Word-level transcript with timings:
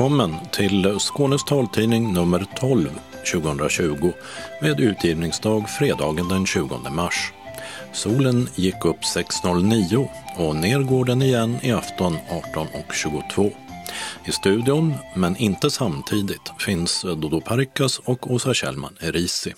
Välkommen 0.00 0.36
till 0.52 0.98
Skånes 0.98 1.44
taltidning 1.44 2.12
nummer 2.12 2.46
12 2.56 2.88
2020 3.32 4.12
med 4.62 4.80
utgivningsdag 4.80 5.70
fredagen 5.70 6.28
den 6.28 6.46
20 6.46 6.78
mars. 6.90 7.32
Solen 7.92 8.48
gick 8.54 8.84
upp 8.84 9.00
6.09 9.00 10.08
och 10.36 10.56
ner 10.56 10.78
går 10.78 11.04
den 11.04 11.22
igen 11.22 11.58
i 11.62 11.72
afton 11.72 12.16
18.22. 12.54 13.52
I 14.24 14.32
studion, 14.32 14.94
men 15.16 15.36
inte 15.36 15.70
samtidigt, 15.70 16.52
finns 16.58 17.02
Dodo 17.02 17.40
Parikas 17.40 17.98
och 17.98 18.30
Åsa 18.30 18.54
Kjellman 18.54 18.96
Erisi. 19.00 19.54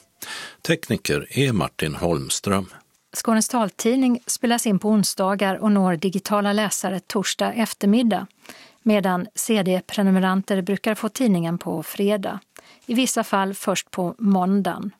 Tekniker 0.67 1.27
är 1.31 1.53
Martin 1.53 1.95
Holmström. 1.95 2.67
Skånes 3.17 3.49
taltidning 3.49 4.21
spelas 4.27 4.67
in 4.67 4.79
på 4.79 4.89
onsdagar 4.89 5.57
och 5.57 5.73
når 5.73 5.97
digitala 5.97 6.53
läsare 6.53 7.01
torsdag 7.01 7.53
eftermiddag 7.53 8.27
medan 8.83 9.27
CD-prenumeranter 9.35 10.63
brukar 10.63 10.95
få 10.95 11.09
tidningen 11.09 11.59
på 11.59 11.83
fredag, 11.83 12.41
i 12.87 12.95
vissa 12.95 13.25
fall 13.25 13.55
först 13.55 13.91
på 13.91 14.15
måndagen. 14.19 14.91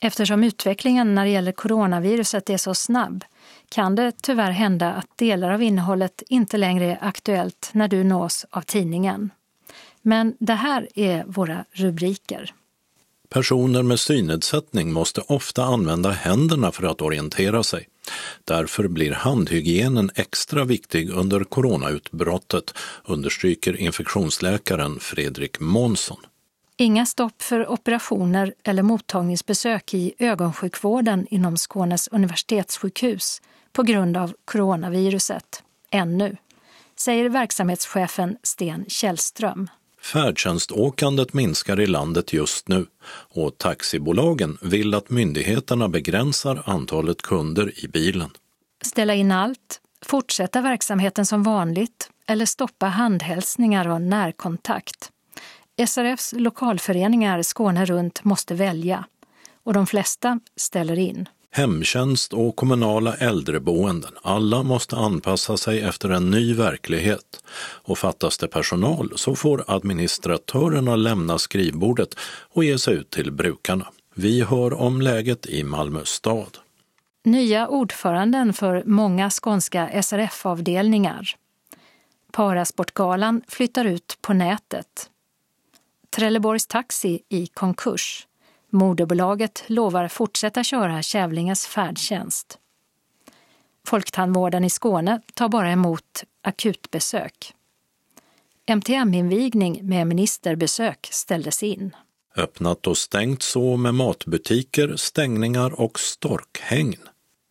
Eftersom 0.00 0.44
utvecklingen 0.44 1.14
när 1.14 1.24
det 1.24 1.30
gäller 1.30 1.52
coronaviruset 1.52 2.50
är 2.50 2.56
så 2.56 2.74
snabb 2.74 3.24
kan 3.68 3.94
det 3.94 4.12
tyvärr 4.22 4.50
hända 4.50 4.92
att 4.92 5.06
delar 5.16 5.50
av 5.50 5.62
innehållet 5.62 6.22
inte 6.28 6.56
längre 6.56 6.84
är 6.84 6.98
aktuellt 7.00 7.70
när 7.72 7.88
du 7.88 8.04
nås 8.04 8.46
av 8.50 8.62
tidningen. 8.62 9.30
Men 10.02 10.36
det 10.38 10.54
här 10.54 10.88
är 10.94 11.24
våra 11.24 11.64
rubriker. 11.72 12.54
Personer 13.28 13.82
med 13.82 14.00
synnedsättning 14.00 14.92
måste 14.92 15.20
ofta 15.20 15.64
använda 15.64 16.10
händerna 16.10 16.72
för 16.72 16.84
att 16.84 17.02
orientera 17.02 17.62
sig. 17.62 17.88
Därför 18.44 18.88
blir 18.88 19.12
handhygienen 19.12 20.10
extra 20.14 20.64
viktig 20.64 21.10
under 21.10 21.44
coronautbrottet, 21.44 22.74
understryker 23.04 23.76
infektionsläkaren 23.80 25.00
Fredrik 25.00 25.60
Månsson. 25.60 26.18
Inga 26.76 27.06
stopp 27.06 27.42
för 27.42 27.70
operationer 27.70 28.54
eller 28.64 28.82
mottagningsbesök 28.82 29.94
i 29.94 30.14
ögonsjukvården 30.18 31.26
inom 31.30 31.56
Skånes 31.56 32.08
universitetssjukhus 32.08 33.42
på 33.72 33.82
grund 33.82 34.16
av 34.16 34.34
coronaviruset, 34.44 35.62
ännu, 35.90 36.36
säger 36.96 37.28
verksamhetschefen 37.28 38.36
Sten 38.42 38.84
Källström. 38.88 39.68
Färdtjänståkandet 40.02 41.32
minskar 41.32 41.80
i 41.80 41.86
landet 41.86 42.32
just 42.32 42.68
nu 42.68 42.86
och 43.10 43.58
taxibolagen 43.58 44.58
vill 44.62 44.94
att 44.94 45.10
myndigheterna 45.10 45.88
begränsar 45.88 46.62
antalet 46.66 47.22
kunder 47.22 47.84
i 47.84 47.88
bilen. 47.88 48.30
Ställa 48.82 49.14
in 49.14 49.32
allt, 49.32 49.80
fortsätta 50.02 50.60
verksamheten 50.60 51.26
som 51.26 51.42
vanligt 51.42 52.10
eller 52.26 52.46
stoppa 52.46 52.86
handhälsningar 52.86 53.88
och 53.88 54.02
närkontakt. 54.02 55.10
SRFs 55.86 56.32
lokalföreningar 56.32 57.42
Skåne 57.42 57.84
runt 57.84 58.24
måste 58.24 58.54
välja 58.54 59.04
och 59.64 59.74
de 59.74 59.86
flesta 59.86 60.40
ställer 60.56 60.98
in. 60.98 61.28
Hemtjänst 61.52 62.32
och 62.32 62.56
kommunala 62.56 63.14
äldreboenden, 63.14 64.12
alla 64.22 64.62
måste 64.62 64.96
anpassa 64.96 65.56
sig 65.56 65.80
efter 65.80 66.10
en 66.10 66.30
ny 66.30 66.54
verklighet. 66.54 67.44
Och 67.60 67.98
fattas 67.98 68.38
det 68.38 68.48
personal 68.48 69.12
så 69.16 69.36
får 69.36 69.64
administratörerna 69.66 70.96
lämna 70.96 71.38
skrivbordet 71.38 72.14
och 72.52 72.64
ge 72.64 72.78
sig 72.78 72.94
ut 72.94 73.10
till 73.10 73.32
brukarna. 73.32 73.86
Vi 74.14 74.42
hör 74.42 74.72
om 74.72 75.00
läget 75.00 75.46
i 75.46 75.64
Malmö 75.64 76.04
stad. 76.04 76.58
Nya 77.24 77.68
ordföranden 77.68 78.52
för 78.52 78.82
många 78.86 79.30
skånska 79.30 80.02
SRF-avdelningar. 80.02 81.36
Parasportgalan 82.32 83.42
flyttar 83.48 83.84
ut 83.84 84.18
på 84.20 84.32
nätet. 84.32 85.10
Trelleborgs 86.10 86.66
Taxi 86.66 87.20
i 87.28 87.46
konkurs. 87.46 88.26
Moderbolaget 88.70 89.64
lovar 89.66 90.08
fortsätta 90.08 90.64
köra 90.64 91.02
Kävlinges 91.02 91.66
färdtjänst. 91.66 92.58
Folktandvården 93.86 94.64
i 94.64 94.70
Skåne 94.70 95.20
tar 95.34 95.48
bara 95.48 95.70
emot 95.70 96.24
akutbesök. 96.42 97.54
MTM-invigning 98.66 99.80
med 99.82 100.06
ministerbesök 100.06 101.08
ställdes 101.12 101.62
in. 101.62 101.96
Öppnat 102.36 102.86
och 102.86 102.98
stängt 102.98 103.42
så 103.42 103.76
med 103.76 103.94
matbutiker, 103.94 104.96
stängningar 104.96 105.80
och 105.80 106.00
storkhägn. 106.00 106.98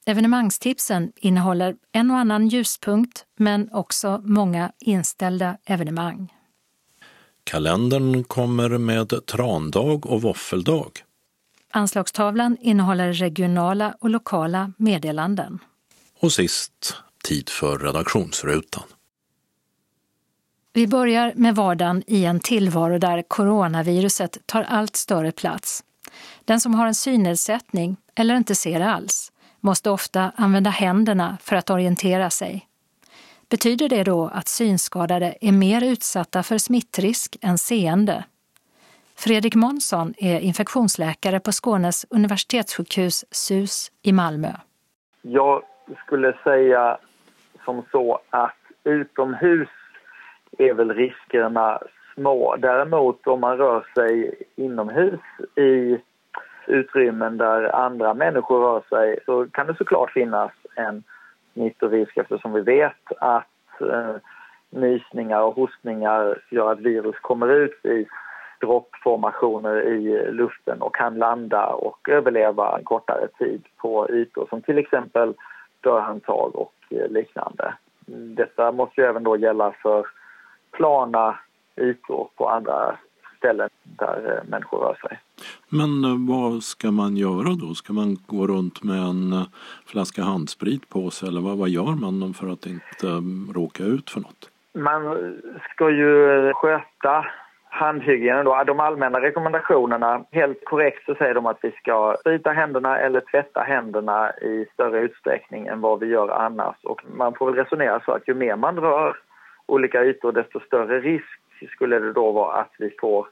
Evenemangstipsen 0.06 1.12
innehåller 1.16 1.76
en 1.92 2.12
och 2.12 2.18
annan 2.18 2.48
ljuspunkt 2.48 3.26
men 3.38 3.70
också 3.72 4.22
många 4.26 4.72
inställda 4.80 5.58
evenemang. 5.66 6.34
Kalendern 7.44 8.24
kommer 8.24 8.78
med 8.78 9.26
trandag 9.26 10.06
och 10.06 10.22
våffeldag. 10.22 10.92
Anslagstavlan 11.72 12.58
innehåller 12.62 13.14
regionala 13.14 13.96
och 14.00 14.10
lokala 14.10 14.74
meddelanden. 14.78 15.60
Och 16.20 16.32
sist, 16.32 16.96
tid 17.24 17.50
för 17.50 17.78
redaktionsrutan. 17.78 18.84
Vi 20.74 20.88
börjar 20.88 21.34
med 21.36 21.56
vardagen 21.56 22.04
i 22.08 22.26
en 22.26 22.40
tillvaro 22.40 22.98
där 22.98 23.22
coronaviruset 23.22 24.38
tar 24.46 24.64
allt 24.64 24.96
större 24.96 25.32
plats. 25.32 25.84
Den 26.46 26.60
som 26.60 26.74
har 26.74 26.88
en 26.88 26.96
synnedsättning 26.96 27.98
eller 28.16 28.36
inte 28.36 28.56
ser 28.56 28.82
alls 28.82 29.32
måste 29.60 29.90
ofta 29.90 30.32
använda 30.36 30.70
händerna 30.70 31.38
för 31.42 31.56
att 31.56 31.70
orientera 31.70 32.30
sig. 32.30 32.68
Betyder 33.50 33.90
det 33.90 34.04
då 34.04 34.28
att 34.28 34.48
synskadade 34.48 35.36
är 35.42 35.52
mer 35.52 35.84
utsatta 35.84 36.44
för 36.44 36.58
smittrisk 36.58 37.38
än 37.42 37.58
seende? 37.58 38.24
Fredrik 39.26 39.56
Månsson 39.56 40.14
är 40.18 40.40
infektionsläkare 40.40 41.40
på 41.40 41.52
Skånes 41.52 42.06
universitetssjukhus 42.10 43.26
SUS 43.32 43.92
i 44.02 44.12
Malmö. 44.14 44.48
Jag 45.22 45.64
skulle 46.06 46.34
säga 46.44 46.98
som 47.66 47.84
så 47.92 48.20
att 48.30 48.58
utomhus 48.84 49.70
är 50.58 50.74
väl 50.74 50.94
riskerna 50.94 51.80
små. 52.14 52.56
Däremot 52.56 53.28
om 53.28 53.42
man 53.42 53.58
rör 53.58 53.86
sig 53.96 54.44
inomhus 54.56 55.20
i 55.56 55.98
utrymmen 56.68 57.38
där 57.38 57.76
andra 57.76 58.14
människor 58.14 58.60
rör 58.60 58.84
sig 58.90 59.20
så 59.26 59.48
kan 59.48 59.68
det 59.68 59.76
såklart 59.78 60.12
finnas 60.12 60.52
en 60.76 61.04
smittorisk 61.54 62.18
eftersom 62.18 62.54
vi 62.54 62.62
vet 62.62 63.12
att 63.20 63.82
eh, 63.82 64.16
nysningar 64.70 65.42
och 65.42 65.56
hostningar 65.56 66.42
gör 66.52 66.72
att 66.72 66.80
virus 66.80 67.16
kommer 67.22 67.48
ut 67.48 67.86
i 67.86 68.06
droppformationer 68.62 69.82
i 69.82 70.32
luften 70.32 70.82
och 70.82 70.96
kan 70.96 71.18
landa 71.18 71.66
och 71.66 72.10
överleva 72.10 72.78
en 72.78 72.84
kortare 72.84 73.28
tid 73.28 73.62
på 73.78 74.10
ytor 74.10 74.48
som 74.50 74.62
till 74.62 74.78
exempel 74.78 75.34
dörrhandtag 75.82 76.56
och 76.56 76.74
liknande. 76.90 77.74
Detta 78.36 78.72
måste 78.72 79.02
ju 79.02 79.08
även 79.08 79.24
då 79.24 79.38
gälla 79.38 79.72
för 79.72 80.08
plana 80.72 81.40
ytor 81.78 82.30
på 82.36 82.50
andra 82.50 82.98
ställen 83.38 83.70
där 83.84 84.44
människor 84.48 84.80
rör 84.80 84.96
sig. 85.08 85.20
Men 85.70 86.04
eh, 86.04 86.16
vad 86.36 86.64
ska 86.64 86.92
man 86.92 87.18
göra 87.18 87.56
då? 87.62 87.74
Ska 87.74 87.94
man 87.94 88.18
gå 88.28 88.48
runt 88.48 88.84
med 88.84 88.98
en 88.98 89.34
eh, 89.34 89.44
flaska 89.86 90.22
handsprit 90.24 90.90
på 90.90 91.10
sig 91.10 91.30
eller 91.30 91.42
vad, 91.42 91.58
vad 91.58 91.70
gör 91.70 91.96
man 92.02 92.34
för 92.34 92.48
att 92.48 92.66
inte 92.66 93.08
råka 93.54 93.84
ut 93.84 94.10
för 94.10 94.20
något? 94.20 94.50
Man 94.74 95.02
ska 95.74 95.90
ju 95.90 96.54
sköta 96.54 97.26
handhygienen 97.70 98.46
då, 98.46 98.64
de 98.68 98.80
allmänna 98.80 99.22
rekommendationerna, 99.22 100.26
helt 100.32 100.66
korrekt 100.66 101.06
så 101.06 101.16
säger 101.16 101.34
de 101.34 101.46
att 101.46 101.60
vi 101.62 101.72
ska 101.72 102.16
sprita 102.20 102.52
händerna 102.52 103.00
eller 103.00 103.22
tvätta 103.22 103.62
händerna 103.62 104.32
i 104.42 104.66
större 104.74 105.00
utsträckning 105.00 105.68
än 105.68 105.82
vad 105.82 106.00
vi 106.00 106.06
gör 106.06 106.30
annars. 106.30 106.76
Och 106.84 107.02
man 107.16 107.34
får 107.34 107.46
väl 107.46 107.56
resonera 107.56 108.02
så 108.06 108.12
att 108.12 108.28
ju 108.28 108.34
mer 108.34 108.56
man 108.56 108.80
rör 108.80 109.18
olika 109.66 110.04
ytor 110.04 110.32
desto 110.32 110.60
större 110.60 111.00
risk 111.00 111.40
skulle 111.72 112.00
det 112.00 112.14
då 112.14 112.32
vara 112.32 112.62
att 112.62 112.72
vi 112.80 112.90
får 113.02 113.28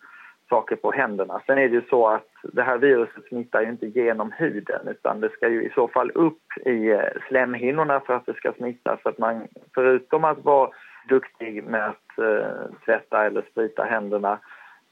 saker 0.49 0.75
på 0.75 0.91
händerna. 0.91 1.41
Sen 1.45 1.57
är 1.57 1.69
det 1.69 1.75
ju 1.75 1.81
så 1.89 2.07
att 2.07 2.27
det 2.43 2.63
här 2.63 2.77
viruset 2.77 3.25
smittar 3.29 3.61
ju 3.61 3.69
inte 3.69 3.85
genom 3.85 4.31
huden 4.31 4.87
utan 4.87 5.19
det 5.19 5.29
ska 5.29 5.49
ju 5.49 5.63
i 5.63 5.69
så 5.75 5.87
fall 5.87 6.11
upp 6.11 6.57
i 6.65 6.89
eh, 6.91 7.01
slemhinnorna 7.27 7.99
för 7.99 8.13
att 8.13 8.25
det 8.25 8.33
ska 8.33 8.53
smitta. 8.53 8.97
Så 9.03 9.09
att 9.09 9.17
man 9.17 9.47
förutom 9.73 10.23
att 10.23 10.43
vara 10.43 10.69
duktig 11.07 11.63
med 11.63 11.87
att 11.87 12.17
eh, 12.17 12.75
tvätta 12.85 13.25
eller 13.25 13.41
sprita 13.51 13.83
händerna 13.83 14.39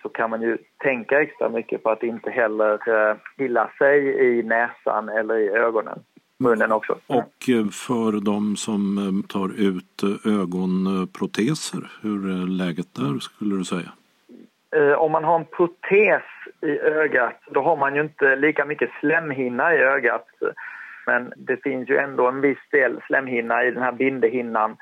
så 0.02 0.10
kan 0.10 0.30
man 0.30 0.42
ju 0.42 0.58
tänka 0.78 1.22
extra 1.22 1.50
mycket 1.50 1.84
på 1.84 1.90
att 1.90 2.04
inte 2.04 2.30
heller 2.32 2.74
eh, 2.90 3.16
pilla 3.38 3.70
sig 3.78 4.08
i 4.08 4.44
näsan 4.44 5.10
eller 5.10 5.38
i 5.38 5.50
ögonen. 5.50 6.00
Munnen 6.38 6.72
också. 6.72 6.98
Och 7.08 7.50
eh, 7.50 7.68
för 7.72 8.26
de 8.26 8.56
som 8.56 8.98
eh, 8.98 9.28
tar 9.34 9.50
ut 9.62 10.04
eh, 10.04 10.42
ögonproteser, 10.42 11.92
hur 12.02 12.30
är 12.30 12.48
läget 12.48 12.96
där 12.96 13.20
skulle 13.20 13.56
du 13.56 13.64
säga? 13.64 13.92
Om 14.98 15.12
man 15.12 15.24
har 15.24 15.36
en 15.36 15.46
protes 15.46 16.24
i 16.62 16.80
ögat 16.80 17.42
då 17.52 17.62
har 17.62 17.78
man 17.78 17.96
ju 17.96 18.02
inte 18.02 18.36
lika 18.36 18.66
mycket 18.66 18.90
slemhinna 19.00 19.76
i 19.76 19.78
ögat. 19.78 20.28
Men 21.06 21.34
det 21.38 21.64
finns 21.64 21.90
ju 21.90 21.98
ändå 21.98 22.28
en 22.28 22.42
viss 22.42 22.70
del 22.72 23.02
slemhinna 23.08 23.64
i 23.64 23.72
den 23.72 23.84
här 23.84 23.92
bindehinnan 23.92 24.78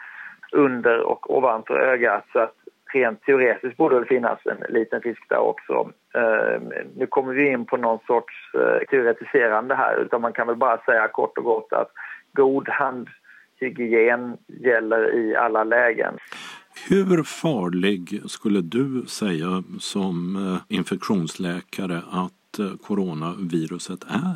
under 0.53 0.99
och 0.99 1.37
ovanför 1.37 1.79
ögat. 1.79 2.25
Så 2.33 2.39
att 2.39 2.55
rent 2.93 3.21
teoretiskt 3.25 3.77
borde 3.77 3.99
det 3.99 4.05
finnas 4.05 4.39
en 4.45 4.73
liten 4.73 5.01
risk 5.01 5.29
där 5.29 5.37
också. 5.37 5.91
Eh, 6.15 6.61
nu 6.95 7.07
kommer 7.09 7.33
vi 7.33 7.47
in 7.47 7.65
på 7.65 7.77
någon 7.77 7.99
sorts 8.07 8.33
eh, 8.53 8.87
teoretiserande 8.89 9.75
här 9.75 9.97
utan 9.97 10.21
man 10.21 10.33
kan 10.33 10.47
väl 10.47 10.55
bara 10.55 10.77
säga 10.77 11.07
kort 11.07 11.37
och 11.37 11.43
gott 11.43 11.73
att 11.73 11.91
god 12.33 12.69
handhygien 12.69 14.37
gäller 14.47 15.15
i 15.15 15.35
alla 15.35 15.63
lägen. 15.63 16.13
Hur 16.89 17.23
farlig 17.23 18.21
skulle 18.27 18.61
du 18.61 19.05
säga 19.07 19.63
som 19.79 20.35
eh, 20.35 20.77
infektionsläkare 20.77 21.97
att 21.97 22.79
coronaviruset 22.87 24.03
är? 24.03 24.35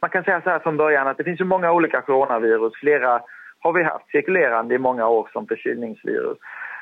Man 0.00 0.10
kan 0.10 0.24
säga 0.24 0.40
så 0.42 0.50
här 0.50 0.58
från 0.58 0.76
början 0.76 1.06
att 1.06 1.16
det 1.16 1.24
finns 1.24 1.40
ju 1.40 1.44
många 1.44 1.72
olika 1.72 2.00
coronavirus. 2.00 2.72
Flera 2.80 3.20
har 3.58 3.72
vi 3.72 3.82
haft 3.82 4.10
cirkulerande 4.10 4.74
i 4.74 4.78
många 4.78 5.08
år 5.08 5.28
som 5.32 5.46
förkylningsvirus. 5.46 6.38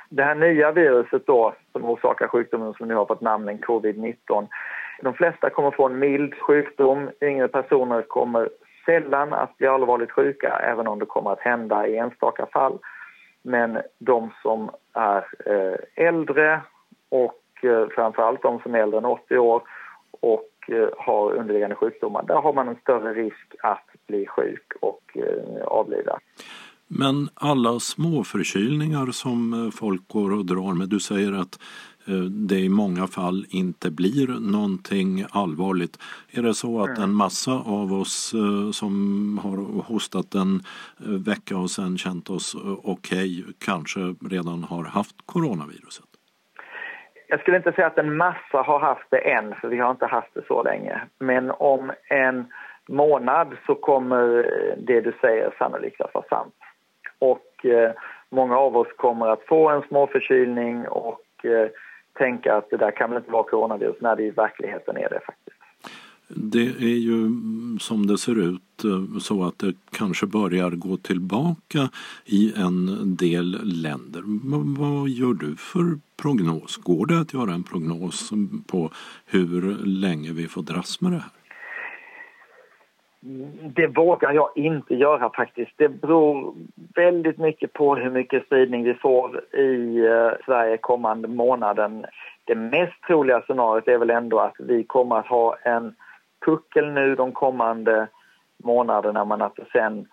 Det 0.08 0.22
här 0.22 0.34
nya 0.34 0.72
viruset 0.72 1.26
då, 1.26 1.54
som 1.72 1.84
orsakar 1.84 2.28
sjukdomen 2.28 2.74
som 2.74 2.88
nu 2.88 2.94
har 2.94 3.06
fått 3.06 3.20
namnen 3.20 3.58
covid-19, 3.58 4.46
de 5.02 5.14
flesta 5.14 5.50
kommer 5.50 5.70
få 5.70 5.86
en 5.86 5.98
mild 5.98 6.34
sjukdom. 6.34 7.10
Yngre 7.20 7.48
personer 7.48 8.02
kommer 8.02 8.48
sällan 8.86 9.32
att 9.32 9.58
bli 9.58 9.66
allvarligt 9.66 10.10
sjuka, 10.10 10.60
även 10.62 10.86
om 10.86 10.98
det 10.98 11.06
kommer 11.06 11.30
att 11.32 11.40
hända 11.40 11.86
i 11.86 11.96
enstaka 11.96 12.46
fall. 12.46 12.78
Men 13.42 13.78
de 13.98 14.30
som 14.42 14.70
är 14.92 15.26
eh, 15.46 16.06
äldre 16.06 16.60
och 17.08 17.42
framför 17.60 17.94
framförallt 17.94 18.42
de 18.42 18.60
som 18.60 18.74
är 18.74 18.78
äldre 18.78 18.98
än 18.98 19.04
80 19.04 19.38
år 19.38 19.62
och 20.10 20.50
eh, 20.68 20.88
har 20.98 21.32
underliggande 21.32 21.76
sjukdomar, 21.76 22.22
där 22.22 22.34
har 22.34 22.52
man 22.52 22.68
en 22.68 22.76
större 22.76 23.14
risk 23.14 23.54
att 23.62 23.86
bli 24.06 24.26
sjuk 24.26 24.72
och 24.80 25.16
avlida. 25.64 26.18
Men 26.88 27.28
alla 27.34 27.78
småförkylningar 27.80 29.06
som 29.12 29.52
eh, 29.52 29.70
folk 29.70 30.08
går 30.08 30.32
och 30.32 30.46
drar 30.46 30.74
med, 30.74 30.88
du 30.88 31.00
säger 31.00 31.32
att 31.32 31.54
eh, 32.08 32.24
det 32.48 32.60
i 32.60 32.68
många 32.68 33.06
fall 33.06 33.46
inte 33.48 33.90
blir 33.90 34.50
någonting 34.52 35.24
allvarligt. 35.32 35.98
Är 36.32 36.42
det 36.42 36.54
så 36.54 36.82
att 36.84 36.98
en 36.98 37.14
massa 37.14 37.52
av 37.52 37.92
oss 37.92 38.34
eh, 38.34 38.70
som 38.70 38.92
har 39.42 39.82
hostat 39.82 40.34
en 40.34 40.60
vecka 41.30 41.56
och 41.56 41.70
sen 41.70 41.98
känt 41.98 42.30
oss 42.30 42.56
okej 42.84 43.40
okay, 43.40 43.52
kanske 43.58 44.00
redan 44.30 44.64
har 44.64 44.84
haft 44.84 45.16
coronaviruset? 45.26 46.04
Jag 47.28 47.40
skulle 47.40 47.56
inte 47.56 47.72
säga 47.72 47.86
att 47.86 47.98
en 47.98 48.16
massa 48.16 48.58
har 48.62 48.80
haft 48.80 49.10
det 49.10 49.18
än, 49.18 49.54
för 49.54 49.68
vi 49.68 49.78
har 49.78 49.90
inte 49.90 50.06
haft 50.06 50.34
det 50.34 50.44
så 50.48 50.62
länge. 50.62 51.00
Men 51.18 51.50
om 51.50 51.92
en 52.10 52.46
månad 52.88 53.56
så 53.66 53.74
kommer 53.74 54.26
det 54.86 55.00
du 55.00 55.12
säger 55.20 55.54
sannolikt 55.58 56.00
att 56.00 56.14
vara 56.14 56.28
sant 56.28 56.54
och 57.18 57.66
eh, 57.66 57.92
många 58.30 58.56
av 58.56 58.76
oss 58.76 58.88
kommer 58.96 59.26
att 59.26 59.42
få 59.48 59.68
en 59.68 59.82
småförkylning 59.88 60.88
och 60.88 61.44
eh, 61.44 61.68
tänka 62.18 62.54
att 62.54 62.70
det 62.70 62.76
där 62.76 62.90
kan 62.90 63.10
väl 63.10 63.18
inte 63.18 63.30
vara 63.30 63.42
coronavirus 63.42 63.96
när 64.00 64.16
det 64.16 64.22
i 64.22 64.30
verkligheten 64.30 64.96
är 64.96 65.08
det 65.08 65.20
faktiskt. 65.26 65.56
Det 66.28 66.66
är 66.66 66.98
ju 66.98 67.12
mm, 67.12 67.78
som 67.80 68.06
det 68.06 68.18
ser 68.18 68.38
ut 68.38 68.84
eh, 68.84 69.18
så 69.20 69.44
att 69.44 69.58
det 69.58 69.74
kanske 69.90 70.26
börjar 70.26 70.70
gå 70.70 70.96
tillbaka 70.96 71.90
i 72.24 72.52
en 72.56 73.16
del 73.16 73.60
länder. 73.82 74.22
Vad 74.78 75.08
gör 75.08 75.34
du 75.34 75.56
för 75.56 75.98
prognos? 76.22 76.76
Går 76.76 77.06
det 77.06 77.20
att 77.20 77.34
göra 77.34 77.54
en 77.54 77.62
prognos 77.62 78.30
på 78.66 78.90
hur 79.26 79.84
länge 79.84 80.32
vi 80.32 80.48
får 80.48 80.62
dras 80.62 81.00
med 81.00 81.12
det 81.12 81.18
här? 81.18 81.35
Det 83.74 83.86
vågar 83.86 84.32
jag 84.32 84.50
inte 84.54 84.94
göra 84.94 85.30
faktiskt. 85.30 85.72
Det 85.76 85.88
beror 85.88 86.54
väldigt 86.94 87.38
mycket 87.38 87.72
på 87.72 87.96
hur 87.96 88.10
mycket 88.10 88.46
spridning 88.46 88.84
vi 88.84 88.94
får 88.94 89.54
i 89.54 90.06
eh, 90.06 90.30
Sverige 90.44 90.76
kommande 90.76 91.28
månaden. 91.28 92.06
Det 92.44 92.54
mest 92.54 93.02
troliga 93.06 93.40
scenariot 93.40 93.88
är 93.88 93.98
väl 93.98 94.10
ändå 94.10 94.38
att 94.38 94.54
vi 94.58 94.84
kommer 94.84 95.16
att 95.16 95.26
ha 95.26 95.56
en 95.62 95.94
puckel 96.44 96.92
nu 96.92 97.14
de 97.14 97.32
kommande 97.32 98.06
månaderna 98.64 99.24
men 99.24 99.42
att 99.42 99.56
det 99.56 99.64
sen 99.72 100.08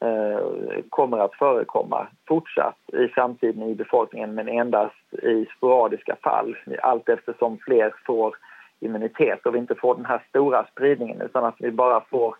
eh, 0.00 0.46
kommer 0.88 1.18
att 1.18 1.34
förekomma 1.34 2.06
fortsatt 2.28 2.78
i 2.92 3.08
framtiden 3.08 3.62
i 3.62 3.74
befolkningen 3.74 4.34
men 4.34 4.48
endast 4.48 5.14
i 5.22 5.46
sporadiska 5.56 6.16
fall 6.22 6.56
allt 6.82 7.08
eftersom 7.08 7.58
fler 7.58 7.94
får 8.06 8.36
immunitet 8.84 9.46
och 9.46 9.54
vi 9.54 9.58
inte 9.58 9.74
får 9.74 9.94
den 9.94 10.04
här 10.04 10.22
stora 10.28 10.66
spridningen 10.66 11.20
utan 11.20 11.44
att 11.44 11.56
vi 11.58 11.70
bara 11.70 12.00
får 12.00 12.36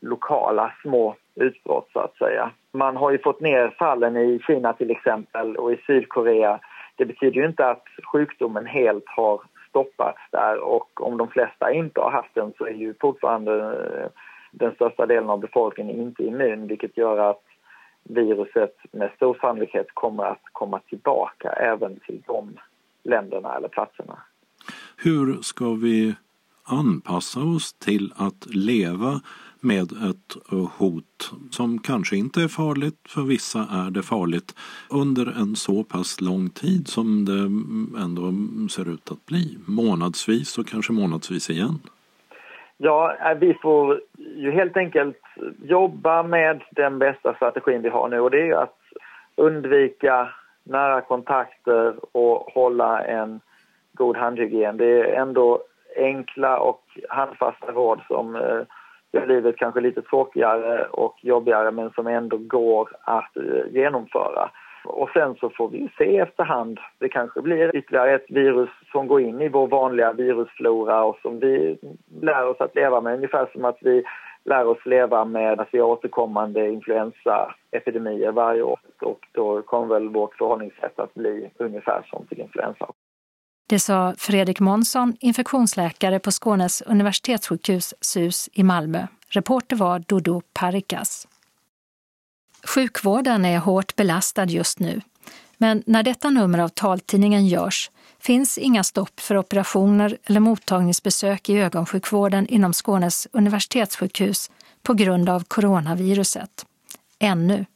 lokala 0.00 0.72
små 0.82 1.16
utbrott 1.34 1.88
så 1.92 1.98
att 1.98 2.16
säga. 2.16 2.50
Man 2.72 2.96
har 2.96 3.10
ju 3.10 3.18
fått 3.18 3.40
ner 3.40 3.74
fallen 3.78 4.16
i 4.16 4.40
Kina 4.46 4.72
till 4.72 4.90
exempel 4.90 5.56
och 5.56 5.72
i 5.72 5.76
Sydkorea. 5.86 6.60
Det 6.96 7.04
betyder 7.04 7.40
ju 7.40 7.46
inte 7.46 7.66
att 7.66 7.84
sjukdomen 8.12 8.66
helt 8.66 9.04
har 9.06 9.40
stoppats 9.68 10.20
där 10.30 10.60
och 10.60 11.06
om 11.06 11.16
de 11.16 11.28
flesta 11.28 11.72
inte 11.72 12.00
har 12.00 12.10
haft 12.10 12.34
den 12.34 12.52
så 12.58 12.66
är 12.66 12.74
ju 12.74 12.94
fortfarande 13.00 13.52
eh, 13.54 14.10
den 14.50 14.74
största 14.74 15.06
delen 15.06 15.30
av 15.30 15.40
befolkningen 15.40 16.00
inte 16.00 16.24
immun 16.24 16.66
vilket 16.66 16.96
gör 16.96 17.30
att 17.30 17.42
viruset 18.04 18.76
med 18.92 19.10
stor 19.16 19.38
sannolikhet 19.40 19.86
kommer 19.94 20.24
att 20.24 20.42
komma 20.52 20.80
tillbaka 20.88 21.52
även 21.52 22.00
till 22.00 22.22
de 22.26 22.58
länderna 23.02 23.56
eller 23.56 23.68
platserna. 23.68 24.18
Hur 25.02 25.42
ska 25.42 25.74
vi 25.74 26.14
anpassa 26.64 27.40
oss 27.40 27.72
till 27.72 28.12
att 28.16 28.46
leva 28.54 29.20
med 29.60 29.92
ett 30.10 30.30
hot 30.78 31.30
som 31.50 31.78
kanske 31.78 32.16
inte 32.16 32.40
är 32.42 32.48
farligt, 32.48 32.98
för 33.08 33.22
vissa 33.22 33.58
är 33.58 33.90
det 33.90 34.02
farligt 34.02 34.54
under 34.90 35.26
en 35.40 35.56
så 35.56 35.84
pass 35.84 36.20
lång 36.20 36.50
tid 36.50 36.88
som 36.88 37.24
det 37.24 37.42
ändå 38.02 38.24
ser 38.70 38.94
ut 38.94 39.10
att 39.10 39.26
bli. 39.26 39.58
Månadsvis 39.66 40.58
och 40.58 40.66
kanske 40.66 40.92
månadsvis 40.92 41.50
igen. 41.50 41.78
Ja, 42.76 43.16
äh, 43.30 43.38
vi 43.38 43.54
får 43.54 44.00
ju 44.36 44.50
helt 44.50 44.76
enkelt 44.76 45.22
jobba 45.62 46.22
med 46.22 46.62
den 46.70 46.98
bästa 46.98 47.34
strategin 47.34 47.82
vi 47.82 47.88
har 47.88 48.08
nu 48.08 48.20
och 48.20 48.30
det 48.30 48.48
är 48.48 48.62
att 48.62 48.78
undvika 49.36 50.28
nära 50.62 51.00
kontakter 51.00 51.94
och 52.16 52.36
hålla 52.54 53.04
en 53.04 53.40
god 53.92 54.16
handhygien. 54.16 54.76
Det 54.76 55.00
är 55.00 55.14
ändå 55.20 55.62
enkla 55.96 56.58
och 56.58 56.82
handfasta 57.08 57.72
råd 57.72 58.00
som 58.08 58.36
eh, 58.36 58.60
gör 59.12 59.26
livet 59.26 59.56
kanske 59.56 59.80
lite 59.80 60.02
tråkigare 60.02 60.84
och 60.84 61.16
jobbigare 61.22 61.70
men 61.70 61.90
som 61.90 62.06
ändå 62.06 62.36
går 62.36 62.88
att 63.04 63.36
eh, 63.36 63.72
genomföra. 63.72 64.50
Och 64.84 65.10
sen 65.10 65.34
så 65.34 65.50
får 65.50 65.68
vi 65.68 65.88
se 65.98 66.18
efterhand. 66.18 66.80
Det 66.98 67.08
kanske 67.08 67.40
blir 67.40 67.76
ytterligare 67.76 68.14
ett 68.14 68.30
virus 68.30 68.70
som 68.92 69.06
går 69.06 69.20
in 69.20 69.40
i 69.40 69.48
vår 69.48 69.66
vanliga 69.66 70.12
virusflora 70.12 71.04
och 71.04 71.18
som 71.22 71.38
vi 71.38 71.78
lär 72.22 72.46
oss 72.46 72.60
att 72.60 72.74
leva 72.74 73.00
med. 73.00 73.14
Ungefär 73.14 73.48
som 73.52 73.64
att 73.64 73.78
vi 73.80 74.04
lär 74.44 74.66
oss 74.66 74.86
leva 74.86 75.24
med 75.24 75.60
att 75.60 75.68
vi 75.72 75.78
har 75.78 75.88
återkommande 75.88 76.68
influensaepidemier 76.68 78.32
varje 78.32 78.62
år. 78.62 78.80
Och 79.00 79.26
då 79.32 79.62
kommer 79.62 79.86
väl 79.94 80.08
vårt 80.08 80.34
förhållningssätt 80.34 80.98
att 80.98 81.14
bli 81.14 81.50
ungefär 81.58 82.02
som 82.10 82.26
till 82.26 82.40
influensa. 82.40 82.86
Det 83.70 83.80
sa 83.80 84.14
Fredrik 84.18 84.60
Månsson, 84.60 85.16
infektionsläkare 85.20 86.18
på 86.18 86.30
Skånes 86.30 86.82
universitetssjukhus 86.86 87.94
SUS 88.00 88.48
i 88.52 88.62
Malmö. 88.62 89.06
Reporter 89.28 89.76
var 89.76 89.98
Dodo 89.98 90.42
Parikas. 90.52 91.28
Sjukvården 92.62 93.44
är 93.44 93.58
hårt 93.58 93.96
belastad 93.96 94.44
just 94.44 94.78
nu. 94.78 95.00
Men 95.58 95.82
när 95.86 96.02
detta 96.02 96.30
nummer 96.30 96.58
av 96.58 96.68
taltidningen 96.68 97.46
görs 97.46 97.90
finns 98.18 98.58
inga 98.58 98.84
stopp 98.84 99.20
för 99.20 99.36
operationer 99.36 100.18
eller 100.24 100.40
mottagningsbesök 100.40 101.48
i 101.48 101.58
ögonsjukvården 101.58 102.46
inom 102.46 102.72
Skånes 102.72 103.26
universitetssjukhus 103.32 104.50
på 104.82 104.94
grund 104.94 105.28
av 105.28 105.44
coronaviruset. 105.44 106.66
Ännu, 107.18 107.66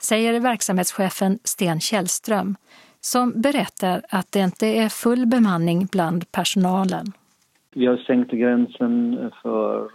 säger 0.00 0.40
verksamhetschefen 0.40 1.38
Sten 1.44 1.80
Källström 1.80 2.56
som 3.04 3.32
berättar 3.40 4.02
att 4.08 4.32
det 4.32 4.40
inte 4.40 4.66
är 4.66 4.88
full 4.88 5.26
bemanning 5.26 5.88
bland 5.92 6.32
personalen. 6.32 7.06
Vi 7.74 7.86
har 7.86 7.96
sänkt 7.96 8.30
gränsen 8.30 9.18
för 9.42 9.88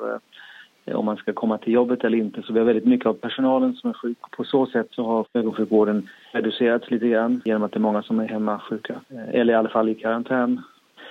eh, 0.85 0.95
om 0.95 1.05
man 1.05 1.17
ska 1.17 1.33
komma 1.33 1.57
till 1.57 1.73
jobbet 1.73 2.03
eller 2.03 2.17
inte. 2.17 2.41
Så 2.41 2.53
vi 2.53 2.59
har 2.59 2.65
väldigt 2.65 2.85
mycket 2.85 3.05
av 3.05 3.13
personalen 3.13 3.73
som 3.73 3.89
är 3.89 3.93
sjuk. 3.93 4.17
På 4.37 4.43
så 4.43 4.65
sätt 4.65 4.87
så 4.91 5.05
har 5.05 5.25
ögonsjukvården 5.33 6.09
reducerats 6.31 6.91
lite 6.91 7.07
grann 7.07 7.41
genom 7.45 7.63
att 7.63 7.71
det 7.71 7.77
är 7.77 7.89
många 7.89 8.03
som 8.03 8.19
är 8.19 8.27
hemma 8.27 8.59
sjuka. 8.59 8.95
Eh, 9.09 9.39
eller 9.39 9.53
i 9.53 9.55
alla 9.55 9.69
fall 9.69 9.89
i 9.89 9.95
karantän. 9.95 10.61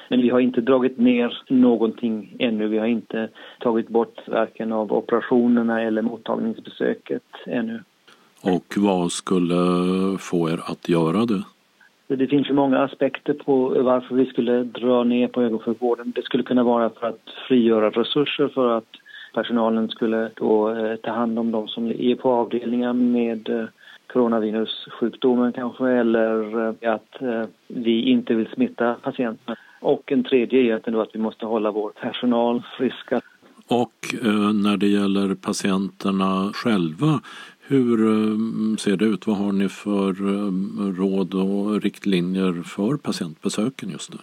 Men 0.09 0.23
vi 0.23 0.31
har 0.31 0.41
inte 0.41 0.61
dragit 0.61 0.99
ner 0.99 1.43
någonting 1.49 2.37
ännu. 2.39 2.69
Vi 2.69 2.79
har 2.79 2.87
inte 2.87 3.29
tagit 3.61 3.89
bort 3.89 4.29
varken 4.29 4.73
av 4.73 4.93
operationerna 4.93 5.83
eller 5.83 6.03
mottagningsbesöket 6.03 7.23
ännu. 7.47 7.83
Och 8.43 8.75
vad 8.77 9.13
skulle 9.13 9.55
få 10.19 10.51
er 10.51 10.61
att 10.65 10.89
göra 10.89 11.27
det? 11.27 11.43
Det 12.17 12.27
finns 12.27 12.49
ju 12.51 12.55
många 12.55 12.79
aspekter 12.79 13.35
på 13.35 13.69
varför 13.83 14.15
vi 14.15 14.27
skulle 14.27 14.65
dra 14.65 15.05
ner 15.05 15.29
på 15.29 15.43
ögonsjukvården. 15.43 16.13
Det 16.17 16.23
skulle 16.23 16.43
kunna 16.43 16.63
vara 16.63 16.91
för 16.91 17.07
att 17.07 17.31
frigöra 17.49 17.91
resurser 17.91 18.49
för 18.49 18.77
att 18.79 18.89
personalen 19.35 19.89
skulle 19.89 20.31
då 20.35 20.71
eh, 20.75 20.97
ta 20.97 21.11
hand 21.11 21.39
om 21.39 21.51
de 21.51 21.69
som 21.69 21.87
är 21.87 22.15
på 22.15 22.31
avdelningar 22.31 22.93
med 22.93 23.49
eh, 23.49 23.65
coronavirussjukdomen 24.13 25.53
kanske 25.53 25.89
eller 25.89 26.67
eh, 26.69 26.93
att 26.95 27.17
vi 27.69 28.03
inte 28.03 28.35
vill 28.35 28.49
smitta 28.55 28.95
patienterna. 28.95 29.57
Och 29.81 30.13
en 30.13 30.25
tredje 30.25 30.61
är 30.61 30.77
att, 30.77 30.89
att 30.89 31.15
vi 31.15 31.19
måste 31.19 31.47
hålla 31.47 31.71
vår 31.71 31.91
personal 31.91 32.63
friska. 32.79 33.21
Och 33.69 34.15
eh, 34.25 34.53
när 34.65 34.77
det 34.77 34.87
gäller 34.87 35.35
patienterna 35.35 36.51
själva, 36.55 37.21
hur 37.69 38.07
eh, 38.09 38.77
ser 38.77 38.97
det 38.97 39.05
ut? 39.05 39.27
Vad 39.27 39.37
har 39.37 39.53
ni 39.53 39.69
för 39.69 40.11
eh, 40.11 40.53
råd 40.99 41.35
och 41.35 41.83
riktlinjer 41.83 42.53
för 42.63 42.97
patientbesöken 42.97 43.91
just 43.91 44.13
nu? 44.13 44.19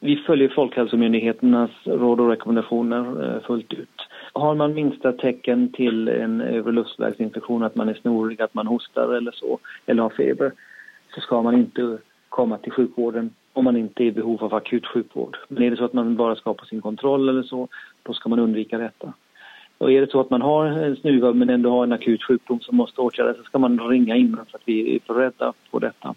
Vi 0.00 0.16
följer 0.16 0.48
Folkhälsomyndigheternas 0.48 1.70
råd 1.84 2.20
och 2.20 2.28
rekommendationer 2.28 3.34
eh, 3.34 3.42
fullt 3.46 3.72
ut. 3.72 4.08
Har 4.32 4.54
man 4.54 4.74
minsta 4.74 5.12
tecken 5.12 5.72
till 5.72 6.08
en 6.08 6.40
övre 6.40 6.72
luftvägsinfektion, 6.72 7.62
att 7.62 7.74
man 7.74 7.88
är 7.88 7.94
snorig, 7.94 8.42
att 8.42 8.54
man 8.54 8.66
hostar 8.66 9.14
eller 9.14 9.32
så, 9.32 9.58
eller 9.86 10.02
har 10.02 10.10
feber, 10.10 10.52
så 11.14 11.20
ska 11.20 11.42
man 11.42 11.54
inte 11.54 11.98
komma 12.28 12.58
till 12.58 12.72
sjukvården 12.72 13.30
om 13.52 13.64
man 13.64 13.76
inte 13.76 14.02
är 14.02 14.06
i 14.06 14.12
behov 14.12 14.44
av 14.44 14.54
akut 14.54 14.86
sjukvård. 14.86 15.36
Men 15.48 15.62
är 15.62 15.70
det 15.70 15.76
så 15.76 15.84
att 15.84 15.92
man 15.92 16.16
bara 16.16 16.36
ska 16.36 16.54
på 16.54 16.64
sin 16.64 16.80
kontroll 16.80 17.28
eller 17.28 17.42
så, 17.42 17.68
då 18.02 18.12
ska 18.12 18.28
man 18.28 18.38
undvika 18.38 18.78
detta. 18.78 19.12
Och 19.78 19.92
är 19.92 20.00
det 20.00 20.10
så 20.10 20.20
att 20.20 20.30
man 20.30 20.42
har 20.42 20.64
en 20.66 20.96
snuva 20.96 21.32
men 21.32 21.50
ändå 21.50 21.70
har 21.70 21.84
en 21.84 21.92
akut 21.92 22.22
sjukdom 22.22 22.60
som 22.60 22.76
måste 22.76 23.00
åtgärdas 23.00 23.36
så 23.36 23.42
ska 23.42 23.58
man 23.58 23.88
ringa 23.88 24.16
innan 24.16 24.46
så 24.50 24.56
att 24.56 24.62
vi 24.64 24.96
är 24.96 25.14
beredda 25.14 25.52
på 25.70 25.78
detta. 25.78 26.14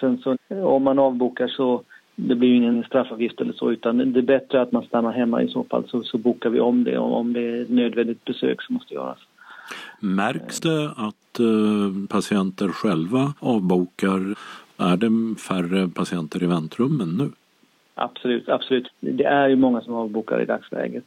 Sen 0.00 0.18
så 0.18 0.36
om 0.48 0.82
man 0.82 0.98
avbokar 0.98 1.48
så 1.48 1.82
det 2.16 2.34
blir 2.34 2.48
ju 2.48 2.56
ingen 2.56 2.84
straffavgift 2.84 3.40
eller 3.40 3.52
så 3.52 3.72
utan 3.72 4.12
det 4.12 4.20
är 4.20 4.22
bättre 4.22 4.62
att 4.62 4.72
man 4.72 4.82
stannar 4.82 5.12
hemma 5.12 5.42
i 5.42 5.48
så 5.48 5.64
fall 5.64 5.84
så, 5.88 6.02
så 6.02 6.18
bokar 6.18 6.50
vi 6.50 6.60
om 6.60 6.84
det 6.84 6.98
om 6.98 7.32
det 7.32 7.40
är 7.40 7.62
ett 7.62 7.70
nödvändigt 7.70 8.24
besök 8.24 8.62
som 8.62 8.74
måste 8.74 8.94
göras. 8.94 9.18
Märks 10.00 10.60
det 10.60 10.90
att 10.96 11.40
uh, 11.40 12.06
patienter 12.08 12.68
själva 12.68 13.34
avbokar? 13.38 14.34
Är 14.78 14.96
det 14.96 15.40
färre 15.40 15.88
patienter 15.88 16.42
i 16.42 16.46
väntrummen 16.46 17.08
nu? 17.08 17.30
Absolut, 17.94 18.48
absolut. 18.48 18.88
Det 19.00 19.24
är 19.24 19.48
ju 19.48 19.56
många 19.56 19.80
som 19.80 19.94
avbokar 19.94 20.40
i 20.42 20.44
dagsläget. 20.44 21.04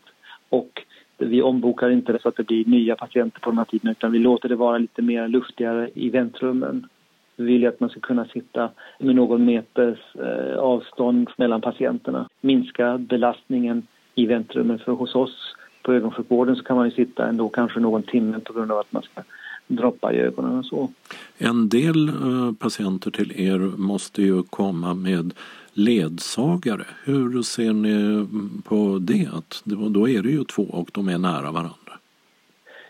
Och 0.49 0.81
vi 1.17 1.41
ombokar 1.41 1.89
inte 1.89 2.19
så 2.21 2.29
att 2.29 2.35
det 2.35 2.43
blir 2.43 2.65
nya 2.65 2.95
patienter 2.95 3.39
på 3.39 3.49
de 3.49 3.57
här 3.57 3.65
tiderna 3.65 3.91
utan 3.91 4.11
vi 4.11 4.19
låter 4.19 4.49
det 4.49 4.55
vara 4.55 4.77
lite 4.77 5.01
mer 5.01 5.27
luftigare 5.27 5.89
i 5.93 6.09
väntrummen. 6.09 6.87
Vi 7.35 7.45
vill 7.45 7.67
att 7.67 7.79
man 7.79 7.89
ska 7.89 7.99
kunna 7.99 8.25
sitta 8.25 8.69
med 8.99 9.15
någon 9.15 9.45
meters 9.45 9.99
eh, 10.15 10.57
avstånd 10.57 11.29
mellan 11.37 11.61
patienterna. 11.61 12.29
Minska 12.41 12.97
belastningen 12.97 13.87
i 14.15 14.25
väntrummen. 14.25 14.79
För 14.79 14.91
hos 14.91 15.15
oss 15.15 15.55
på 15.81 15.93
ögonsjukvården 15.93 16.55
så 16.55 16.63
kan 16.63 16.75
man 16.77 16.89
ju 16.89 16.95
sitta 16.95 17.27
ändå 17.27 17.49
kanske 17.49 17.79
någon 17.79 18.03
timme 18.03 18.39
på 18.39 18.53
grund 18.53 18.71
av 18.71 18.79
att 18.79 18.91
man 18.91 19.03
ska 19.03 19.21
droppa 19.67 20.13
i 20.13 20.17
ögonen 20.17 20.57
och 20.59 20.65
så. 20.65 20.89
En 21.37 21.69
del 21.69 22.09
eh, 22.09 22.51
patienter 22.59 23.11
till 23.11 23.41
er 23.41 23.59
måste 23.77 24.21
ju 24.21 24.43
komma 24.43 24.93
med 24.93 25.33
ledsagare. 25.75 26.85
Hur 27.05 27.41
ser 27.41 27.73
ni 27.73 28.27
på 28.63 28.97
det? 29.01 29.27
Att 29.33 29.61
då 29.93 30.09
är 30.09 30.23
det 30.23 30.29
ju 30.29 30.43
två 30.43 30.63
och 30.63 30.89
de 30.93 31.09
är 31.09 31.17
nära 31.17 31.51
varandra. 31.51 31.93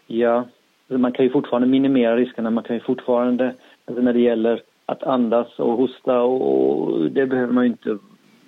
Ja, 0.07 0.47
man 0.87 1.11
kan 1.11 1.25
ju 1.25 1.31
fortfarande 1.31 1.67
minimera 1.67 2.15
riskerna. 2.15 2.49
Man 2.49 2.63
kan 2.63 2.75
ju 2.75 2.81
fortfarande, 2.81 3.55
alltså 3.85 4.03
när 4.03 4.13
det 4.13 4.19
gäller 4.19 4.61
att 4.85 5.03
andas 5.03 5.59
och 5.59 5.77
hosta 5.77 6.21
och 6.21 7.11
det 7.11 7.25
behöver 7.25 7.53
man 7.53 7.63
ju 7.63 7.69
inte 7.69 7.97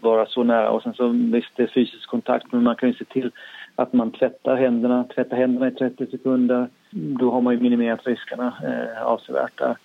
vara 0.01 0.25
så 0.25 0.43
nära. 0.43 0.69
Och 0.69 0.83
sen 0.83 0.93
så 0.93 1.07
visst, 1.07 1.51
det 1.55 1.63
är 1.63 1.67
fysisk 1.67 2.09
kontakt 2.09 2.51
men 2.51 2.63
man 2.63 2.75
kan 2.75 2.89
ju 2.89 2.95
se 2.95 3.05
till 3.05 3.31
att 3.75 3.93
man 3.93 4.11
tvättar 4.11 4.55
händerna, 4.55 5.03
tvättar 5.03 5.37
händerna 5.37 5.67
i 5.67 5.71
30 5.71 6.07
sekunder. 6.11 6.67
Då 6.91 7.31
har 7.31 7.41
man 7.41 7.53
ju 7.53 7.59
minimerat 7.59 8.07
riskerna 8.07 8.53
eh, 8.63 9.03
avsevärt 9.03 9.57
där. 9.57 9.77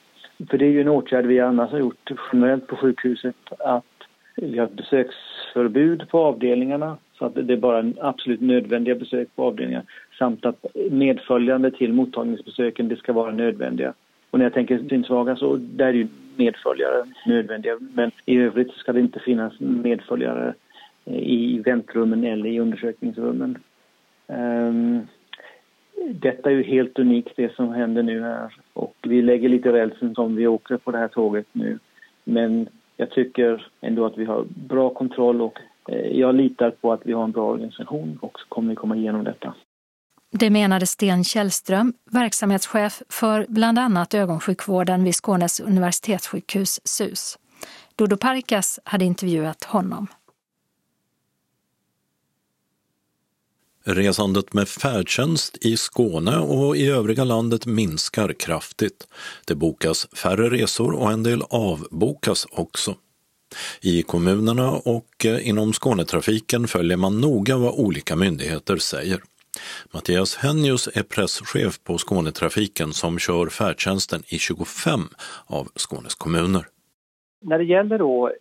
För 0.50 0.58
det 0.58 0.64
är 0.64 0.70
ju 0.70 0.80
en 0.80 0.88
åtgärd 0.88 1.26
vi 1.26 1.40
annars 1.40 1.70
har 1.70 1.78
gjort 1.78 2.10
generellt 2.32 2.66
på 2.66 2.76
sjukhuset 2.76 3.36
att 3.58 3.84
vi 4.36 4.58
har 4.58 4.66
besöksförbud 4.66 6.08
på 6.08 6.18
avdelningarna 6.18 6.96
så 7.18 7.24
att 7.24 7.34
det 7.34 7.52
är 7.52 7.56
bara 7.56 7.92
absolut 8.00 8.40
nödvändiga 8.40 8.94
besök 8.94 9.28
på 9.36 9.44
avdelningar 9.44 9.82
samt 10.18 10.46
att 10.46 10.66
medföljande 10.90 11.70
till 11.70 11.92
mottagningsbesöken 11.92 12.88
det 12.88 12.96
ska 12.96 13.12
vara 13.12 13.32
nödvändiga. 13.32 13.94
Och 14.30 14.38
när 14.38 14.46
jag 14.46 14.54
tänker 14.54 14.88
synsvaga 14.88 15.36
så 15.36 15.56
där 15.56 15.86
är 15.86 15.92
ju 15.92 16.08
medföljare 16.36 17.04
nödvändiga 17.26 17.78
men 17.94 18.10
i 18.26 18.38
övrigt 18.38 18.72
ska 18.72 18.92
det 18.92 19.00
inte 19.00 19.20
finnas 19.20 19.60
medföljare 19.60 20.54
eh, 21.04 21.18
i 21.18 21.62
väntrummen 21.64 22.24
eller 22.24 22.50
i 22.50 22.60
undersökningsrummen. 22.60 23.58
Um, 24.26 25.06
detta 26.10 26.50
är 26.50 26.54
ju 26.54 26.62
helt 26.62 26.98
unikt 26.98 27.32
det 27.36 27.54
som 27.54 27.72
händer 27.72 28.02
nu 28.02 28.22
här 28.22 28.54
och 28.72 28.96
vi 29.02 29.22
lägger 29.22 29.48
lite 29.48 29.72
rälsen 29.72 30.14
som 30.14 30.36
vi 30.36 30.46
åker 30.46 30.76
på 30.76 30.90
det 30.90 30.98
här 30.98 31.08
tåget 31.08 31.46
nu. 31.52 31.78
Men 32.24 32.68
jag 32.96 33.10
tycker 33.10 33.68
ändå 33.80 34.06
att 34.06 34.18
vi 34.18 34.24
har 34.24 34.44
bra 34.44 34.90
kontroll 34.90 35.42
och 35.42 35.58
eh, 35.88 35.96
jag 35.96 36.34
litar 36.34 36.70
på 36.70 36.92
att 36.92 37.00
vi 37.04 37.12
har 37.12 37.24
en 37.24 37.32
bra 37.32 37.50
organisation 37.50 38.18
och 38.22 38.40
så 38.40 38.46
kommer 38.48 38.70
vi 38.70 38.76
komma 38.76 38.96
igenom 38.96 39.24
detta. 39.24 39.54
Det 40.30 40.50
menade 40.50 40.86
Sten 40.86 41.24
Källström, 41.24 41.92
verksamhetschef 42.10 43.02
för 43.08 43.46
bland 43.48 43.78
annat 43.78 44.14
ögonsjukvården 44.14 45.04
vid 45.04 45.14
Skånes 45.14 45.60
universitetssjukhus 45.60 46.80
SUS. 46.84 47.38
Dodo 47.96 48.16
Parkas 48.16 48.80
hade 48.84 49.04
intervjuat 49.04 49.64
honom. 49.64 50.06
Resandet 53.84 54.54
med 54.54 54.68
färdtjänst 54.68 55.58
i 55.60 55.76
Skåne 55.76 56.38
och 56.38 56.76
i 56.76 56.90
övriga 56.90 57.24
landet 57.24 57.66
minskar 57.66 58.32
kraftigt. 58.32 59.06
Det 59.46 59.54
bokas 59.54 60.08
färre 60.16 60.50
resor 60.50 60.92
och 60.92 61.12
en 61.12 61.22
del 61.22 61.42
avbokas 61.50 62.46
också. 62.50 62.94
I 63.80 64.02
kommunerna 64.02 64.70
och 64.70 65.26
eh, 65.26 65.48
inom 65.48 65.72
Skånetrafiken 65.72 66.68
följer 66.68 66.96
man 66.96 67.20
noga 67.20 67.56
vad 67.56 67.74
olika 67.74 68.16
myndigheter 68.16 68.76
säger. 68.76 69.20
Mattias 69.90 70.36
Hennius 70.36 70.88
är 70.94 71.02
presschef 71.02 71.84
på 71.84 71.98
Skånetrafiken 71.98 72.92
som 72.92 73.18
kör 73.18 73.46
färdtjänsten 73.46 74.22
i 74.26 74.38
25 74.38 75.00
av 75.46 75.68
Skånes 75.76 76.14
kommuner. 76.14 76.66
När 77.44 77.58
det 77.58 77.64
gäller 77.64 77.98
då 77.98 78.32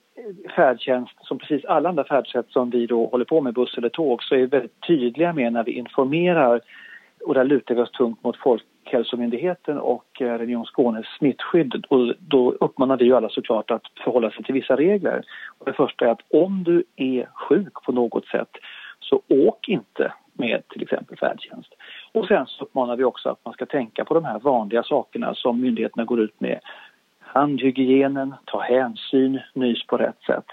färdtjänst 0.55 1.13
som 1.21 1.37
precis 1.37 1.65
alla 1.65 1.89
andra 1.89 2.03
färdsätt 2.03 2.49
som 2.49 2.69
vi 2.69 2.85
då 2.85 3.05
håller 3.05 3.25
på 3.25 3.41
med, 3.41 3.53
buss 3.53 3.77
eller 3.77 3.89
tåg, 3.89 4.23
så 4.23 4.35
är 4.35 4.39
vi 4.39 4.45
väldigt 4.45 4.81
tydliga 4.87 5.33
med 5.33 5.53
när 5.53 5.63
vi 5.63 5.71
informerar 5.71 6.61
och 7.25 7.33
där 7.33 7.43
lutar 7.43 7.75
vi 7.75 7.81
oss 7.81 7.91
tungt 7.91 8.23
mot 8.23 8.37
Folkhälsomyndigheten 8.37 9.77
och 9.77 10.21
eh, 10.21 10.37
Region 10.37 10.65
Skånes 10.65 11.05
smittskydd 11.17 11.85
och 11.89 12.13
då 12.19 12.51
uppmanar 12.51 12.97
vi 12.97 13.05
ju 13.05 13.15
alla 13.15 13.29
såklart 13.29 13.71
att 13.71 13.83
förhålla 14.03 14.31
sig 14.31 14.43
till 14.43 14.53
vissa 14.53 14.75
regler. 14.75 15.23
Och 15.57 15.65
det 15.65 15.73
första 15.73 16.05
är 16.05 16.09
att 16.09 16.21
om 16.29 16.63
du 16.63 16.83
är 16.95 17.29
sjuk 17.33 17.73
på 17.85 17.91
något 17.91 18.25
sätt 18.25 18.49
så 18.99 19.21
åk 19.27 19.69
inte 19.69 20.13
med 20.33 20.67
till 20.67 20.81
exempel 20.81 21.17
färdtjänst. 21.17 21.73
Och 22.11 22.27
sen 22.27 22.45
så 22.45 22.63
uppmanar 22.63 22.95
vi 22.95 23.03
också 23.03 23.29
att 23.29 23.45
man 23.45 23.53
ska 23.53 23.65
tänka 23.65 24.05
på 24.05 24.13
de 24.13 24.25
här 24.25 24.39
vanliga 24.39 24.83
sakerna 24.83 25.35
som 25.35 25.61
myndigheterna 25.61 26.05
går 26.05 26.19
ut 26.19 26.39
med 26.39 26.59
handhygienen, 27.33 28.35
ta 28.45 28.59
hänsyn, 28.59 29.39
nys 29.53 29.88
på 29.88 29.97
rätt 29.97 30.21
sätt. 30.27 30.45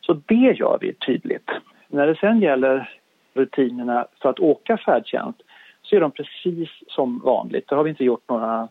Så 0.00 0.12
det 0.12 0.34
gör 0.34 0.78
vi 0.80 0.94
tydligt. 0.94 1.50
När 1.88 2.06
det 2.06 2.16
sen 2.16 2.40
gäller 2.40 2.98
rutinerna 3.34 4.06
för 4.22 4.28
att 4.28 4.40
åka 4.40 4.76
färdtjänst 4.76 5.42
så 5.82 5.96
är 5.96 6.00
de 6.00 6.10
precis 6.10 6.68
som 6.88 7.18
vanligt. 7.18 7.68
Där 7.68 7.76
har 7.76 7.84
vi 7.84 7.90
inte 7.90 8.04
gjort 8.04 8.28
några 8.28 8.68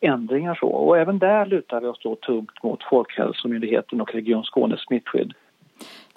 ändringar 0.00 0.54
så. 0.54 0.66
Och 0.66 0.98
även 0.98 1.18
där 1.18 1.46
lutar 1.46 1.80
vi 1.80 1.86
oss 1.86 2.00
då 2.02 2.14
tungt 2.14 2.62
mot 2.62 2.82
Folkhälsomyndigheten 2.82 4.00
och 4.00 4.14
Region 4.14 4.44
Skånes 4.44 4.80
smittskydd. 4.80 5.32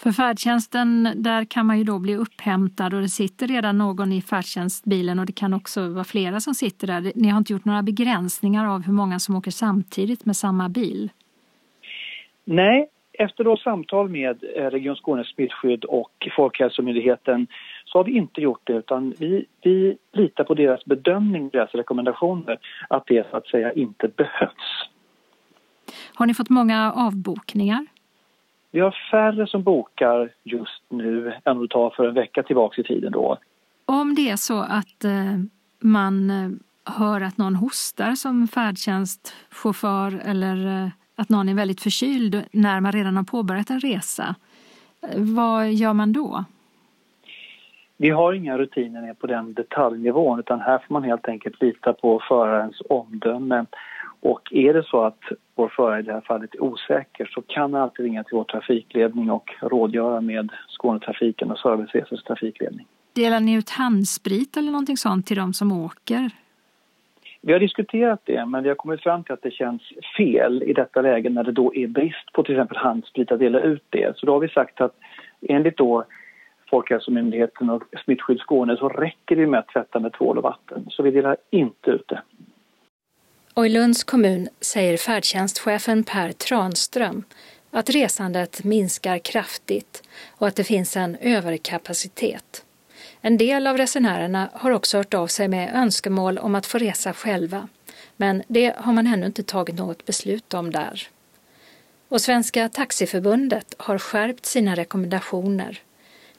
För 0.03 0.11
färdtjänsten, 0.11 1.09
där 1.15 1.45
kan 1.45 1.65
man 1.65 1.77
ju 1.77 1.83
då 1.83 1.99
bli 1.99 2.15
upphämtad 2.15 2.93
och 2.93 3.01
det 3.01 3.09
sitter 3.09 3.47
redan 3.47 3.77
någon 3.77 4.11
i 4.11 4.21
färdtjänstbilen 4.21 5.19
och 5.19 5.25
det 5.25 5.33
kan 5.33 5.53
också 5.53 5.87
vara 5.87 6.03
flera 6.03 6.39
som 6.39 6.53
sitter 6.53 6.87
där. 6.87 7.11
Ni 7.15 7.29
har 7.29 7.37
inte 7.37 7.53
gjort 7.53 7.65
några 7.65 7.83
begränsningar 7.83 8.65
av 8.65 8.83
hur 8.83 8.93
många 8.93 9.19
som 9.19 9.35
åker 9.35 9.51
samtidigt 9.51 10.25
med 10.25 10.35
samma 10.35 10.69
bil? 10.69 11.11
Nej, 12.45 12.89
efter 13.13 13.43
då 13.43 13.57
samtal 13.57 14.09
med 14.09 14.43
eh, 14.55 14.65
Region 14.65 14.95
Skånes 14.95 15.27
smittskydd 15.27 15.85
och 15.85 16.27
Folkhälsomyndigheten 16.35 17.47
så 17.85 17.99
har 17.99 18.03
vi 18.03 18.11
inte 18.11 18.41
gjort 18.41 18.61
det 18.63 18.73
utan 18.73 19.13
vi, 19.19 19.45
vi 19.61 19.97
litar 20.13 20.43
på 20.43 20.53
deras 20.53 20.85
bedömning, 20.85 21.49
deras 21.49 21.71
rekommendationer 21.71 22.59
att 22.89 23.03
det 23.07 23.27
så 23.31 23.37
att 23.37 23.47
säga 23.47 23.73
inte 23.73 24.07
behövs. 24.07 24.89
Har 26.13 26.25
ni 26.25 26.33
fått 26.33 26.49
många 26.49 26.91
avbokningar? 26.91 27.85
Vi 28.73 28.79
har 28.79 28.97
färre 29.11 29.47
som 29.47 29.63
bokar 29.63 30.29
just 30.43 30.83
nu 30.89 31.33
än 31.45 31.59
det 31.59 31.67
tar 31.67 31.89
för 31.89 32.07
en 32.07 32.13
vecka 32.13 32.43
tillbaka 32.43 32.81
i 32.81 32.83
tiden 32.83 33.11
då. 33.11 33.37
Om 33.85 34.15
det 34.15 34.29
är 34.29 34.35
så 34.35 34.59
att 34.59 35.03
eh, 35.03 35.39
man 35.79 36.29
eh, 36.29 36.49
hör 36.93 37.21
att 37.21 37.37
någon 37.37 37.55
hostar 37.55 38.15
som 38.15 38.47
färdtjänstchaufför 38.47 40.21
eller 40.25 40.83
eh, 40.83 40.89
att 41.15 41.29
någon 41.29 41.49
är 41.49 41.53
väldigt 41.53 41.81
förkyld 41.81 42.43
när 42.51 42.79
man 42.79 42.91
redan 42.91 43.17
har 43.17 43.23
påbörjat 43.23 43.69
en 43.69 43.79
resa, 43.79 44.35
vad 45.17 45.71
gör 45.71 45.93
man 45.93 46.13
då? 46.13 46.43
Vi 47.97 48.09
har 48.09 48.33
inga 48.33 48.57
rutiner 48.57 49.13
på 49.13 49.27
den 49.27 49.53
detaljnivån 49.53 50.39
utan 50.39 50.61
här 50.61 50.77
får 50.77 50.93
man 50.93 51.03
helt 51.03 51.27
enkelt 51.27 51.61
lita 51.61 51.93
på 51.93 52.21
förarens 52.29 52.81
omdöme 52.89 53.65
Och 54.23 54.53
är 54.53 54.73
det 54.73 54.83
så 54.83 55.03
att 55.03 55.19
vår 55.55 55.69
förare 55.75 55.99
i 55.99 56.03
det 56.03 56.13
här 56.13 56.21
fallet 56.21 56.55
är 56.55 56.63
osäker 56.63 57.29
så 57.33 57.41
kan 57.41 57.71
man 57.71 57.81
alltid 57.81 58.05
ringa 58.05 58.23
till 58.23 58.35
vår 58.37 58.43
trafikledning 58.43 59.31
och 59.31 59.51
rådgöra 59.61 60.21
med 60.21 60.49
Skånetrafiken 60.67 61.51
och 61.51 61.57
Serviceresors 61.57 62.23
trafikledning. 62.23 62.87
Delar 63.13 63.39
ni 63.39 63.53
ut 63.53 63.69
handsprit 63.69 64.57
eller 64.57 64.71
någonting 64.71 64.97
sånt 64.97 65.27
till 65.27 65.37
de 65.37 65.53
som 65.53 65.71
åker? 65.71 66.29
Vi 67.41 67.53
har 67.53 67.59
diskuterat 67.59 68.21
det, 68.23 68.45
men 68.45 68.63
vi 68.63 68.69
har 68.69 68.75
kommit 68.75 69.01
fram 69.01 69.23
till 69.23 69.33
att 69.33 69.41
det 69.41 69.51
känns 69.51 69.81
fel 70.17 70.63
i 70.63 70.73
detta 70.73 71.01
läge 71.01 71.29
när 71.29 71.43
det 71.43 71.51
då 71.51 71.75
är 71.75 71.87
brist 71.87 72.33
på 72.33 72.43
till 72.43 72.55
exempel 72.55 72.77
handsprit 72.77 73.31
att 73.31 73.39
dela 73.39 73.59
ut 73.59 73.85
det. 73.89 74.17
Så 74.17 74.25
då 74.25 74.31
har 74.31 74.39
vi 74.39 74.49
sagt 74.49 74.81
att 74.81 74.95
enligt 75.41 75.77
då 75.77 76.05
Folkhälsomyndigheten 76.69 77.69
och 77.69 77.83
Smittskydd 78.03 78.39
Skåne 78.39 78.77
så 78.77 78.89
räcker 78.89 79.35
det 79.35 79.47
med 79.47 79.59
att 79.59 79.67
tvätta 79.67 79.99
med 79.99 80.13
tvål 80.13 80.37
och 80.37 80.43
vatten. 80.43 80.85
Så 80.89 81.03
vi 81.03 81.11
delar 81.11 81.37
inte 81.51 81.91
ut 81.91 82.07
det. 82.07 82.21
Och 83.53 83.65
i 83.65 83.69
Lunds 83.69 84.03
kommun 84.03 84.49
säger 84.61 84.97
färdtjänstchefen 84.97 86.03
Per 86.03 86.31
Tranström 86.31 87.23
att 87.71 87.89
resandet 87.89 88.63
minskar 88.63 89.17
kraftigt 89.17 90.03
och 90.27 90.47
att 90.47 90.55
det 90.55 90.63
finns 90.63 90.97
en 90.97 91.15
överkapacitet. 91.15 92.65
En 93.21 93.37
del 93.37 93.67
av 93.67 93.77
resenärerna 93.77 94.49
har 94.53 94.71
också 94.71 94.97
hört 94.97 95.13
av 95.13 95.27
sig 95.27 95.47
med 95.47 95.75
önskemål 95.75 96.37
om 96.37 96.55
att 96.55 96.65
få 96.65 96.77
resa 96.77 97.13
själva, 97.13 97.67
men 98.17 98.43
det 98.47 98.75
har 98.77 98.93
man 98.93 99.07
ännu 99.07 99.25
inte 99.25 99.43
tagit 99.43 99.75
något 99.75 100.05
beslut 100.05 100.53
om 100.53 100.71
där. 100.71 101.07
Och 102.09 102.21
Svenska 102.21 102.69
Taxiförbundet 102.69 103.75
har 103.77 103.97
skärpt 103.97 104.45
sina 104.45 104.75
rekommendationer. 104.75 105.81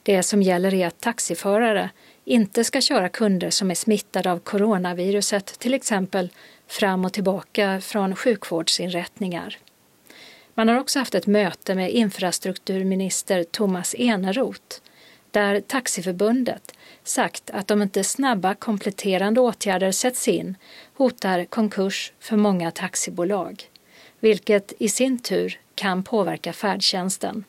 Det 0.03 0.23
som 0.23 0.41
gäller 0.41 0.73
är 0.73 0.87
att 0.87 0.99
taxiförare 0.99 1.89
inte 2.25 2.63
ska 2.63 2.81
köra 2.81 3.09
kunder 3.09 3.49
som 3.49 3.71
är 3.71 3.75
smittade 3.75 4.31
av 4.31 4.39
coronaviruset, 4.39 5.59
till 5.59 5.73
exempel 5.73 6.29
fram 6.67 7.05
och 7.05 7.13
tillbaka 7.13 7.81
från 7.81 8.15
sjukvårdsinrättningar. 8.15 9.57
Man 10.53 10.67
har 10.67 10.79
också 10.79 10.99
haft 10.99 11.15
ett 11.15 11.27
möte 11.27 11.75
med 11.75 11.91
infrastrukturminister 11.91 13.43
Thomas 13.43 13.95
Eneroth 13.97 14.81
där 15.31 15.61
Taxiförbundet 15.61 16.73
sagt 17.03 17.49
att 17.49 17.71
om 17.71 17.81
inte 17.81 18.03
snabba 18.03 18.55
kompletterande 18.55 19.41
åtgärder 19.41 19.91
sätts 19.91 20.27
in 20.27 20.55
hotar 20.93 21.45
konkurs 21.45 22.13
för 22.19 22.37
många 22.37 22.71
taxibolag, 22.71 23.63
vilket 24.19 24.73
i 24.79 24.89
sin 24.89 25.19
tur 25.19 25.59
kan 25.75 26.03
påverka 26.03 26.53
färdtjänsten. 26.53 27.43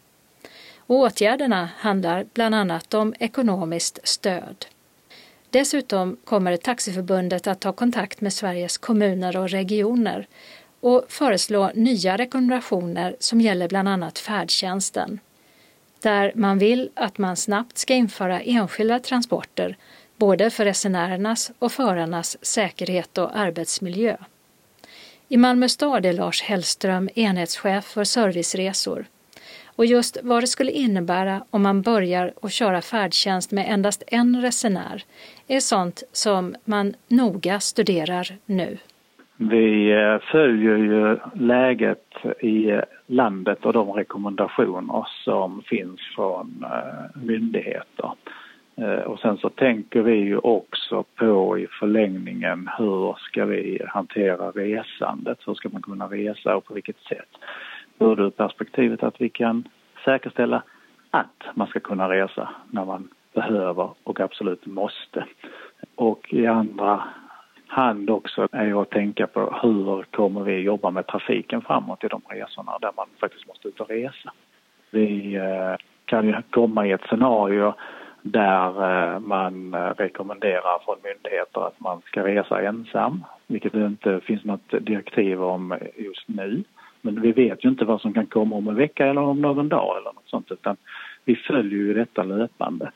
Och 0.76 0.96
åtgärderna 0.96 1.68
handlar 1.76 2.26
bland 2.35 2.54
annat 2.54 2.94
om 2.94 3.14
ekonomiskt 3.18 3.99
stöd. 4.08 4.66
Dessutom 5.56 6.16
kommer 6.25 6.56
Taxiförbundet 6.56 7.46
att 7.46 7.60
ta 7.60 7.72
kontakt 7.72 8.20
med 8.20 8.32
Sveriges 8.32 8.78
kommuner 8.78 9.36
och 9.36 9.50
regioner 9.50 10.26
och 10.80 11.04
föreslå 11.08 11.70
nya 11.75 12.16
rekommendationer 12.16 13.16
som 13.20 13.40
gäller 13.40 13.68
bland 13.68 13.88
annat 13.88 14.18
färdtjänsten. 14.18 15.20
Där 16.02 16.32
man 16.34 16.58
vill 16.58 16.90
att 16.94 17.18
man 17.18 17.36
snabbt 17.36 17.78
ska 17.78 17.94
införa 17.94 18.40
enskilda 18.40 18.98
transporter 18.98 19.76
både 20.16 20.50
för 20.50 20.64
resenärernas 20.64 21.50
och 21.58 21.72
förarnas 21.72 22.36
säkerhet 22.44 23.18
och 23.18 23.36
arbetsmiljö. 23.38 24.16
I 25.28 25.36
Malmö 25.36 25.68
stad 25.68 26.06
är 26.06 26.12
Lars 26.12 26.42
Hellström 26.42 27.08
enhetschef 27.14 27.84
för 27.84 28.04
serviceresor 28.04 29.06
och 29.76 29.87
just 29.87 30.18
vad 30.23 30.42
det 30.42 30.47
skulle 30.47 30.71
innebära 30.71 31.45
om 31.50 31.62
man 31.62 31.82
börjar 31.82 32.32
att 32.43 32.52
köra 32.52 32.80
färdtjänst 32.80 33.52
med 33.52 33.67
endast 33.69 34.02
en 34.06 34.43
resenär 34.43 35.02
är 35.49 35.60
sånt 35.60 36.02
som 36.12 36.54
man 36.65 36.95
noga 37.08 37.60
studerar 37.60 38.28
nu. 38.47 38.78
Vi 39.36 39.93
eh, 39.93 40.19
följer 40.32 40.76
ju 40.76 41.19
läget 41.34 42.15
i 42.41 42.80
landet 43.06 43.65
och 43.65 43.73
de 43.73 43.93
rekommendationer 43.93 45.06
som 45.25 45.62
finns 45.62 46.00
från 46.15 46.65
eh, 46.65 47.23
myndigheter. 47.23 48.10
Eh, 48.76 49.00
och 49.00 49.19
sen 49.19 49.36
så 49.36 49.49
tänker 49.49 50.02
vi 50.02 50.15
ju 50.15 50.39
också 50.39 51.04
på 51.15 51.58
i 51.58 51.67
förlängningen 51.80 52.71
hur 52.78 53.17
ska 53.19 53.45
vi 53.45 53.82
hantera 53.86 54.50
resandet? 54.50 55.39
Hur 55.47 55.54
ska 55.54 55.69
man 55.69 55.82
kunna 55.82 56.06
resa 56.06 56.56
och 56.56 56.65
på 56.65 56.75
vilket 56.75 57.00
sätt? 57.08 57.28
Ur 57.99 58.17
det 58.17 58.30
perspektivet 58.30 59.02
att 59.02 59.21
vi 59.21 59.28
kan 59.28 59.69
säkerställa 60.04 60.63
att 61.11 61.45
man 61.54 61.67
ska 61.67 61.80
kunna 61.80 62.09
resa 62.09 62.49
när 62.71 62.85
man 62.85 63.09
behöver 63.35 63.91
och 64.04 64.21
absolut 64.21 64.67
måste. 64.67 65.25
Och 65.95 66.35
i 66.35 66.47
andra 66.47 67.04
hand 67.67 68.11
också 68.11 68.49
är 68.52 68.82
att 68.82 68.91
tänka 68.91 69.26
på 69.26 69.59
hur 69.63 70.02
kommer 70.02 70.41
vi 70.41 70.61
jobba 70.61 70.91
med 70.91 71.06
trafiken 71.06 71.63
framåt 71.63 72.04
i 72.04 72.09
de 72.09 72.23
resorna 72.28 72.78
där 72.80 72.91
man 72.97 73.06
faktiskt 73.21 73.47
måste 73.47 73.69
ut 73.69 73.80
och 73.80 73.89
resa. 73.89 74.32
Vi 74.91 75.35
eh, 75.35 75.76
kan 76.04 76.26
ju 76.26 76.35
komma 76.50 76.87
i 76.87 76.93
ett 76.93 77.06
scenario 77.09 77.75
där 78.23 78.69
eh, 79.15 79.21
man 79.21 79.75
eh, 79.75 79.78
rekommenderar 79.78 80.85
från 80.85 80.97
myndigheter 81.02 81.67
att 81.67 81.80
man 81.80 82.00
ska 82.00 82.25
resa 82.25 82.63
ensam, 82.63 83.25
vilket 83.47 83.73
det 83.73 83.87
inte 83.87 84.21
finns 84.21 84.45
något 84.45 84.71
direktiv 84.71 85.43
om 85.43 85.78
just 85.97 86.28
nu. 86.28 86.65
Men 87.06 87.21
vi 87.21 87.32
vet 87.32 87.64
ju 87.64 87.69
inte 87.69 87.84
vad 87.84 88.00
som 88.00 88.12
kan 88.12 88.26
komma 88.26 88.56
om 88.56 88.69
en 88.69 88.75
vecka 88.75 89.06
eller 89.06 89.21
om 89.21 89.40
någon 89.40 89.69
dag 89.69 89.97
eller 89.97 90.12
något 90.12 90.28
sånt 90.28 90.50
utan 90.50 90.76
vi 91.25 91.36
följer 91.36 91.78
ju 91.78 91.95
detta 91.95 92.23
löpande. 92.23 92.90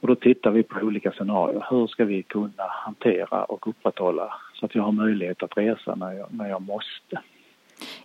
Och 0.00 0.08
då 0.08 0.14
tittar 0.14 0.50
vi 0.50 0.62
på 0.62 0.80
olika 0.80 1.10
scenarier. 1.10 1.66
Hur 1.70 1.86
ska 1.86 2.04
vi 2.04 2.22
kunna 2.22 2.64
hantera 2.84 3.44
och 3.44 3.68
upprätthålla 3.68 4.34
så 4.54 4.66
att 4.66 4.74
jag 4.74 4.82
har 4.82 4.92
möjlighet 4.92 5.42
att 5.42 5.56
resa 5.56 5.94
när 5.94 6.12
jag, 6.12 6.26
när 6.30 6.48
jag 6.48 6.62
måste. 6.62 7.20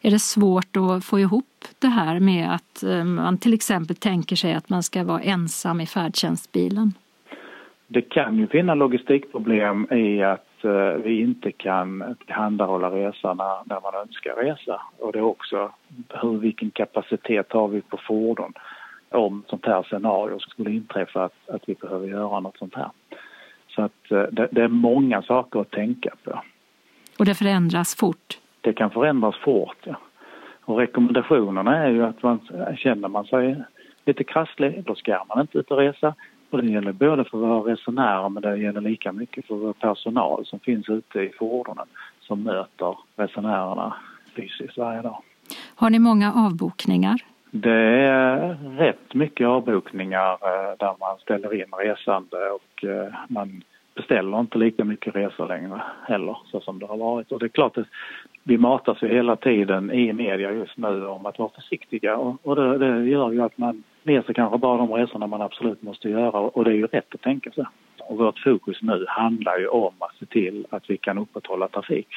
Är 0.02 0.12
det 0.12 0.20
svårt 0.20 0.78
att 0.78 1.06
få 1.06 1.20
ihop 1.20 1.66
det 1.80 1.88
här 1.88 2.20
med 2.20 2.56
att 2.56 2.84
eh, 2.84 3.04
man 3.04 3.38
till 3.38 3.54
exempel 3.54 3.96
tänker 3.96 4.36
sig 4.36 4.54
att 4.54 4.70
man 4.70 4.84
ska 4.84 5.04
vara 5.04 5.22
ensam 5.22 5.82
i 5.82 5.86
färdtjänstbilen? 5.86 6.94
Det 7.88 8.02
kan 8.02 8.38
ju 8.38 8.48
finnas 8.48 8.78
logistikproblem 8.78 9.88
i 9.92 10.24
att 10.24 10.51
vi 11.04 11.22
inte 11.22 11.52
kan 11.52 12.16
tillhandahålla 12.26 12.92
resorna 12.92 13.64
när 13.66 13.82
man 13.82 13.96
önskar 13.96 14.36
resa. 14.36 14.82
Och 15.00 15.12
det 15.12 15.20
är 15.20 15.24
också 15.24 15.72
hur, 16.10 16.38
vilken 16.38 16.72
kapacitet 16.72 17.52
har 17.52 17.68
vi 17.68 17.82
på 17.82 17.98
fordon 17.98 18.54
om 19.10 19.44
sånt 19.48 19.66
här 19.66 19.84
scenario 19.84 20.40
skulle 20.40 20.72
inträffa 20.72 21.24
att, 21.24 21.50
att 21.50 21.62
vi 21.70 21.76
behöver 21.76 22.08
göra 22.08 22.40
något 22.40 22.58
sånt 22.58 22.76
här. 22.76 22.90
Så 23.68 23.82
att 23.82 24.12
eh, 24.12 24.24
det, 24.32 24.48
det, 24.52 24.62
är 24.62 24.68
många 24.68 25.22
saker 25.22 25.60
att 25.60 25.72
tänka 25.72 26.10
på. 26.24 26.42
Och 27.20 27.26
det 27.26 27.36
förändras 27.36 27.96
fort? 27.96 28.40
Det 28.62 28.74
kan 28.74 28.92
förändras 28.92 29.36
fort, 29.36 29.78
ja. 29.84 29.96
Och 30.66 30.78
rekommendationerna 30.78 31.78
är 31.78 31.90
ju 31.90 32.04
att 32.04 32.24
man, 32.24 32.40
känner 32.78 33.08
man 33.08 33.26
sig 33.26 33.64
lite 34.06 34.24
krasslig, 34.24 34.84
då 34.86 34.96
ska 34.96 35.26
man 35.30 35.42
inte 35.42 35.58
ut 35.58 35.72
och 35.72 35.78
resa. 35.78 36.16
Och 36.52 36.64
det 36.64 36.70
gäller 36.70 36.92
både 36.92 37.24
för 37.24 37.38
våra 37.38 37.72
resenärer 37.74 38.30
men 38.30 38.44
det 38.44 38.58
gäller 38.58 38.82
lika 38.82 39.12
mycket 39.12 39.46
för 39.46 39.56
vår 39.56 39.74
personal 39.74 40.46
som 40.46 40.60
finns 40.60 40.90
ute 40.90 41.20
i 41.20 41.32
fordonen 41.40 41.88
som 42.20 42.44
möter 42.44 42.98
resenärerna 43.16 43.94
fysiskt 44.36 44.78
varje 44.78 45.02
dag. 45.02 45.24
Har 45.76 45.90
ni 45.90 46.00
många 46.00 46.34
avbokningar? 46.34 47.16
Det 47.52 47.72
är 47.72 48.58
rätt 48.78 49.14
mycket 49.14 49.48
avbokningar 49.48 50.32
eh, 50.32 50.78
där 50.80 50.96
man 51.00 51.18
ställer 51.22 51.54
in 51.54 51.74
resande 51.80 52.38
och 52.38 52.86
eh, 52.86 53.14
man 53.28 53.64
beställer 53.96 54.40
inte 54.40 54.58
lika 54.58 54.84
mycket 54.84 55.16
resor 55.16 55.48
längre 55.48 55.82
heller 56.08 56.38
så 56.46 56.60
som 56.60 56.80
det 56.80 56.86
har 56.86 56.98
varit. 56.98 57.32
Och 57.32 57.40
det 57.40 57.46
är 57.46 57.50
klart 57.50 57.78
att 57.78 57.88
vi 58.44 58.58
matas 58.58 59.04
ju 59.04 59.08
hela 59.08 59.36
tiden 59.36 59.92
i 59.92 60.14
media 60.14 60.52
just 60.52 60.78
nu 60.78 61.06
om 61.06 61.26
att 61.26 61.40
vara 61.40 61.50
försiktiga 61.50 62.18
och, 62.18 62.56
det, 62.56 62.78
det 62.78 63.10
gör 63.10 63.32
ju 63.32 63.42
att 63.42 63.58
man 63.58 63.84
reser 64.04 64.34
kanske 64.34 64.58
bara 64.58 64.78
de 64.78 64.94
resorna 64.94 65.28
man 65.28 65.42
absolut 65.42 65.82
måste 65.82 66.10
göra 66.10 66.40
och 66.40 66.66
det 66.66 66.72
är 66.72 66.76
ju 66.76 66.88
rätt 66.88 67.16
att 67.16 67.22
tänka 67.22 67.52
så. 67.52 67.68
Och 68.00 68.18
vårt 68.18 68.40
fokus 68.40 68.82
nu 68.82 69.06
handlar 69.08 69.58
ju 69.58 69.68
om 69.68 69.94
att 70.00 70.16
se 70.20 70.26
till 70.26 70.66
att 70.70 70.90
vi 70.90 70.98
kan 70.98 71.18
upprätthålla 71.18 71.68
trafik 71.68 72.08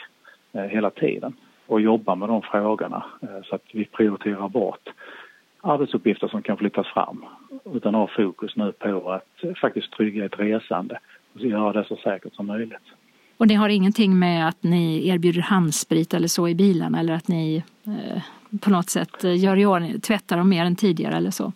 eh, 0.52 0.62
hela 0.62 0.90
tiden 0.90 1.36
och 1.66 1.80
jobba 1.80 2.14
med 2.14 2.28
de 2.28 2.42
frågorna 2.42 3.04
eh, 3.22 3.42
så 3.44 3.54
att 3.54 3.64
vi 3.72 3.84
prioriterar 3.84 4.48
bort 4.48 4.88
arbetsuppgifter 5.60 6.28
som 6.28 6.42
kan 6.42 6.56
flyttas 6.56 6.86
fram 6.86 7.24
utan 7.74 7.94
har 7.94 8.10
fokus 8.16 8.56
nu 8.56 8.72
på 8.72 9.10
att 9.10 9.58
faktiskt 9.60 9.92
trygga 9.92 10.24
ett 10.24 10.38
resande 10.38 10.98
och 11.34 11.40
göra 11.40 11.72
det 11.72 11.88
så 11.88 11.96
säkert 11.96 12.34
som 12.34 12.46
möjligt. 12.46 12.86
Och 13.36 13.46
det 13.46 13.54
har 13.54 13.68
ingenting 13.68 14.18
med 14.18 14.48
att 14.48 14.62
ni 14.62 15.08
erbjuder 15.08 15.40
handsprit 15.40 16.14
eller 16.14 16.28
så 16.28 16.48
i 16.48 16.54
bilarna 16.54 17.00
eller 17.00 17.14
att 17.14 17.28
ni 17.28 17.64
eh, 17.86 18.22
på 18.60 18.70
något 18.70 18.90
sätt 18.90 19.24
eh, 19.24 19.44
gör 19.44 19.56
i 19.56 19.66
ordning, 19.66 20.00
tvättar 20.00 20.36
dem 20.36 20.48
mer 20.48 20.64
än 20.64 20.76
tidigare 20.76 21.16
eller 21.16 21.30
så? 21.30 21.52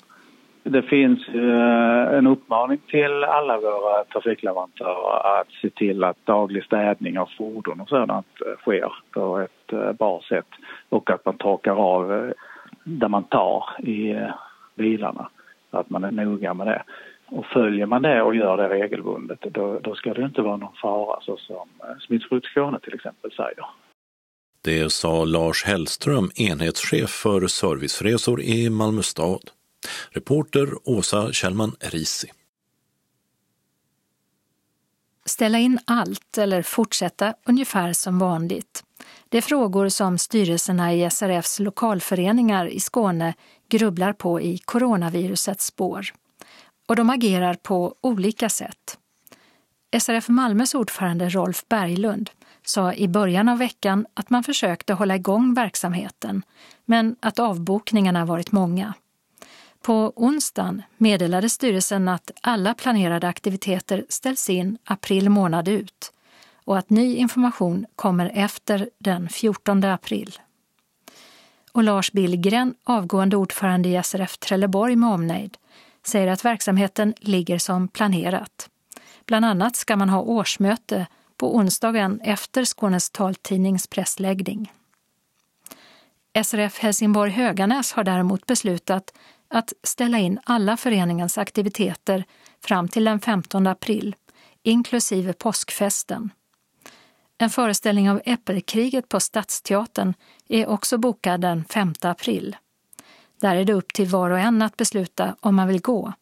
Det 0.70 0.82
finns 0.82 1.28
eh, 1.28 2.18
en 2.18 2.26
uppmaning 2.26 2.78
till 2.88 3.24
alla 3.24 3.58
våra 3.58 4.04
trafikleverantörer 4.04 5.40
att 5.40 5.52
se 5.62 5.70
till 5.70 6.04
att 6.04 6.26
daglig 6.26 6.64
städning 6.64 7.18
av 7.18 7.28
fordon 7.38 7.80
och 7.80 7.88
sådant 7.88 8.26
eh, 8.46 8.58
sker 8.58 8.92
på 9.10 9.38
ett 9.38 9.72
eh, 9.72 9.92
bra 9.92 10.22
sätt 10.28 10.46
och 10.88 11.10
att 11.10 11.24
man 11.24 11.36
torkar 11.36 11.72
av 11.72 12.32
där 12.84 13.08
man 13.08 13.24
tar 13.24 13.64
i 13.78 14.16
bilarna. 14.74 15.28
Att 15.70 15.90
man 15.90 16.04
är 16.04 16.10
noga 16.10 16.54
med 16.54 16.66
det. 16.66 16.82
Och 17.30 17.46
följer 17.46 17.86
man 17.86 18.02
det 18.02 18.22
och 18.22 18.34
gör 18.34 18.56
det 18.56 18.68
regelbundet 18.68 19.40
då, 19.40 19.78
då 19.82 19.94
ska 19.94 20.14
det 20.14 20.22
inte 20.24 20.42
vara 20.42 20.56
någon 20.56 20.76
fara 20.82 21.20
så 21.20 21.36
som 21.36 21.68
Smittskydd 22.00 22.44
Skåne 22.44 22.80
till 22.80 22.94
exempel 22.94 23.30
säger. 23.32 23.64
Det 24.64 24.92
sa 24.92 25.24
Lars 25.24 25.64
Hellström, 25.64 26.30
enhetschef 26.50 27.10
för 27.10 27.46
serviceresor 27.46 28.40
i 28.40 28.70
Malmö 28.70 29.02
stad. 29.02 29.50
Reporter 30.10 30.88
Åsa 30.88 31.32
Kjellman 31.32 31.76
Risi. 31.80 32.28
Ställa 35.24 35.58
in 35.58 35.78
allt 35.84 36.38
eller 36.38 36.62
fortsätta 36.62 37.34
ungefär 37.46 37.92
som 37.92 38.18
vanligt. 38.18 38.84
Det 39.28 39.38
är 39.38 39.42
frågor 39.42 39.88
som 39.88 40.18
styrelserna 40.18 40.94
i 40.94 41.10
SRFs 41.10 41.58
lokalföreningar 41.58 42.66
i 42.66 42.80
Skåne 42.80 43.34
grubblar 43.68 44.12
på 44.12 44.40
i 44.40 44.58
coronavirusets 44.58 45.66
spår. 45.66 46.06
Och 46.88 46.96
de 46.96 47.10
agerar 47.10 47.54
på 47.54 47.94
olika 48.00 48.48
sätt. 48.48 48.98
SRF 50.00 50.28
Malmös 50.28 50.74
ordförande 50.74 51.28
Rolf 51.28 51.64
Berglund 51.68 52.30
sa 52.64 52.94
i 52.94 53.08
början 53.08 53.48
av 53.48 53.58
veckan 53.58 54.06
att 54.14 54.30
man 54.30 54.44
försökte 54.44 54.92
hålla 54.92 55.16
igång 55.16 55.54
verksamheten, 55.54 56.42
men 56.84 57.16
att 57.20 57.38
avbokningarna 57.38 58.24
varit 58.24 58.52
många. 58.52 58.94
På 59.82 60.12
onsdagen 60.16 60.82
meddelade 60.96 61.48
styrelsen 61.48 62.08
att 62.08 62.30
alla 62.40 62.74
planerade 62.74 63.28
aktiviteter 63.28 64.04
ställs 64.08 64.50
in 64.50 64.78
april 64.84 65.30
månad 65.30 65.68
ut 65.68 66.12
och 66.64 66.78
att 66.78 66.90
ny 66.90 67.16
information 67.16 67.86
kommer 67.96 68.30
efter 68.34 68.90
den 68.98 69.28
14 69.28 69.84
april. 69.84 70.38
Och 71.72 71.84
Lars 71.84 72.12
Billgren, 72.12 72.74
avgående 72.84 73.36
ordförande 73.36 73.88
i 73.88 74.02
SRF 74.04 74.38
Trelleborg 74.38 74.96
med 74.96 75.08
omnejd, 75.08 75.56
säger 76.06 76.28
att 76.28 76.44
verksamheten 76.44 77.14
ligger 77.20 77.58
som 77.58 77.88
planerat. 77.88 78.70
Bland 79.26 79.44
annat 79.44 79.76
ska 79.76 79.96
man 79.96 80.08
ha 80.08 80.20
årsmöte 80.20 81.06
på 81.36 81.56
onsdagen 81.56 82.20
efter 82.20 82.64
Skånes 82.64 83.10
taltidnings 83.10 83.86
pressläggning. 83.86 84.72
SRF 86.44 86.78
Helsingborg 86.78 87.30
Höganäs 87.30 87.92
har 87.92 88.04
däremot 88.04 88.46
beslutat 88.46 89.12
att 89.50 89.72
ställa 89.82 90.18
in 90.18 90.40
alla 90.44 90.76
föreningens 90.76 91.38
aktiviteter 91.38 92.24
fram 92.64 92.88
till 92.88 93.04
den 93.04 93.20
15 93.20 93.66
april, 93.66 94.16
inklusive 94.62 95.32
påskfesten. 95.32 96.30
En 97.38 97.50
föreställning 97.50 98.10
av 98.10 98.20
Äppelkriget 98.24 99.08
på 99.08 99.20
Stadsteatern 99.20 100.14
är 100.48 100.66
också 100.66 100.98
bokad 100.98 101.40
den 101.40 101.64
5 101.64 101.94
april. 102.02 102.56
Där 103.40 103.56
är 103.56 103.64
det 103.64 103.72
upp 103.72 103.92
till 103.92 104.08
var 104.08 104.30
och 104.30 104.38
en 104.38 104.62
att 104.62 104.76
besluta 104.76 105.36
om 105.40 105.54
man 105.54 105.68
vill 105.68 105.80
gå. 105.80 106.12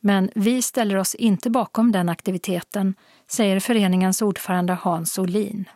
Men 0.00 0.30
vi 0.34 0.62
ställer 0.62 0.96
oss 0.96 1.14
inte 1.14 1.50
bakom 1.50 1.92
den 1.92 2.08
aktiviteten, 2.08 2.94
säger 3.26 3.60
föreningens 3.60 4.22
ordförande 4.22 4.72
Hans 4.72 5.18
Olin. 5.18 5.68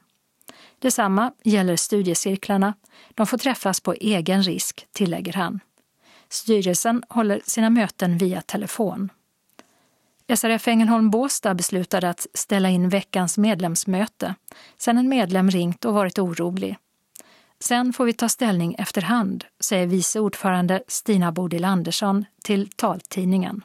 Detsamma 0.78 1.32
gäller 1.44 1.76
studiecirklarna. 1.76 2.74
De 3.14 3.26
får 3.26 3.38
träffas 3.38 3.80
på 3.80 3.92
egen 3.92 4.42
risk, 4.42 4.86
tillägger 4.92 5.32
han. 5.32 5.60
Styrelsen 6.30 7.02
håller 7.08 7.40
sina 7.44 7.70
möten 7.70 8.18
via 8.18 8.40
telefon. 8.40 9.10
SRF 10.36 10.68
Ängelholm 10.68 11.10
Båstad 11.10 11.54
beslutade 11.54 12.08
att 12.08 12.26
ställa 12.34 12.68
in 12.68 12.88
veckans 12.88 13.38
medlemsmöte 13.38 14.34
sedan 14.78 14.98
en 14.98 15.08
medlem 15.08 15.50
ringt 15.50 15.84
och 15.84 15.94
varit 15.94 16.18
orolig. 16.18 16.76
Sen 17.60 17.92
får 17.92 18.04
vi 18.04 18.12
ta 18.12 18.28
ställning 18.28 18.74
efterhand, 18.78 19.44
säger 19.60 19.86
vice 19.86 20.20
ordförande 20.20 20.82
Stina 20.88 21.32
Bodil 21.32 21.64
Andersson 21.64 22.24
till 22.42 22.68
taltidningen. 22.68 23.64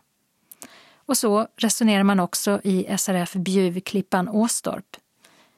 Och 0.95 1.17
så 1.17 1.47
resonerar 1.58 2.04
man 2.04 2.19
också 2.19 2.62
i 2.63 2.97
SRF 2.97 3.34
Bjuv 3.34 3.80
Klippan 3.80 4.30
Åstorp. 4.30 4.97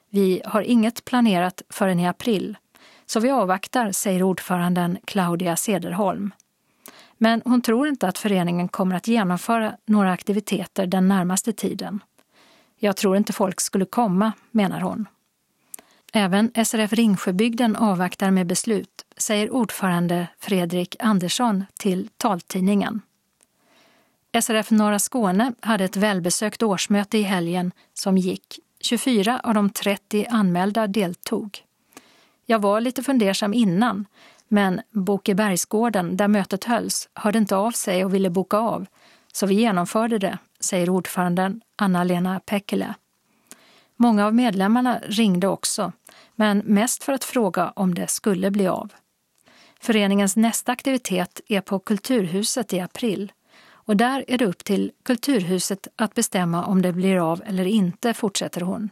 Vi 0.09 0.41
har 0.45 0.61
inget 0.61 1.05
planerat 1.05 1.61
förrän 1.69 1.99
i 1.99 2.07
april, 2.07 2.57
så 3.05 3.19
vi 3.19 3.29
avvaktar, 3.29 3.91
säger 3.91 4.23
ordföranden 4.23 4.97
Claudia 5.05 5.55
Sederholm. 5.55 6.31
Men 7.17 7.41
hon 7.45 7.61
tror 7.61 7.87
inte 7.87 8.07
att 8.07 8.17
föreningen 8.17 8.67
kommer 8.67 8.95
att 8.95 9.07
genomföra 9.07 9.77
några 9.85 10.11
aktiviteter 10.11 10.87
den 10.87 11.07
närmaste 11.07 11.53
tiden. 11.53 11.99
Jag 12.79 12.95
tror 12.97 13.17
inte 13.17 13.33
folk 13.33 13.61
skulle 13.61 13.85
komma, 13.85 14.31
menar 14.51 14.79
hon. 14.81 15.05
Även 16.13 16.51
SRF 16.65 16.93
Ringsjöbygden 16.93 17.75
avvaktar 17.75 18.31
med 18.31 18.47
beslut, 18.47 19.05
säger 19.17 19.53
ordförande 19.53 20.27
Fredrik 20.39 20.95
Andersson 20.99 21.65
till 21.79 22.09
taltidningen. 22.17 23.01
SRF 24.41 24.71
Norra 24.71 24.99
Skåne 24.99 25.53
hade 25.59 25.83
ett 25.83 25.95
välbesökt 25.95 26.63
årsmöte 26.63 27.17
i 27.17 27.21
helgen 27.21 27.71
som 27.93 28.17
gick. 28.17 28.59
24 28.79 29.41
av 29.43 29.53
de 29.53 29.69
30 29.69 30.25
anmälda 30.29 30.87
deltog. 30.87 31.63
Jag 32.45 32.59
var 32.59 32.81
lite 32.81 33.03
fundersam 33.03 33.53
innan, 33.53 34.05
men 34.47 34.81
Bokebergsgården, 34.91 36.17
där 36.17 36.27
mötet 36.27 36.63
hölls, 36.63 37.09
hörde 37.13 37.37
inte 37.37 37.55
av 37.55 37.71
sig 37.71 38.05
och 38.05 38.13
ville 38.13 38.29
boka 38.29 38.57
av, 38.57 38.85
så 39.33 39.45
vi 39.45 39.55
genomförde 39.55 40.17
det, 40.17 40.37
säger 40.59 40.89
ordföranden 40.89 41.61
Anna-Lena 41.75 42.39
Pekkele. 42.39 42.93
Många 43.95 44.25
av 44.25 44.35
medlemmarna 44.35 44.99
ringde 45.03 45.47
också, 45.47 45.91
men 46.35 46.57
mest 46.57 47.03
för 47.03 47.13
att 47.13 47.23
fråga 47.23 47.73
om 47.75 47.95
det 47.95 48.07
skulle 48.07 48.51
bli 48.51 48.67
av. 48.67 48.93
Föreningens 49.79 50.35
nästa 50.35 50.71
aktivitet 50.71 51.41
är 51.47 51.61
på 51.61 51.79
Kulturhuset 51.79 52.73
i 52.73 52.79
april 52.79 53.31
och 53.87 53.97
där 53.97 54.25
är 54.27 54.37
det 54.37 54.45
upp 54.45 54.63
till 54.63 54.91
Kulturhuset 55.03 55.87
att 55.95 56.13
bestämma 56.13 56.65
om 56.65 56.81
det 56.81 56.93
blir 56.93 57.31
av 57.31 57.41
eller 57.45 57.65
inte, 57.65 58.13
fortsätter 58.13 58.61
hon. 58.61 58.89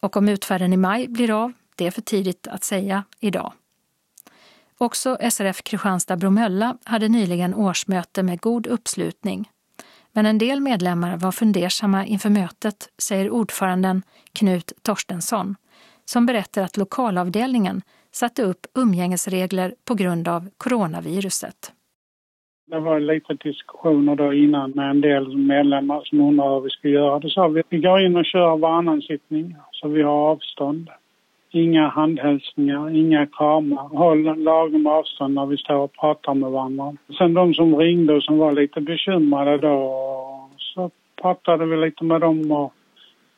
Och 0.00 0.16
om 0.16 0.28
utfärden 0.28 0.72
i 0.72 0.76
maj 0.76 1.08
blir 1.08 1.44
av, 1.44 1.52
det 1.74 1.86
är 1.86 1.90
för 1.90 2.02
tidigt 2.02 2.46
att 2.46 2.64
säga 2.64 3.04
idag. 3.20 3.52
Också 4.84 5.16
SRF 5.30 5.62
Kristianstad-Bromölla 5.62 6.76
hade 6.84 7.08
nyligen 7.08 7.54
årsmöte 7.54 8.22
med 8.22 8.40
god 8.40 8.66
uppslutning. 8.66 9.48
Men 10.12 10.26
en 10.26 10.38
del 10.38 10.60
medlemmar 10.60 11.16
var 11.16 11.32
fundersamma 11.32 12.06
inför 12.06 12.30
mötet, 12.30 12.88
säger 12.98 13.30
ordföranden 13.30 14.02
Knut 14.32 14.72
Torstensson, 14.82 15.56
som 16.04 16.26
berättar 16.26 16.62
att 16.62 16.76
lokalavdelningen 16.76 17.82
satte 18.12 18.42
upp 18.42 18.66
umgängesregler 18.74 19.74
på 19.84 19.94
grund 19.94 20.28
av 20.28 20.48
coronaviruset. 20.56 21.72
Det 22.70 22.80
var 22.80 23.00
lite 23.00 23.34
diskussioner 23.34 24.16
då 24.16 24.34
innan 24.34 24.70
med 24.70 24.90
en 24.90 25.00
del 25.00 25.36
medlemmar 25.36 26.02
som 26.04 26.20
undrade 26.20 26.54
hur 26.54 26.60
vi 26.60 26.70
skulle 26.70 26.94
göra. 26.94 27.18
Då 27.18 27.28
sa 27.28 27.48
vi 27.48 27.62
vi 27.68 27.78
går 27.78 28.00
in 28.00 28.16
och 28.16 28.24
kör 28.24 28.56
varannan 28.56 29.02
sittning 29.02 29.56
så 29.72 29.88
vi 29.88 30.02
har 30.02 30.30
avstånd. 30.30 30.90
Inga 31.52 31.88
handhälsningar, 31.88 32.90
inga 32.96 33.26
kramar. 33.26 33.88
Håll 33.88 34.42
lagom 34.42 34.86
avstånd 34.86 35.34
när 35.34 35.46
vi 35.46 35.56
står 35.56 35.74
och 35.74 35.92
pratar 35.92 36.34
med 36.34 36.50
varandra. 36.50 36.96
Sen 37.18 37.34
de 37.34 37.54
som 37.54 37.76
ringde 37.76 38.14
och 38.14 38.22
som 38.22 38.38
var 38.38 38.52
lite 38.52 38.80
bekymrade 38.80 39.58
då 39.58 40.48
så 40.56 40.90
pratade 41.22 41.66
vi 41.66 41.76
lite 41.76 42.04
med 42.04 42.20
dem 42.20 42.52
och 42.52 42.72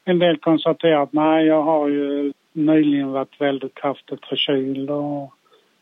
en 0.05 0.19
del 0.19 0.37
konstaterade 0.37 1.03
att 1.03 1.13
nej, 1.13 1.47
jag 1.47 1.63
har 1.63 1.89
ju 1.89 2.33
nyligen 2.53 3.13
varit 3.13 3.41
väldigt 3.41 3.75
kraftigt 3.75 4.27
förkyld 4.27 4.91
och 4.91 5.35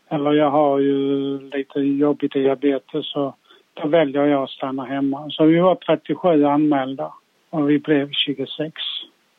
eller 0.09 0.33
jag 0.33 0.49
har 0.49 0.79
ju 0.79 1.39
lite 1.39 1.79
jobbig 1.79 2.31
diabetes 2.31 3.11
så 3.11 3.35
då 3.73 3.87
väljer 3.87 4.25
jag 4.25 4.43
att 4.43 4.49
stanna 4.49 4.85
hemma. 4.85 5.29
Så 5.29 5.45
vi 5.45 5.59
var 5.59 5.75
37 5.75 6.45
anmälda 6.45 7.13
och 7.49 7.69
vi 7.69 7.79
blev 7.79 8.09
26. 8.11 8.73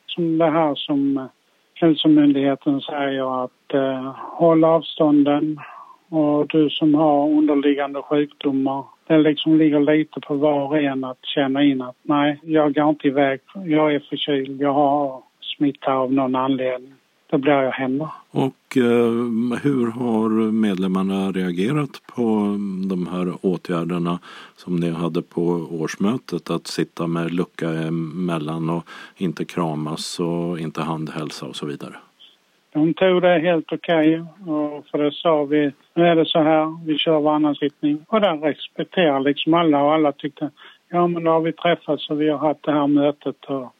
Som 0.05 0.37
det 0.37 0.49
här 0.49 0.75
som 0.75 1.29
Hälsomyndigheten 1.75 2.81
säger 2.81 3.43
att 3.43 3.73
eh, 3.73 4.15
håll 4.17 4.63
avstånden 4.63 5.59
och 6.09 6.47
du 6.47 6.69
som 6.69 6.95
har 6.95 7.29
underliggande 7.29 8.01
sjukdomar 8.01 8.83
det 9.07 9.17
liksom 9.17 9.57
ligger 9.57 9.79
lite 9.79 10.19
på 10.19 10.33
var 10.33 10.67
och 10.67 10.77
en 10.77 11.03
att 11.03 11.25
känna 11.25 11.63
in 11.63 11.81
att 11.81 11.95
nej, 12.01 12.39
jag 12.43 12.73
går 12.73 12.89
inte 12.89 13.07
iväg. 13.07 13.39
Jag 13.65 13.95
är 13.95 13.99
förkyld. 13.99 14.61
Jag 14.61 14.73
har 14.73 15.23
smitta 15.41 15.93
av 15.93 16.13
någon 16.13 16.35
anledning. 16.35 16.93
Då 17.33 17.37
blir 17.37 17.53
jag 17.53 17.71
hemma. 17.71 18.11
Och 18.31 18.77
eh, 18.77 19.59
hur 19.63 19.91
har 19.91 20.51
medlemmarna 20.51 21.31
reagerat 21.31 22.01
på 22.15 22.57
de 22.89 23.07
här 23.11 23.33
åtgärderna 23.41 24.19
som 24.55 24.75
ni 24.75 24.91
hade 24.91 25.21
på 25.21 25.41
årsmötet? 25.71 26.49
Att 26.49 26.67
sitta 26.67 27.07
med 27.07 27.33
lucka 27.33 27.69
emellan 27.69 28.69
och 28.69 28.83
inte 29.17 29.45
kramas 29.45 30.19
och 30.19 30.59
inte 30.59 30.81
handhälsa 30.81 31.45
och 31.45 31.55
så 31.55 31.65
vidare. 31.65 31.95
De 32.73 32.93
tog 32.93 33.21
det 33.21 33.39
helt 33.39 33.73
okej 33.73 34.21
okay, 34.21 34.81
för 34.91 34.97
det 34.97 35.11
sa 35.11 35.43
vi, 35.43 35.71
nu 35.93 36.07
är 36.07 36.15
det 36.15 36.25
så 36.25 36.39
här, 36.39 36.85
vi 36.85 36.97
kör 36.97 37.19
varannan 37.19 37.55
sittning. 37.55 38.05
Och 38.07 38.21
den 38.21 38.41
respekterar 38.41 39.19
liksom 39.19 39.53
alla 39.53 39.83
och 39.83 39.93
alla 39.93 40.11
tyckte, 40.11 40.49
ja 40.89 41.07
men 41.07 41.23
då 41.23 41.31
har 41.31 41.41
vi 41.41 41.53
träffats 41.53 42.09
och 42.09 42.21
vi 42.21 42.29
har 42.29 42.37
haft 42.37 42.63
det 42.63 42.71
här 42.71 42.87
mötet 42.87 43.45
och 43.45 43.73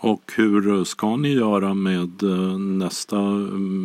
och 0.00 0.32
hur 0.36 0.84
ska 0.84 1.16
ni 1.16 1.28
göra 1.34 1.74
med 1.74 2.22
eh, 2.22 2.58
nästa 2.58 3.20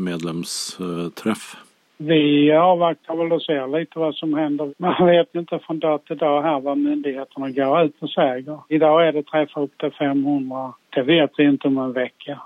medlemsträff? 0.06 1.56
Vi 1.98 2.52
avvaktar 2.52 3.16
väl 3.16 3.32
och 3.32 3.42
ser 3.42 3.80
lite 3.80 4.00
vad 4.00 4.16
som 4.16 4.34
händer. 4.34 4.74
Man 4.78 5.08
vet 5.08 5.36
inte 5.36 5.60
från 5.60 5.80
dag 5.80 6.06
till 6.06 6.18
dag 6.18 6.44
här 6.44 6.60
vad 6.60 6.78
myndigheterna 6.78 7.50
går 7.50 7.84
ut 7.84 7.96
och 8.00 8.10
säger. 8.10 8.60
Idag 8.70 9.08
är 9.08 9.14
det 9.14 9.24
träffar 9.24 9.62
upp 9.62 9.78
till 9.78 9.92
500. 9.92 10.74
Det 10.90 11.02
vet 11.02 11.32
vi 11.38 11.44
inte 11.44 11.68
om 11.68 11.78
en 11.78 11.94
vecka. 11.94 12.42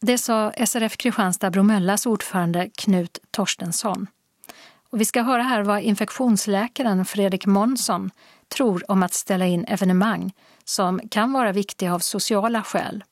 Det 0.00 0.18
sa 0.18 0.52
SRF 0.66 0.96
Kristianstad 0.96 1.50
Bromöllas 1.50 2.06
ordförande 2.06 2.68
Knut 2.78 3.18
Torstensson. 3.30 4.06
Och 4.90 5.00
vi 5.00 5.04
ska 5.04 5.22
höra 5.22 5.42
här 5.42 5.62
vad 5.62 5.82
infektionsläkaren 5.82 7.04
Fredrik 7.04 7.46
Månsson 7.46 8.10
tror 8.56 8.90
om 8.90 9.02
att 9.02 9.12
ställa 9.12 9.46
in 9.46 9.64
evenemang 9.64 10.32
som 10.68 11.00
kan 11.10 11.32
vara 11.32 11.52
viktiga 11.52 11.94
av 11.94 11.98
sociala 11.98 12.62
skäl 12.62 13.04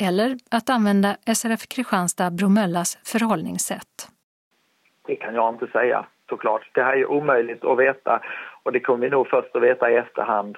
eller 0.00 0.36
att 0.50 0.70
använda 0.70 1.16
SRF 1.34 1.68
Kristianstad 1.68 2.30
Bromöllas 2.30 2.98
förhållningssätt. 3.04 4.08
Det 5.06 5.16
kan 5.16 5.34
jag 5.34 5.54
inte 5.54 5.66
säga 5.66 6.06
såklart. 6.28 6.70
Det 6.74 6.82
här 6.82 6.96
är 6.96 7.10
omöjligt 7.10 7.64
att 7.64 7.78
veta 7.78 8.22
och 8.62 8.72
det 8.72 8.80
kommer 8.80 9.04
vi 9.04 9.10
nog 9.10 9.26
först 9.28 9.56
att 9.56 9.62
veta 9.62 9.90
i 9.90 9.94
efterhand 9.94 10.56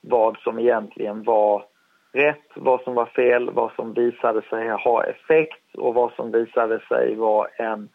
vad 0.00 0.38
som 0.38 0.58
egentligen 0.58 1.22
var 1.22 1.64
rätt, 2.12 2.50
vad 2.54 2.80
som 2.80 2.94
var 2.94 3.06
fel, 3.06 3.50
vad 3.50 3.72
som 3.72 3.92
visade 3.92 4.42
sig 4.42 4.68
ha 4.68 5.04
effekt 5.04 5.74
och 5.74 5.94
vad 5.94 6.12
som 6.12 6.32
visade 6.32 6.80
sig 6.88 7.14
vara 7.14 7.48
en, 7.48 7.88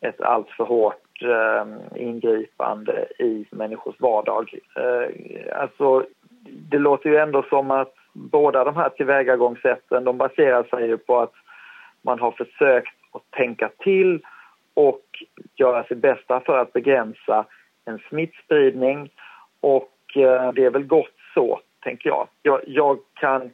ett 0.00 0.20
alltför 0.20 0.64
hårt 0.64 1.22
eh, 1.22 2.02
ingripande 2.02 3.06
i 3.18 3.46
människors 3.50 4.00
vardag. 4.00 4.54
Eh, 4.76 5.60
alltså, 5.60 6.04
det 6.44 6.78
låter 6.78 7.10
ju 7.10 7.16
ändå 7.16 7.42
som 7.42 7.70
att 7.70 7.94
båda 8.12 8.64
de 8.64 8.76
här 8.76 8.88
tillvägagångssätten 8.88 10.04
de 10.04 10.18
baserar 10.18 10.62
sig 10.62 10.86
ju 10.86 10.96
på 10.96 11.20
att 11.20 11.32
man 12.02 12.18
har 12.20 12.30
försökt 12.30 12.94
att 13.12 13.30
tänka 13.30 13.70
till 13.78 14.20
och 14.74 15.04
göra 15.56 15.84
sitt 15.84 15.98
bästa 15.98 16.40
för 16.40 16.58
att 16.58 16.72
begränsa 16.72 17.44
en 17.84 17.98
smittspridning 18.08 19.10
och 19.60 19.92
eh, 20.16 20.52
det 20.52 20.64
är 20.64 20.70
väl 20.70 20.86
gott 20.86 21.16
så, 21.34 21.60
tänker 21.82 22.08
jag. 22.08 22.28
Jag, 22.42 22.60
jag 22.66 22.98
kan, 23.14 23.50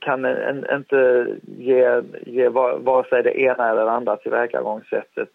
kan 0.00 0.24
en, 0.24 0.66
inte 0.74 1.28
ge, 1.42 2.02
ge 2.26 2.48
vare 2.48 3.08
sig 3.08 3.22
det 3.22 3.40
ena 3.40 3.70
eller 3.70 3.84
det 3.84 3.90
andra 3.90 4.16
tillvägagångssättet 4.16 5.30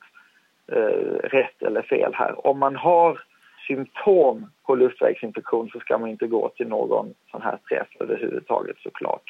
eh, 0.71 1.17
rätt 1.23 1.61
eller 1.61 1.81
fel 1.81 2.11
här. 2.13 2.47
Om 2.47 2.59
man 2.59 2.75
har 2.75 3.19
symptom 3.69 4.45
på 4.65 4.75
luftvägsinfektion 4.75 5.69
så 5.69 5.79
ska 5.79 5.97
man 5.97 6.09
inte 6.09 6.27
gå 6.27 6.49
till 6.49 6.67
någon 6.67 7.13
sån 7.31 7.41
här 7.41 7.57
träff 7.69 7.87
överhuvudtaget 7.99 8.77
såklart. 8.79 9.23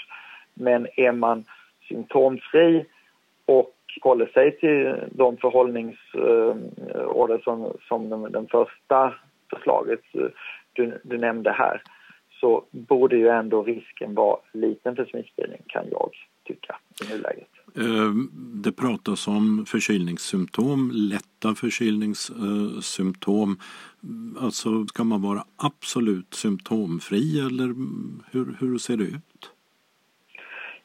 Men 0.53 0.87
är 0.95 1.11
man 1.11 1.45
symptomfri 1.87 2.85
och 3.45 3.75
håller 4.01 4.25
sig 4.25 4.59
till 4.59 4.95
de 5.11 5.37
förhållningsorder 5.37 7.35
eh, 7.35 7.41
som, 7.43 7.73
som 7.87 8.09
den, 8.09 8.31
den 8.31 8.47
första 8.47 9.13
förslaget 9.49 10.01
eh, 10.13 10.27
du, 10.73 11.01
du 11.03 11.17
nämnde 11.17 11.51
här 11.51 11.81
så 12.39 12.63
borde 12.71 13.15
ju 13.17 13.27
ändå 13.27 13.63
risken 13.63 14.15
vara 14.15 14.39
liten 14.53 14.95
för 14.95 15.05
smittspridning 15.05 15.61
kan 15.67 15.85
jag 15.91 16.09
tycka 16.53 16.75
i 17.01 17.11
nuläget. 17.11 17.47
Eh, 17.77 18.11
det 18.63 18.71
pratas 18.71 19.27
om 19.27 19.65
förkylningssymptom, 19.67 20.91
lätta 20.93 21.55
förkylningssymptom. 21.55 23.59
Alltså 24.39 24.87
ska 24.87 25.03
man 25.03 25.21
vara 25.21 25.43
absolut 25.57 26.33
symptomfri 26.33 27.39
eller 27.39 27.67
hur, 28.31 28.55
hur 28.59 28.77
ser 28.77 28.97
det 28.97 29.03
ut? 29.03 29.51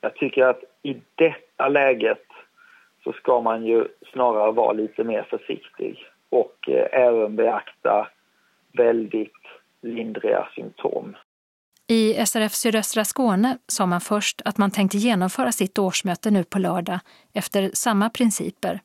Jag 0.01 0.17
tycker 0.17 0.43
att 0.43 0.61
i 0.83 0.97
detta 1.15 1.69
läget 1.69 2.27
så 3.05 3.13
ska 3.13 3.41
man 3.41 3.67
ju 3.67 3.89
snarare 4.13 4.53
vara 4.53 4.73
lite 4.73 5.05
mer 5.05 5.27
försiktig 5.31 5.99
och 6.29 6.69
eh, 6.69 6.87
även 6.93 7.37
beakta 7.37 8.09
väldigt 8.73 9.33
lindriga 9.83 10.49
symptom. 10.55 11.17
I 11.87 12.27
SRF 12.27 12.55
Sydöstra 12.55 13.05
Skåne 13.05 13.59
sa 13.69 13.87
man 13.87 14.01
först 14.01 14.43
att 14.45 14.59
man 14.59 14.71
tänkte 14.71 14.99
genomföra 14.99 15.53
sitt 15.53 15.79
årsmöte 15.79 16.31
nu 16.31 16.45
på 16.45 16.59
lördag 16.59 17.01
efter 17.33 17.71
samma 17.75 18.11
principer, 18.11 18.81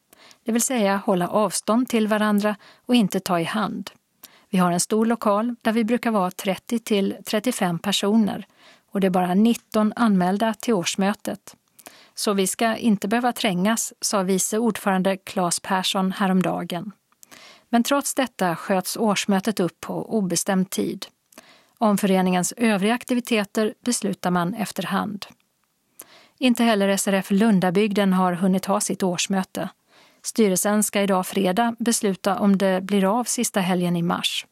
det 0.45 0.51
vill 0.51 0.62
säga 0.62 0.97
hålla 1.05 1.27
avstånd 1.27 1.88
till 1.88 2.07
varandra 2.07 2.55
och 2.85 2.95
inte 2.95 3.19
ta 3.19 3.39
i 3.39 3.43
hand. 3.43 3.91
Vi 4.49 4.57
har 4.57 4.71
en 4.71 4.79
stor 4.79 5.05
lokal 5.05 5.55
där 5.62 5.71
vi 5.71 5.83
brukar 5.83 6.12
vara 6.12 6.31
30 6.31 6.79
till 6.79 7.15
35 7.25 7.79
personer 7.79 8.45
och 8.91 8.99
det 8.99 9.07
är 9.07 9.12
bara 9.12 9.33
19 9.33 9.93
anmälda 9.95 10.53
till 10.53 10.73
årsmötet. 10.73 11.55
Så 12.15 12.33
vi 12.33 12.47
ska 12.47 12.75
inte 12.75 13.07
behöva 13.07 13.33
trängas, 13.33 13.93
sa 14.01 14.23
vice 14.23 14.57
ordförande 14.57 15.17
Claes 15.17 15.59
Persson 15.59 16.12
häromdagen. 16.12 16.91
Men 17.69 17.83
trots 17.83 18.13
detta 18.13 18.55
sköts 18.55 18.97
årsmötet 18.97 19.59
upp 19.59 19.79
på 19.79 20.17
obestämd 20.17 20.69
tid. 20.69 21.05
Om 21.82 21.98
föreningens 21.98 22.54
övriga 22.58 22.94
aktiviteter 22.94 23.74
beslutar 23.86 24.32
man 24.32 24.54
efterhand. 24.54 25.26
Inte 26.38 26.63
heller 26.63 26.98
SRF 26.98 27.32
Lundabygden 27.32 28.13
har 28.13 28.34
hunnit 28.34 28.65
ha 28.65 28.80
sitt 28.80 29.04
årsmöte. 29.04 29.70
Styrelsen 30.22 30.84
ska 30.84 31.02
idag 31.02 31.28
fredag 31.28 31.76
besluta 31.80 32.39
om 32.39 32.58
det 32.58 32.82
blir 32.82 33.20
av 33.20 33.24
sista 33.24 33.60
helgen 33.60 33.96
i 33.96 34.02
mars. 34.02 34.46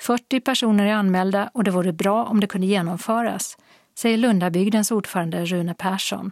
40 0.00 0.40
personer 0.40 0.86
är 0.86 0.92
anmälda 0.92 1.50
och 1.54 1.64
det 1.64 1.70
vore 1.70 1.92
bra 1.92 2.24
om 2.24 2.40
det 2.40 2.46
kunde 2.46 2.66
genomföras, 2.66 3.58
säger 3.98 4.16
Lundabygdens 4.16 4.90
ordförande 4.90 5.44
Rune 5.44 5.74
Persson. 5.74 6.30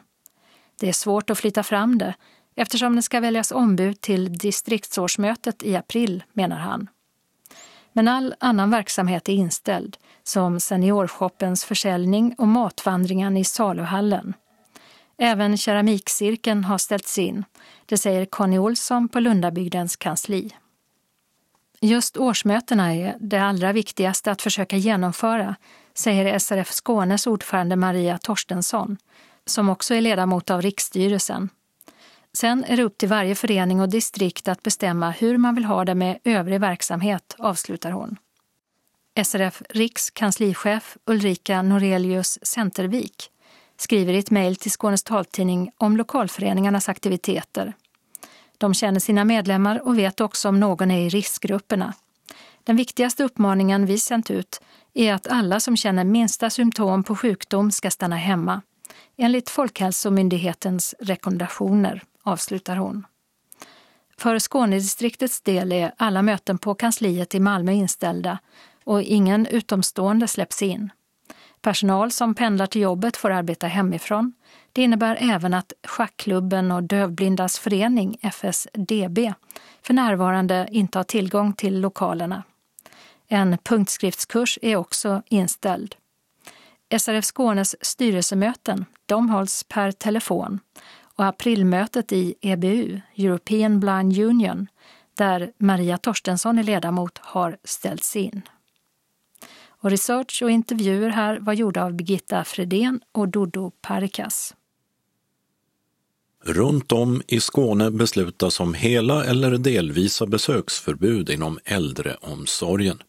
Det 0.80 0.88
är 0.88 0.92
svårt 0.92 1.30
att 1.30 1.38
flytta 1.38 1.62
fram 1.62 1.98
det 1.98 2.14
eftersom 2.56 2.96
det 2.96 3.02
ska 3.02 3.20
väljas 3.20 3.52
ombud 3.52 4.00
till 4.00 4.32
distriktsårsmötet 4.32 5.62
i 5.62 5.76
april, 5.76 6.24
menar 6.32 6.56
han. 6.56 6.88
Men 7.92 8.08
all 8.08 8.34
annan 8.40 8.70
verksamhet 8.70 9.28
är 9.28 9.32
inställd, 9.32 9.96
som 10.22 10.60
seniorshoppens 10.60 11.64
försäljning 11.64 12.34
och 12.38 12.48
matvandringen 12.48 13.36
i 13.36 13.44
saluhallen. 13.44 14.34
Även 15.18 15.56
keramikcirkeln 15.56 16.64
har 16.64 16.78
ställts 16.78 17.18
in, 17.18 17.44
det 17.86 17.98
säger 17.98 18.24
Conny 18.24 18.58
Olsson 18.58 19.08
på 19.08 19.20
Lundabygdens 19.20 19.96
kansli. 19.96 20.50
Just 21.80 22.16
årsmötena 22.16 22.94
är 22.94 23.16
det 23.20 23.38
allra 23.38 23.72
viktigaste 23.72 24.30
att 24.30 24.42
försöka 24.42 24.76
genomföra, 24.76 25.54
säger 25.94 26.38
SRF 26.38 26.70
Skånes 26.70 27.26
ordförande 27.26 27.76
Maria 27.76 28.18
Torstensson, 28.18 28.96
som 29.46 29.68
också 29.68 29.94
är 29.94 30.00
ledamot 30.00 30.50
av 30.50 30.62
riksstyrelsen. 30.62 31.48
Sen 32.32 32.64
är 32.64 32.76
det 32.76 32.82
upp 32.82 32.98
till 32.98 33.08
varje 33.08 33.34
förening 33.34 33.80
och 33.80 33.88
distrikt 33.88 34.48
att 34.48 34.62
bestämma 34.62 35.10
hur 35.10 35.36
man 35.36 35.54
vill 35.54 35.64
ha 35.64 35.84
det 35.84 35.94
med 35.94 36.18
övrig 36.24 36.60
verksamhet, 36.60 37.34
avslutar 37.38 37.90
hon. 37.90 38.16
SRF 39.24 39.62
Riks 39.70 40.10
kanslichef 40.10 40.96
Ulrika 41.06 41.62
Norelius 41.62 42.38
Centervik 42.42 43.30
skriver 43.76 44.12
i 44.12 44.18
ett 44.18 44.30
mejl 44.30 44.56
till 44.56 44.70
Skånes 44.70 45.02
taltidning 45.02 45.70
om 45.76 45.96
lokalföreningarnas 45.96 46.88
aktiviteter. 46.88 47.72
De 48.58 48.74
känner 48.74 49.00
sina 49.00 49.24
medlemmar 49.24 49.86
och 49.86 49.98
vet 49.98 50.20
också 50.20 50.48
om 50.48 50.60
någon 50.60 50.90
är 50.90 51.00
i 51.00 51.08
riskgrupperna. 51.08 51.94
Den 52.64 52.76
viktigaste 52.76 53.24
uppmaningen 53.24 53.86
vi 53.86 53.98
sänt 53.98 54.30
ut 54.30 54.60
är 54.94 55.14
att 55.14 55.26
alla 55.26 55.60
som 55.60 55.76
känner 55.76 56.04
minsta 56.04 56.50
symptom 56.50 57.04
på 57.04 57.16
sjukdom 57.16 57.70
ska 57.70 57.90
stanna 57.90 58.16
hemma, 58.16 58.62
enligt 59.16 59.50
Folkhälsomyndighetens 59.50 60.94
rekommendationer 61.00 62.02
avslutar 62.28 62.76
hon. 62.76 63.06
För 64.18 64.38
Skånedistriktets 64.38 65.40
del 65.40 65.72
är 65.72 65.92
alla 65.96 66.22
möten 66.22 66.58
på 66.58 66.74
kansliet 66.74 67.34
i 67.34 67.40
Malmö 67.40 67.72
inställda 67.72 68.38
och 68.84 69.02
ingen 69.02 69.46
utomstående 69.46 70.28
släpps 70.28 70.62
in. 70.62 70.90
Personal 71.60 72.10
som 72.10 72.34
pendlar 72.34 72.66
till 72.66 72.80
jobbet 72.80 73.16
får 73.16 73.30
arbeta 73.30 73.66
hemifrån. 73.66 74.32
Det 74.72 74.82
innebär 74.82 75.18
även 75.20 75.54
att 75.54 75.72
Schackklubben 75.86 76.72
och 76.72 76.82
Dövblindas 76.82 77.58
förening, 77.58 78.18
FSDB, 78.22 79.18
för 79.82 79.94
närvarande 79.94 80.68
inte 80.70 80.98
har 80.98 81.04
tillgång 81.04 81.52
till 81.52 81.80
lokalerna. 81.80 82.42
En 83.28 83.58
punktskriftskurs 83.58 84.58
är 84.62 84.76
också 84.76 85.22
inställd. 85.26 85.94
SRF 86.98 87.24
Skånes 87.24 87.84
styrelsemöten 87.84 88.84
de 89.06 89.28
hålls 89.30 89.64
per 89.68 89.92
telefon 89.92 90.60
och 91.18 91.24
aprilmötet 91.26 92.12
i 92.12 92.34
EBU, 92.40 93.00
European 93.16 93.80
Blind 93.80 94.18
Union, 94.18 94.66
där 95.14 95.52
Maria 95.58 95.98
Torstensson 95.98 96.58
är 96.58 96.62
ledamot, 96.62 97.18
har 97.18 97.56
ställts 97.64 98.16
in. 98.16 98.42
Och 99.66 99.90
research 99.90 100.42
och 100.42 100.50
intervjuer 100.50 101.08
här 101.10 101.38
var 101.40 101.52
gjorda 101.52 101.84
av 101.84 101.92
Birgitta 101.94 102.44
Fredén 102.44 103.00
och 103.12 103.28
Dodo 103.28 103.70
Parikas. 103.82 104.54
Runt 106.44 106.92
om 106.92 107.22
i 107.26 107.40
Skåne 107.40 107.90
beslutas 107.90 108.60
om 108.60 108.74
hela 108.74 109.24
eller 109.24 109.58
delvisa 109.58 110.26
besöksförbud 110.26 111.30
inom 111.30 111.58
äldreomsorgen. 111.64 113.02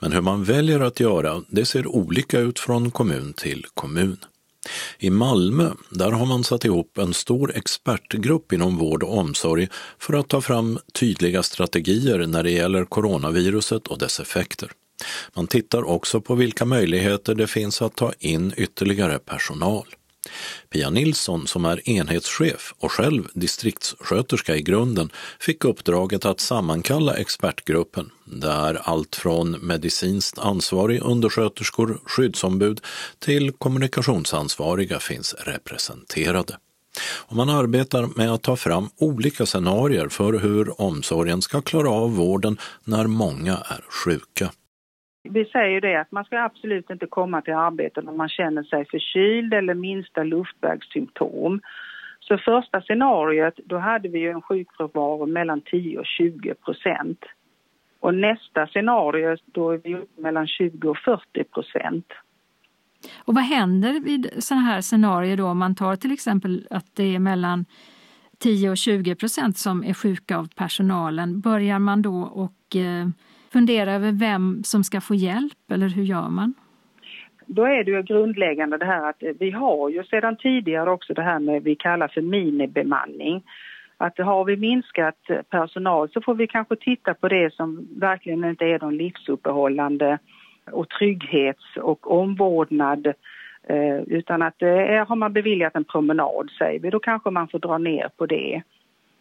Men 0.00 0.12
hur 0.12 0.20
man 0.20 0.44
väljer 0.44 0.80
att 0.80 1.00
göra, 1.00 1.42
det 1.48 1.64
ser 1.64 1.86
olika 1.86 2.38
ut 2.38 2.58
från 2.58 2.90
kommun 2.90 3.32
till 3.32 3.66
kommun. 3.74 4.18
I 4.98 5.10
Malmö, 5.10 5.70
där 5.90 6.10
har 6.10 6.26
man 6.26 6.44
satt 6.44 6.64
ihop 6.64 6.98
en 6.98 7.14
stor 7.14 7.56
expertgrupp 7.56 8.52
inom 8.52 8.76
vård 8.76 9.02
och 9.02 9.18
omsorg 9.18 9.68
för 9.98 10.14
att 10.14 10.28
ta 10.28 10.40
fram 10.40 10.78
tydliga 10.92 11.42
strategier 11.42 12.26
när 12.26 12.42
det 12.42 12.50
gäller 12.50 12.84
coronaviruset 12.84 13.86
och 13.86 13.98
dess 13.98 14.20
effekter. 14.20 14.70
Man 15.34 15.46
tittar 15.46 15.82
också 15.82 16.20
på 16.20 16.34
vilka 16.34 16.64
möjligheter 16.64 17.34
det 17.34 17.46
finns 17.46 17.82
att 17.82 17.96
ta 17.96 18.12
in 18.18 18.52
ytterligare 18.56 19.18
personal. 19.18 19.86
Pia 20.70 20.90
Nilsson, 20.90 21.46
som 21.46 21.64
är 21.64 21.88
enhetschef 21.88 22.74
och 22.78 22.92
själv 22.92 23.28
distriktssköterska 23.34 24.56
i 24.56 24.62
grunden, 24.62 25.10
fick 25.40 25.64
uppdraget 25.64 26.24
att 26.24 26.40
sammankalla 26.40 27.14
expertgruppen 27.14 28.10
där 28.24 28.80
allt 28.82 29.16
från 29.16 29.66
medicinskt 29.66 30.38
ansvarig 30.38 31.02
undersköterskor, 31.02 32.00
skyddsombud 32.06 32.80
till 33.18 33.52
kommunikationsansvariga 33.52 35.00
finns 35.00 35.34
representerade. 35.34 36.56
Och 37.14 37.36
man 37.36 37.48
arbetar 37.48 38.08
med 38.16 38.32
att 38.32 38.42
ta 38.42 38.56
fram 38.56 38.88
olika 38.96 39.46
scenarier 39.46 40.08
för 40.08 40.32
hur 40.32 40.80
omsorgen 40.80 41.42
ska 41.42 41.62
klara 41.62 41.90
av 41.90 42.16
vården 42.16 42.58
när 42.84 43.06
många 43.06 43.56
är 43.56 43.84
sjuka. 43.88 44.50
Vi 45.30 45.44
säger 45.44 45.80
det 45.80 46.00
att 46.00 46.12
man 46.12 46.24
ska 46.24 46.38
absolut 46.38 46.90
inte 46.90 47.06
komma 47.06 47.40
till 47.42 47.54
arbetet 47.54 48.08
om 48.08 48.16
man 48.16 48.28
känner 48.28 48.62
sig 48.62 48.84
förkyld 48.84 49.54
eller 49.54 49.74
minsta 49.74 50.22
luftvägssymptom. 50.22 51.60
Så 52.20 52.38
första 52.38 52.80
scenariot, 52.80 53.54
då 53.64 53.78
hade 53.78 54.08
vi 54.08 54.18
ju 54.18 54.30
en 54.30 54.42
sjukfrånvaro 54.42 55.26
mellan 55.26 55.60
10 55.60 55.98
och 55.98 56.06
20 56.06 56.54
procent. 56.54 57.24
Och 58.00 58.14
nästa 58.14 58.66
scenario, 58.66 59.36
då 59.44 59.70
är 59.70 59.80
vi 59.84 59.94
uppe 59.94 60.20
mellan 60.22 60.46
20 60.46 60.88
och 60.88 60.98
40 60.98 61.44
procent. 61.44 62.06
Och 63.24 63.34
vad 63.34 63.44
händer 63.44 64.00
vid 64.00 64.30
sådana 64.38 64.62
här 64.62 64.80
scenarier 64.80 65.36
då 65.36 65.46
om 65.46 65.58
man 65.58 65.74
tar 65.74 65.96
till 65.96 66.12
exempel 66.12 66.66
att 66.70 66.86
det 66.96 67.14
är 67.14 67.18
mellan 67.18 67.64
10 68.38 68.70
och 68.70 68.76
20 68.76 69.14
procent 69.14 69.58
som 69.58 69.84
är 69.84 69.94
sjuka 69.94 70.38
av 70.38 70.48
personalen? 70.54 71.40
Börjar 71.40 71.78
man 71.78 72.02
då 72.02 72.22
och 72.22 72.76
eh, 72.76 73.08
fundera 73.52 73.92
över 73.92 74.12
vem 74.12 74.62
som 74.64 74.84
ska 74.84 75.00
få 75.00 75.14
hjälp 75.14 75.70
eller 75.70 75.88
hur 75.88 76.02
gör 76.02 76.28
man? 76.28 76.54
Då 77.46 77.64
är 77.64 77.84
det 77.84 77.90
ju 77.90 78.02
grundläggande 78.02 78.78
det 78.78 78.84
här 78.86 79.10
att 79.10 79.22
eh, 79.22 79.32
vi 79.40 79.50
har 79.50 79.88
ju 79.88 80.04
sedan 80.04 80.36
tidigare 80.36 80.90
också 80.90 81.14
det 81.14 81.22
här 81.22 81.38
med 81.38 81.62
vi 81.62 81.74
kallar 81.74 82.08
för 82.08 82.20
minibemanning. 82.20 83.42
Att 83.98 84.18
har 84.18 84.44
vi 84.44 84.56
minskat 84.56 85.30
eh, 85.30 85.42
personal 85.42 86.08
så 86.08 86.20
får 86.20 86.34
vi 86.34 86.46
kanske 86.46 86.76
titta 86.76 87.14
på 87.14 87.28
det 87.28 87.54
som 87.54 87.88
verkligen 87.96 88.44
inte 88.44 88.64
är 88.64 88.78
de 88.78 88.94
livsuppehållande 88.94 90.18
och 90.70 90.88
trygghets 90.88 91.76
och 91.76 92.10
omvårdnad 92.10 93.06
eh, 93.68 93.96
utan 94.06 94.42
att 94.42 94.62
eh, 94.62 95.06
har 95.08 95.16
man 95.16 95.32
beviljat 95.32 95.76
en 95.76 95.84
promenad 95.84 96.50
säger 96.58 96.80
vi, 96.80 96.90
då 96.90 96.98
kanske 96.98 97.30
man 97.30 97.48
får 97.48 97.58
dra 97.58 97.78
ner 97.78 98.10
på 98.16 98.26
det. 98.26 98.62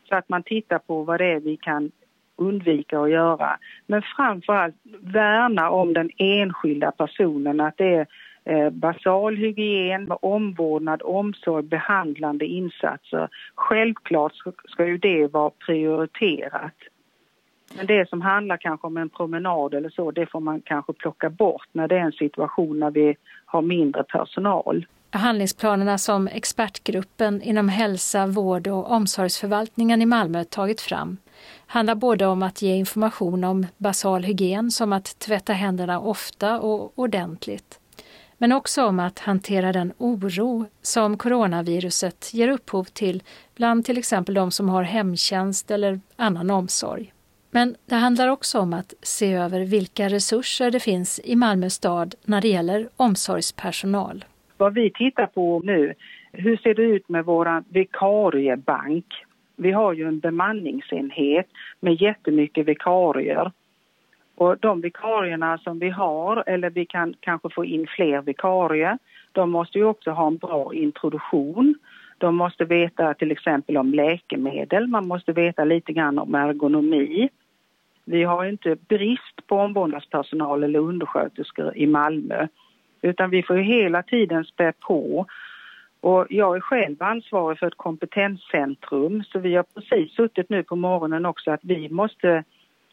Så 0.09 0.15
att 0.15 0.29
man 0.29 0.43
tittar 0.43 0.79
på 0.79 1.03
vad 1.03 1.19
det 1.19 1.25
är 1.25 1.39
vi 1.39 1.57
kan 1.57 1.91
undvika 2.37 2.99
att 2.99 3.11
göra. 3.11 3.57
Men 3.87 4.01
framförallt 4.15 4.75
värna 5.01 5.69
om 5.69 5.93
den 5.93 6.09
enskilda 6.17 6.91
personen, 6.91 7.61
att 7.61 7.77
det 7.77 7.95
är 7.95 8.07
eh, 8.45 8.69
basal 8.69 9.37
hygien, 9.37 10.07
omvårdnad, 10.21 11.01
omsorg, 11.05 11.63
behandlande 11.63 12.45
insatser. 12.45 13.29
Självklart 13.55 14.33
ska 14.67 14.85
ju 14.85 14.97
det 14.97 15.27
vara 15.27 15.49
prioriterat. 15.49 16.73
Men 17.77 17.85
det 17.85 18.09
som 18.09 18.21
handlar 18.21 18.57
kanske 18.57 18.87
om 18.87 18.97
en 18.97 19.09
promenad 19.09 19.73
eller 19.73 19.89
så, 19.89 20.11
det 20.11 20.25
får 20.31 20.39
man 20.39 20.61
kanske 20.61 20.93
plocka 20.93 21.29
bort 21.29 21.67
när 21.71 21.87
det 21.87 21.95
är 21.95 21.99
en 21.99 22.11
situation 22.11 22.79
när 22.79 22.91
vi 22.91 23.15
har 23.45 23.61
mindre 23.61 24.03
personal. 24.03 24.85
Handlingsplanerna 25.11 25.97
som 25.97 26.27
expertgruppen 26.27 27.41
inom 27.41 27.69
hälsa, 27.69 28.27
vård 28.27 28.67
och 28.67 28.91
omsorgsförvaltningen 28.91 30.01
i 30.01 30.05
Malmö 30.05 30.43
tagit 30.43 30.81
fram 30.81 31.17
handlar 31.67 31.95
både 31.95 32.25
om 32.25 32.43
att 32.43 32.61
ge 32.61 32.75
information 32.75 33.43
om 33.43 33.67
basal 33.77 34.23
hygien 34.23 34.71
som 34.71 34.93
att 34.93 35.19
tvätta 35.19 35.53
händerna 35.53 35.99
ofta 35.99 36.59
och 36.59 36.99
ordentligt, 36.99 37.79
men 38.37 38.51
också 38.51 38.85
om 38.85 38.99
att 38.99 39.19
hantera 39.19 39.71
den 39.71 39.93
oro 39.97 40.65
som 40.81 41.17
coronaviruset 41.17 42.33
ger 42.33 42.47
upphov 42.47 42.83
till 42.83 43.23
bland 43.55 43.85
till 43.85 43.97
exempel 43.97 44.35
de 44.35 44.51
som 44.51 44.69
har 44.69 44.83
hemtjänst 44.83 45.71
eller 45.71 45.99
annan 46.15 46.51
omsorg. 46.51 47.11
Men 47.51 47.75
det 47.85 47.95
handlar 47.95 48.27
också 48.27 48.59
om 48.59 48.73
att 48.73 48.93
se 49.01 49.33
över 49.33 49.59
vilka 49.59 50.09
resurser 50.09 50.71
det 50.71 50.79
finns 50.79 51.21
i 51.23 51.35
Malmö 51.35 51.69
stad 51.69 52.15
när 52.23 52.41
det 52.41 52.47
gäller 52.47 52.89
omsorgspersonal. 52.95 54.25
Vad 54.57 54.73
vi 54.73 54.91
tittar 54.91 55.25
på 55.25 55.59
nu, 55.63 55.93
hur 56.31 56.57
ser 56.57 56.73
det 56.73 56.81
ut 56.81 57.09
med 57.09 57.25
vår 57.25 57.63
vikariebank? 57.73 59.05
Vi 59.55 59.71
har 59.71 59.93
ju 59.93 60.07
en 60.07 60.19
bemanningsenhet 60.19 61.47
med 61.79 62.01
jättemycket 62.01 62.65
vikarier. 62.65 63.51
Och 64.35 64.57
de 64.57 64.81
vikarierna 64.81 65.57
som 65.57 65.79
vi 65.79 65.89
har, 65.89 66.43
eller 66.47 66.69
vi 66.69 66.85
kan 66.85 67.13
kanske 67.19 67.49
få 67.49 67.65
in 67.65 67.87
fler 67.87 68.21
vikarier, 68.21 68.97
de 69.31 69.51
måste 69.51 69.77
ju 69.77 69.85
också 69.85 70.11
ha 70.11 70.27
en 70.27 70.37
bra 70.37 70.73
introduktion. 70.73 71.75
De 72.17 72.35
måste 72.35 72.65
veta 72.65 73.13
till 73.13 73.31
exempel 73.31 73.77
om 73.77 73.93
läkemedel, 73.93 74.87
man 74.87 75.07
måste 75.07 75.31
veta 75.31 75.63
lite 75.63 75.93
grann 75.93 76.19
om 76.19 76.35
ergonomi. 76.35 77.29
Vi 78.05 78.23
har 78.23 78.45
inte 78.45 78.75
brist 78.87 79.47
på 79.47 79.55
omvårdnadspersonal 79.55 80.63
eller 80.63 80.79
undersköterskor 80.79 81.77
i 81.77 81.87
Malmö 81.87 82.47
utan 83.01 83.29
vi 83.29 83.43
får 83.43 83.55
hela 83.55 84.03
tiden 84.03 84.45
spä 84.45 84.73
på. 84.79 85.25
Och 86.05 86.27
jag 86.29 86.55
är 86.55 86.59
själv 86.59 87.03
ansvarig 87.03 87.59
för 87.59 87.67
ett 87.67 87.77
kompetenscentrum 87.77 89.23
så 89.23 89.39
vi 89.39 89.55
har 89.55 89.63
precis 89.63 90.15
suttit 90.15 90.49
nu 90.49 90.63
på 90.63 90.75
morgonen 90.75 91.25
också 91.25 91.51
att 91.51 91.59
vi 91.63 91.89
måste 91.89 92.43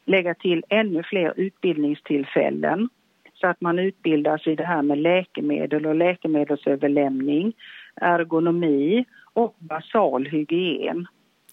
lägga 0.05 0.33
till 0.33 0.63
ännu 0.69 1.03
fler 1.03 1.33
utbildningstillfällen 1.37 2.89
så 3.33 3.47
att 3.47 3.61
man 3.61 3.79
utbildas 3.79 4.47
i 4.47 4.55
det 4.55 4.65
här 4.65 4.81
med 4.81 4.97
läkemedel 4.97 5.85
och 5.85 5.95
läkemedelsöverlämning, 5.95 7.53
ergonomi 7.95 9.05
och 9.33 9.55
basal 9.59 10.25
hygien. 10.25 11.07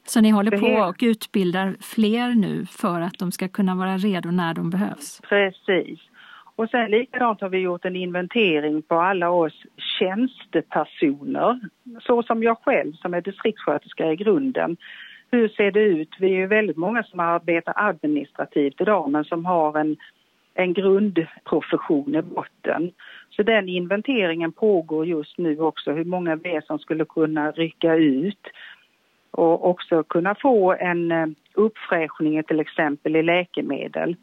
Så 0.05 0.21
ni 0.21 0.31
håller 0.31 0.59
på 0.59 0.89
och 0.89 0.99
utbildar 1.03 1.77
fler 1.81 2.35
nu 2.35 2.67
för 2.67 3.01
att 3.01 3.19
de 3.19 3.33
ska 3.33 3.49
kunna 3.49 3.75
vara 3.75 3.97
redo 3.97 4.31
när 4.31 4.55
de 4.55 4.71
behövs? 4.71 5.21
Precis. 5.29 6.01
Och 6.61 6.71
sen 6.71 6.91
likadant 6.91 7.41
har 7.41 7.49
vi 7.49 7.59
gjort 7.59 7.85
en 7.85 7.97
inventering 7.97 8.83
på 8.83 8.95
alla 8.95 9.31
oss 9.31 9.63
tjänstepersoner, 9.77 11.61
så 12.01 12.23
som 12.23 12.43
jag 12.43 12.59
själv 12.59 12.93
som 12.93 13.15
är 13.15 13.21
distriktssköterska 13.21 14.13
i 14.13 14.17
grunden. 14.17 14.77
Hur 15.31 15.49
ser 15.49 15.71
det 15.71 15.81
ut? 15.81 16.17
Vi 16.19 16.27
är 16.27 16.37
ju 16.37 16.47
väldigt 16.47 16.77
många 16.77 17.03
som 17.03 17.21
arbetar 17.21 17.73
administrativt 17.77 18.81
idag 18.81 19.11
men 19.11 19.25
som 19.25 19.45
har 19.45 19.79
en, 19.79 19.97
en 20.55 20.73
grundprofession 20.73 22.15
i 22.15 22.23
botten. 22.23 22.93
Så 23.31 23.43
den 23.43 23.69
inventeringen 23.69 24.53
pågår 24.53 25.07
just 25.07 25.39
nu 25.39 25.61
också, 25.61 25.93
hur 25.93 26.05
många 26.05 26.37
vi 26.37 26.51
är 26.57 26.61
som 26.61 26.79
skulle 26.79 27.05
kunna 27.05 27.51
rycka 27.51 27.95
ut 27.95 28.47
och 29.31 29.69
också 29.71 30.03
kunna 30.03 30.35
få 30.35 30.73
en 30.73 31.13
eh, 31.13 31.27
uppfräschning 31.55 32.43
till 32.43 32.61
exempel 32.61 33.17
i 33.17 33.23
läkemedel. 33.23 34.17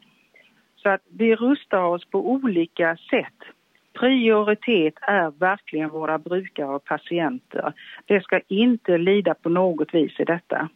Så 0.82 0.88
att 0.88 1.02
vi 1.08 1.36
rustar 1.36 1.82
oss 1.82 2.04
på 2.04 2.30
olika 2.30 2.96
sätt. 2.96 3.54
Prioritet 3.92 4.94
är 5.00 5.30
verkligen 5.38 5.90
våra 5.90 6.18
brukare 6.18 6.74
och 6.74 6.84
patienter. 6.84 7.72
Det 8.06 8.20
ska 8.20 8.40
inte 8.48 8.98
lida 8.98 9.34
på 9.34 9.48
något 9.48 9.94
vis 9.94 10.20
i 10.20 10.24
detta. 10.24 10.68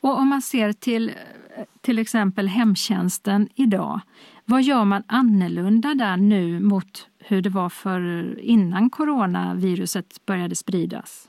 Och 0.00 0.18
om 0.18 0.28
man 0.28 0.42
ser 0.42 0.72
till 0.72 1.12
till 1.80 1.98
exempel 1.98 2.48
hemtjänsten 2.48 3.48
idag, 3.54 4.00
vad 4.44 4.62
gör 4.62 4.84
man 4.84 5.02
annorlunda 5.06 5.94
där 5.94 6.16
nu 6.16 6.60
mot 6.60 7.08
hur 7.18 7.42
det 7.42 7.50
var 7.50 7.68
för 7.68 8.00
innan 8.40 8.90
coronaviruset 8.90 10.26
började 10.26 10.54
spridas? 10.54 11.28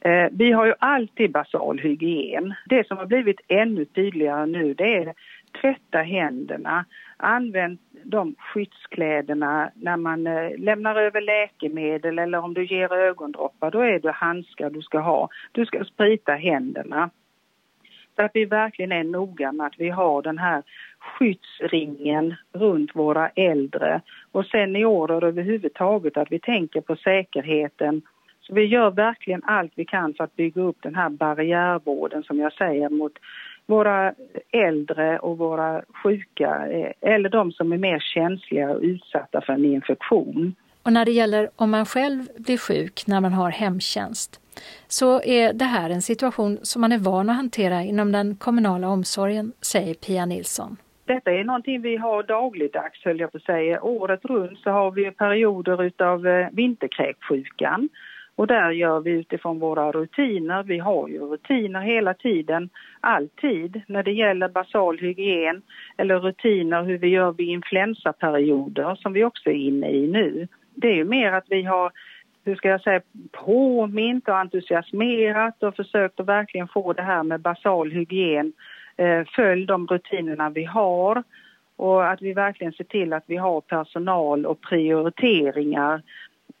Eh, 0.00 0.28
vi 0.32 0.52
har 0.52 0.66
ju 0.66 0.74
alltid 0.78 1.32
basal 1.32 1.78
hygien. 1.78 2.54
Det 2.66 2.86
som 2.86 2.96
har 2.96 3.06
blivit 3.06 3.40
ännu 3.48 3.84
tydligare 3.84 4.46
nu 4.46 4.74
det 4.74 4.96
är 4.96 5.14
tvätta 5.48 5.98
händerna, 5.98 6.84
använd 7.16 7.78
de 8.04 8.34
skyddskläderna 8.38 9.70
när 9.74 9.96
man 9.96 10.26
eh, 10.26 10.58
lämnar 10.58 10.96
över 10.96 11.20
läkemedel 11.20 12.18
eller 12.18 12.38
om 12.38 12.54
du 12.54 12.64
ger 12.64 12.92
ögondroppar, 12.92 13.70
då 13.70 13.80
är 13.80 13.98
det 13.98 14.12
handskar 14.12 14.70
du 14.70 14.82
ska 14.82 14.98
ha. 14.98 15.28
Du 15.52 15.66
ska 15.66 15.84
sprita 15.84 16.32
händerna. 16.32 17.10
Så 18.16 18.22
att 18.22 18.30
vi 18.34 18.44
verkligen 18.44 18.92
är 18.92 19.04
noga 19.04 19.52
med 19.52 19.66
att 19.66 19.78
vi 19.78 19.88
har 19.88 20.22
den 20.22 20.38
här 20.38 20.62
skyddsringen 20.98 22.34
runt 22.52 22.96
våra 22.96 23.28
äldre. 23.28 24.00
Och 24.32 24.46
sen 24.46 24.76
i 24.76 24.84
år 24.84 25.24
överhuvudtaget 25.24 26.16
att 26.16 26.32
vi 26.32 26.40
tänker 26.40 26.80
på 26.80 26.96
säkerheten 26.96 28.02
så 28.48 28.54
vi 28.54 28.64
gör 28.64 28.90
verkligen 28.90 29.44
allt 29.44 29.72
vi 29.74 29.84
kan 29.84 30.14
för 30.14 30.24
att 30.24 30.36
bygga 30.36 30.62
upp 30.62 30.76
den 30.82 30.94
här 30.94 31.08
barriärvården 31.08 32.22
som 32.22 32.38
jag 32.38 32.52
säger 32.52 32.88
mot 32.88 33.12
våra 33.68 34.14
äldre 34.52 35.18
och 35.18 35.38
våra 35.38 35.82
sjuka 36.02 36.66
eller 37.00 37.28
de 37.28 37.52
som 37.52 37.72
är 37.72 37.78
mer 37.78 37.98
känsliga 37.98 38.70
och 38.70 38.80
utsatta 38.82 39.40
för 39.40 39.52
en 39.52 39.64
infektion. 39.64 40.54
Och 40.82 40.92
när 40.92 41.04
det 41.04 41.10
gäller 41.10 41.50
om 41.56 41.70
man 41.70 41.86
själv 41.86 42.28
blir 42.36 42.58
sjuk 42.58 43.04
när 43.06 43.20
man 43.20 43.32
har 43.32 43.50
hemtjänst 43.50 44.40
så 44.88 45.22
är 45.22 45.52
det 45.52 45.64
här 45.64 45.90
en 45.90 46.02
situation 46.02 46.58
som 46.62 46.80
man 46.80 46.92
är 46.92 46.98
van 46.98 47.30
att 47.30 47.36
hantera 47.36 47.82
inom 47.82 48.12
den 48.12 48.36
kommunala 48.36 48.88
omsorgen, 48.88 49.52
säger 49.60 49.94
Pia 49.94 50.26
Nilsson. 50.26 50.76
Detta 51.04 51.30
är 51.32 51.44
någonting 51.44 51.82
vi 51.82 51.96
har 51.96 52.22
dagligdags, 52.22 53.04
höll 53.04 53.20
jag 53.20 53.32
på 53.32 53.36
att 53.36 53.44
säga. 53.44 53.82
Året 53.82 54.24
runt 54.24 54.58
så 54.58 54.70
har 54.70 54.90
vi 54.90 55.10
perioder 55.10 55.82
utav 55.84 56.26
eh, 56.26 56.48
vinterkräksjukan 56.52 57.88
och 58.38 58.46
där 58.46 58.70
gör 58.70 59.00
vi 59.00 59.10
utifrån 59.10 59.58
våra 59.58 59.92
rutiner. 59.92 60.62
Vi 60.62 60.78
har 60.78 61.08
ju 61.08 61.18
rutiner 61.18 61.80
hela 61.80 62.14
tiden, 62.14 62.70
alltid, 63.00 63.82
när 63.86 64.02
det 64.02 64.12
gäller 64.12 64.48
basal 64.48 64.98
hygien 64.98 65.62
eller 65.96 66.18
rutiner 66.18 66.82
hur 66.82 66.98
vi 66.98 67.08
gör 67.08 67.32
vid 67.32 67.48
influensaperioder 67.48 68.94
som 68.94 69.12
vi 69.12 69.24
också 69.24 69.50
är 69.50 69.54
inne 69.54 69.90
i 69.90 70.06
nu. 70.06 70.48
Det 70.74 70.88
är 70.88 70.94
ju 70.94 71.04
mer 71.04 71.32
att 71.32 71.46
vi 71.48 71.62
har 71.62 71.92
hur 72.44 72.56
ska 72.56 72.68
jag 72.68 72.80
säga, 72.80 73.00
påmint 73.32 74.28
och 74.28 74.38
entusiasmerat 74.38 75.62
och 75.62 75.76
försökt 75.76 76.20
att 76.20 76.26
verkligen 76.26 76.68
få 76.68 76.92
det 76.92 77.02
här 77.02 77.22
med 77.22 77.40
basal 77.40 77.90
hygien. 77.90 78.52
Eh, 78.96 79.24
följ 79.36 79.66
de 79.66 79.86
rutinerna 79.86 80.50
vi 80.50 80.64
har 80.64 81.22
och 81.76 82.10
att 82.10 82.22
vi 82.22 82.32
verkligen 82.32 82.72
ser 82.72 82.84
till 82.84 83.12
att 83.12 83.24
vi 83.26 83.36
har 83.36 83.60
personal 83.60 84.46
och 84.46 84.60
prioriteringar 84.60 86.02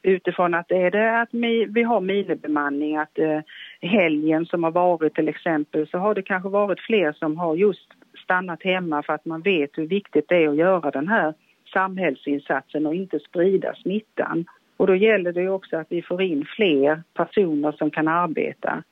utifrån 0.02 0.54
att 0.54 0.70
är 0.70 0.90
det 0.90 1.20
att 1.20 1.28
vi 1.74 1.82
har 1.82 2.00
minibemanning, 2.00 2.96
att 2.96 3.18
eh, 3.18 3.40
helgen 3.80 4.46
som 4.46 4.64
har 4.64 4.70
varit 4.70 5.14
till 5.14 5.28
exempel 5.28 5.88
så 5.88 5.98
har 5.98 6.14
det 6.14 6.22
kanske 6.22 6.48
varit 6.48 6.80
fler 6.80 7.12
som 7.12 7.38
har 7.38 7.56
just 7.56 7.88
stannat 8.24 8.62
hemma 8.62 9.02
för 9.02 9.12
att 9.12 9.24
man 9.24 9.42
vet 9.42 9.70
hur 9.78 9.86
viktigt 9.86 10.24
det 10.28 10.44
är 10.44 10.48
att 10.48 10.56
göra 10.56 10.90
den 10.90 11.08
här 11.08 11.34
samhällsinsatsen 11.72 12.86
och 12.86 12.94
inte 12.94 13.18
sprida 13.18 13.74
smittan. 13.74 14.44
Och 14.76 14.86
då 14.86 14.94
gäller 14.94 15.32
det 15.32 15.48
också 15.48 15.76
att 15.76 15.86
vi 15.90 16.02
får 16.02 16.22
in 16.22 16.46
fler 16.56 17.02
personer 17.14 17.72
som 17.72 17.90
kan 17.90 18.08
arbeta. 18.08 18.82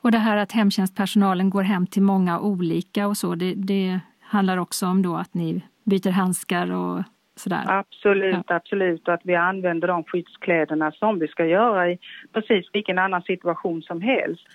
Och 0.00 0.12
det 0.12 0.18
här 0.18 0.36
att 0.36 0.52
hemtjänstpersonalen 0.52 1.50
går 1.50 1.62
hem 1.62 1.86
till 1.86 2.02
många 2.02 2.40
olika 2.40 3.06
och 3.06 3.16
så, 3.16 3.34
det, 3.34 3.54
det 3.54 4.00
handlar 4.20 4.56
också 4.56 4.86
om 4.86 5.02
då 5.02 5.14
att 5.14 5.34
ni 5.34 5.62
byter 5.84 6.10
handskar 6.10 6.72
och 6.72 7.02
sådär? 7.40 7.64
Absolut, 7.66 8.44
ja. 8.48 8.56
absolut. 8.56 9.08
Och 9.08 9.14
att 9.14 9.20
vi 9.24 9.34
använder 9.34 9.88
de 9.88 10.04
skyddskläderna 10.04 10.92
som 10.92 11.18
vi 11.18 11.28
ska 11.28 11.46
göra 11.46 11.90
i 11.90 11.98
precis 12.32 12.66
vilken 12.72 12.98
annan 12.98 13.22
situation 13.22 13.82
som 13.82 14.00
helst. 14.00 14.46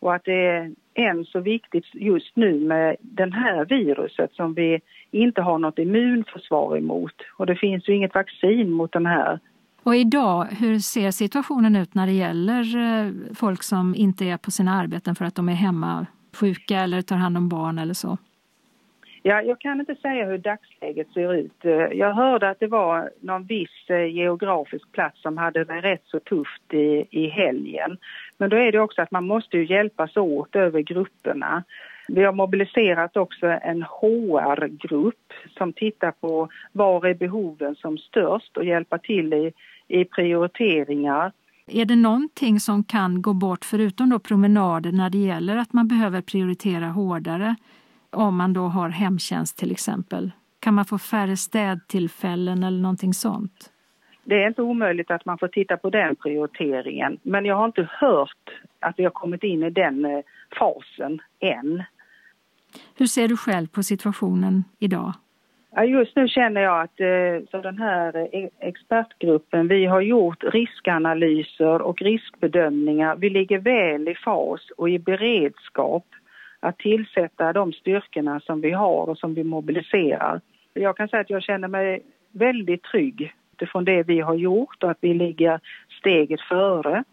Och 0.00 0.14
att 0.14 0.24
det 0.24 0.46
är 0.46 0.72
än 0.94 1.24
så 1.24 1.40
viktigt 1.40 1.84
just 1.92 2.36
nu 2.36 2.60
med 2.60 2.96
den 3.00 3.32
här 3.32 3.64
viruset 3.64 4.32
som 4.32 4.54
vi 4.54 4.80
inte 5.10 5.42
har 5.42 5.58
något 5.58 5.78
immunförsvar 5.78 6.76
emot. 6.76 7.14
Och 7.38 7.46
det 7.46 7.56
finns 7.56 7.88
ju 7.88 7.94
inget 7.94 8.14
vaccin 8.14 8.70
mot 8.70 8.92
den 8.92 9.06
här. 9.06 9.40
Och 9.82 9.96
idag, 9.96 10.44
hur 10.44 10.78
ser 10.78 11.10
situationen 11.10 11.76
ut 11.76 11.94
när 11.94 12.06
det 12.06 12.12
gäller 12.12 12.76
eh, 12.76 13.12
folk 13.34 13.62
som 13.62 13.94
inte 13.94 14.24
är 14.24 14.36
på 14.36 14.50
sina 14.50 14.74
arbeten 14.74 15.14
för 15.14 15.24
att 15.24 15.34
de 15.34 15.48
är 15.48 15.52
hemma 15.52 16.06
sjuka 16.36 16.80
eller 16.80 17.02
tar 17.02 17.16
hand 17.16 17.36
om 17.36 17.48
barn 17.48 17.78
eller 17.78 17.94
så? 17.94 18.18
Ja, 19.26 19.42
jag 19.42 19.60
kan 19.60 19.80
inte 19.80 19.94
säga 19.94 20.26
hur 20.26 20.38
dagsläget 20.38 21.12
ser 21.12 21.34
ut. 21.34 21.64
Eh, 21.64 21.72
jag 21.72 22.14
hörde 22.14 22.50
att 22.50 22.60
det 22.60 22.66
var 22.66 23.10
någon 23.20 23.44
viss 23.44 23.90
eh, 23.90 24.06
geografisk 24.06 24.92
plats 24.92 25.22
som 25.22 25.38
hade 25.38 25.64
det 25.64 25.80
rätt 25.80 26.02
så 26.04 26.20
tufft 26.20 26.74
i, 26.74 27.06
i 27.10 27.28
helgen. 27.28 27.98
Men 28.38 28.50
då 28.50 28.56
är 28.56 28.72
det 28.72 28.80
också 28.80 29.02
att 29.02 29.10
man 29.10 29.26
måste 29.26 29.56
ju 29.56 29.66
hjälpas 29.66 30.16
åt 30.16 30.56
över 30.56 30.80
grupperna. 30.80 31.64
Vi 32.08 32.24
har 32.24 32.32
mobiliserat 32.32 33.16
också 33.16 33.46
en 33.46 33.82
HR-grupp 33.82 35.32
som 35.58 35.72
tittar 35.72 36.10
på 36.10 36.48
var 36.72 37.06
är 37.06 37.14
behoven 37.14 37.74
som 37.74 37.98
störst 37.98 38.56
och 38.56 38.64
hjälpa 38.64 38.98
till 38.98 39.32
i, 39.32 39.52
i 39.88 40.04
prioriteringar. 40.04 41.32
Är 41.66 41.84
det 41.84 41.96
någonting 41.96 42.60
som 42.60 42.84
kan 42.84 43.22
gå 43.22 43.32
bort 43.32 43.64
förutom 43.64 44.10
då 44.10 44.18
promenader 44.18 44.92
när 44.92 45.10
det 45.10 45.18
gäller 45.18 45.56
att 45.56 45.72
man 45.72 45.88
behöver 45.88 46.20
prioritera 46.20 46.86
hårdare? 46.86 47.54
Om 48.14 48.36
man 48.36 48.52
då 48.52 48.60
har 48.60 48.88
hemtjänst 48.88 49.58
till 49.58 49.70
exempel? 49.70 50.30
Kan 50.60 50.74
man 50.74 50.84
få 50.84 50.98
färre 50.98 51.36
städtillfällen 51.36 52.62
eller 52.62 52.78
någonting 52.78 53.14
sånt? 53.14 53.70
Det 54.24 54.42
är 54.42 54.48
inte 54.48 54.62
omöjligt 54.62 55.10
att 55.10 55.24
man 55.24 55.38
får 55.38 55.48
titta 55.48 55.76
på 55.76 55.90
den 55.90 56.16
prioriteringen. 56.16 57.18
Men 57.22 57.44
jag 57.44 57.56
har 57.56 57.64
inte 57.64 57.88
hört 57.90 58.50
att 58.80 58.94
vi 58.98 59.04
har 59.04 59.10
kommit 59.10 59.42
in 59.42 59.62
i 59.62 59.70
den 59.70 60.04
eh, 60.04 60.20
fasen 60.58 61.20
än. 61.40 61.82
Hur 62.96 63.06
ser 63.06 63.28
du 63.28 63.36
själv 63.36 63.66
på 63.66 63.82
situationen 63.82 64.64
idag? 64.78 65.12
Just 65.82 66.16
nu 66.16 66.28
känner 66.28 66.60
jag 66.60 66.80
att 66.80 67.00
eh, 67.00 67.48
så 67.50 67.60
den 67.60 67.78
här 67.78 68.16
eh, 68.16 68.48
expertgruppen, 68.60 69.68
vi 69.68 69.86
har 69.86 70.00
gjort 70.00 70.44
riskanalyser 70.44 71.82
och 71.82 72.02
riskbedömningar. 72.02 73.16
Vi 73.16 73.30
ligger 73.30 73.58
väl 73.58 74.08
i 74.08 74.14
fas 74.14 74.60
och 74.76 74.90
i 74.90 74.98
beredskap 74.98 76.04
att 76.64 76.78
tillsätta 76.78 77.52
de 77.52 77.72
styrkorna 77.72 78.40
som 78.40 78.60
vi 78.60 78.70
har 78.70 79.08
och 79.08 79.18
som 79.18 79.34
vi 79.34 79.44
mobiliserar. 79.44 80.40
Jag 80.72 80.96
kan 80.96 81.08
säga 81.08 81.20
att 81.20 81.30
jag 81.30 81.42
känner 81.42 81.68
mig 81.68 82.02
väldigt 82.32 82.82
trygg 82.82 83.34
utifrån 83.52 83.84
det 83.84 84.02
vi 84.02 84.20
har 84.20 84.34
gjort 84.34 84.82
och 84.82 84.90
att 84.90 84.98
vi 85.00 85.14
ligger 85.14 85.60
steget 86.00 86.40
före. 86.40 87.04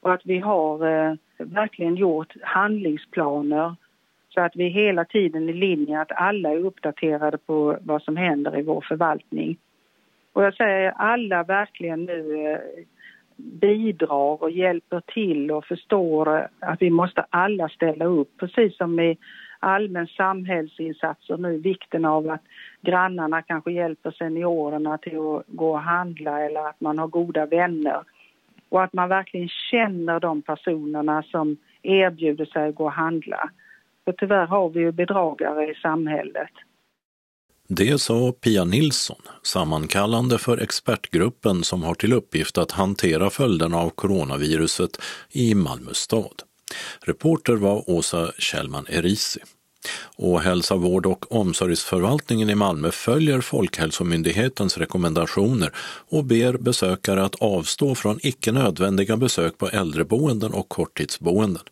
Och 0.00 0.12
att 0.12 0.20
vi 0.24 0.38
har 0.38 0.86
eh, 0.86 1.14
verkligen 1.38 1.96
gjort 1.96 2.34
handlingsplaner 2.42 3.74
så 4.28 4.40
att 4.40 4.56
vi 4.56 4.68
hela 4.68 5.04
tiden 5.04 5.48
är 5.48 5.52
i 5.52 5.56
linje 5.56 6.00
att 6.00 6.12
alla 6.12 6.50
är 6.50 6.64
uppdaterade 6.64 7.38
på 7.38 7.78
vad 7.80 8.02
som 8.02 8.16
händer 8.16 8.58
i 8.58 8.62
vår 8.62 8.84
förvaltning. 8.88 9.56
Och 10.32 10.44
jag 10.44 10.54
säger 10.54 10.92
alla 10.96 11.42
verkligen 11.42 12.04
nu 12.04 12.46
eh, 12.46 12.58
bidrar 13.38 14.42
och 14.42 14.50
hjälper 14.50 15.00
till 15.00 15.50
och 15.50 15.64
förstår 15.64 16.48
att 16.58 16.82
vi 16.82 16.90
måste 16.90 17.26
alla 17.30 17.68
ställa 17.68 18.04
upp, 18.04 18.28
precis 18.38 18.76
som 18.76 19.00
i 19.00 19.18
allmän 19.58 20.06
samhällsinsatser 20.06 21.36
nu, 21.36 21.58
vikten 21.58 22.04
av 22.04 22.30
att 22.30 22.42
grannarna 22.80 23.42
kanske 23.42 23.72
hjälper 23.72 24.10
seniorerna 24.10 24.98
till 24.98 25.18
att 25.18 25.42
gå 25.46 25.70
och 25.70 25.80
handla 25.80 26.40
eller 26.40 26.68
att 26.68 26.80
man 26.80 26.98
har 26.98 27.08
goda 27.08 27.46
vänner. 27.46 28.02
Och 28.68 28.82
att 28.82 28.92
man 28.92 29.08
verkligen 29.08 29.48
känner 29.48 30.20
de 30.20 30.42
personerna 30.42 31.22
som 31.22 31.56
erbjuder 31.82 32.44
sig 32.44 32.68
att 32.68 32.74
gå 32.74 32.84
och 32.84 32.92
handla. 32.92 33.50
För 34.04 34.12
tyvärr 34.12 34.46
har 34.46 34.68
vi 34.68 34.80
ju 34.80 34.92
bedragare 34.92 35.70
i 35.70 35.74
samhället. 35.74 36.50
Det 37.70 37.98
sa 37.98 38.32
Pia 38.32 38.64
Nilsson, 38.64 39.22
sammankallande 39.42 40.38
för 40.38 40.58
expertgruppen 40.58 41.64
som 41.64 41.82
har 41.82 41.94
till 41.94 42.12
uppgift 42.12 42.58
att 42.58 42.70
hantera 42.70 43.30
följderna 43.30 43.76
av 43.76 43.90
coronaviruset 43.90 45.00
i 45.32 45.54
Malmö 45.54 45.94
stad. 45.94 46.42
Reporter 47.00 47.52
var 47.52 47.90
Åsa 47.90 48.32
Kjellman 48.38 48.86
Erisi. 48.88 49.40
Och 50.16 50.40
Hälsa, 50.40 50.76
vård 50.76 51.06
och 51.06 51.32
omsorgsförvaltningen 51.32 52.50
i 52.50 52.54
Malmö 52.54 52.90
följer 52.90 53.40
Folkhälsomyndighetens 53.40 54.78
rekommendationer 54.78 55.72
och 56.08 56.24
ber 56.24 56.52
besökare 56.52 57.24
att 57.24 57.34
avstå 57.34 57.94
från 57.94 58.18
icke 58.22 58.52
nödvändiga 58.52 59.16
besök 59.16 59.58
på 59.58 59.68
äldreboenden 59.68 60.52
och 60.52 60.68
korttidsboenden. 60.68 61.62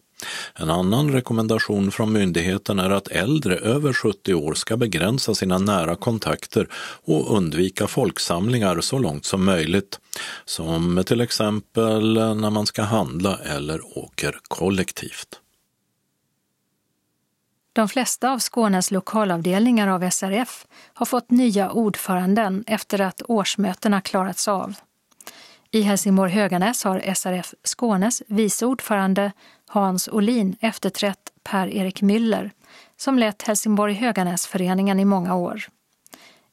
En 0.55 0.71
annan 0.71 1.13
rekommendation 1.13 1.91
från 1.91 2.13
myndigheten 2.13 2.79
är 2.79 2.91
att 2.91 3.09
äldre 3.09 3.57
över 3.57 3.93
70 3.93 4.35
år 4.35 4.55
ska 4.55 4.77
begränsa 4.77 5.35
sina 5.35 5.59
nära 5.59 5.97
kontakter 5.97 6.69
och 7.05 7.37
undvika 7.37 7.87
folksamlingar 7.87 8.81
så 8.81 8.99
långt 8.99 9.25
som 9.25 9.45
möjligt, 9.45 10.01
som 10.45 11.03
till 11.07 11.21
exempel 11.21 12.15
när 12.15 12.51
man 12.51 12.67
ska 12.67 12.83
handla 12.83 13.39
eller 13.39 13.99
åker 13.99 14.39
kollektivt. 14.49 15.41
De 17.73 17.89
flesta 17.89 18.31
av 18.31 18.39
Skånes 18.39 18.91
lokalavdelningar 18.91 19.89
av 19.89 20.11
SRF 20.11 20.67
har 20.95 21.07
fått 21.07 21.31
nya 21.31 21.71
ordföranden 21.71 22.65
efter 22.67 23.01
att 23.01 23.23
årsmötena 23.29 24.01
klarats 24.01 24.49
av. 24.49 24.75
I 25.71 25.83
Helsingborg 25.83 26.33
Höganäs 26.33 26.85
har 26.85 27.15
SRF 27.15 27.55
Skånes 27.65 28.23
vice 28.27 28.67
ordförande 28.67 29.33
Hans 29.69 30.09
Olin 30.09 30.57
efterträtt 30.61 31.33
Per-Erik 31.43 32.03
Müller 32.03 32.51
som 32.97 33.19
lett 33.19 33.43
Helsingborg 33.43 33.95
Höganäsföreningen 33.95 35.01
i 35.01 35.05
många 35.05 35.35
år. 35.35 35.69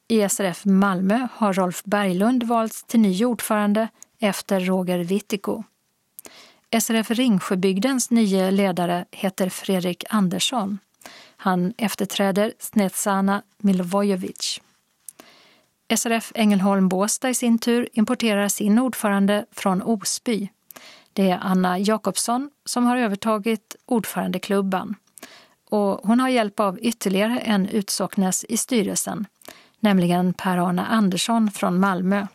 I 0.07 0.29
SRF 0.29 0.65
Malmö 0.65 1.27
har 1.33 1.53
Rolf 1.53 1.83
Berglund 1.83 2.43
valts 2.43 2.83
till 2.83 2.99
ny 2.99 3.25
ordförande 3.25 3.87
efter 4.19 4.59
Roger 4.59 4.99
Wittiko. 4.99 5.63
SRF 6.81 7.11
Ringsjöbygdens 7.11 8.11
nya 8.11 8.51
ledare 8.51 9.05
heter 9.11 9.49
Fredrik 9.49 10.03
Andersson. 10.09 10.79
Han 11.37 11.73
efterträder 11.77 12.53
Snetsana 12.59 13.41
Milovojevic. 13.57 14.61
SRF 15.95 16.31
Ängelholm 16.35 16.89
Båstad 16.89 17.29
i 17.29 17.33
sin 17.33 17.59
tur 17.59 17.89
importerar 17.93 18.47
sin 18.47 18.79
ordförande 18.79 19.45
från 19.51 19.81
Osby. 19.81 20.49
Det 21.13 21.29
är 21.29 21.39
Anna 21.41 21.79
Jakobsson 21.79 22.49
som 22.65 22.85
har 22.85 22.97
övertagit 22.97 23.75
ordförandeklubban. 23.85 24.95
Och 25.69 25.99
hon 26.03 26.19
har 26.19 26.29
hjälp 26.29 26.59
av 26.59 26.79
ytterligare 26.81 27.39
en 27.39 27.67
utsocknes 27.67 28.45
i 28.49 28.57
styrelsen, 28.57 29.25
nämligen 29.79 30.33
Per-Arne 30.33 30.85
Andersson 30.85 31.51
från 31.51 31.79
Malmö. 31.79 32.27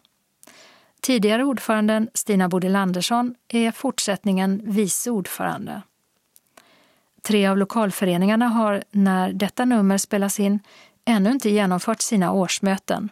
Tidigare 1.00 1.44
ordföranden 1.44 2.08
Stina 2.14 2.48
Bodil 2.48 2.76
Andersson 2.76 3.34
är 3.48 3.70
fortsättningen 3.70 4.60
vice 4.64 5.10
ordförande. 5.10 5.82
Tre 7.22 7.46
av 7.46 7.58
lokalföreningarna 7.58 8.48
har, 8.48 8.84
när 8.90 9.32
detta 9.32 9.64
nummer 9.64 9.98
spelas 9.98 10.40
in, 10.40 10.60
ännu 11.04 11.30
inte 11.30 11.50
genomfört 11.50 12.00
sina 12.00 12.32
årsmöten. 12.32 13.08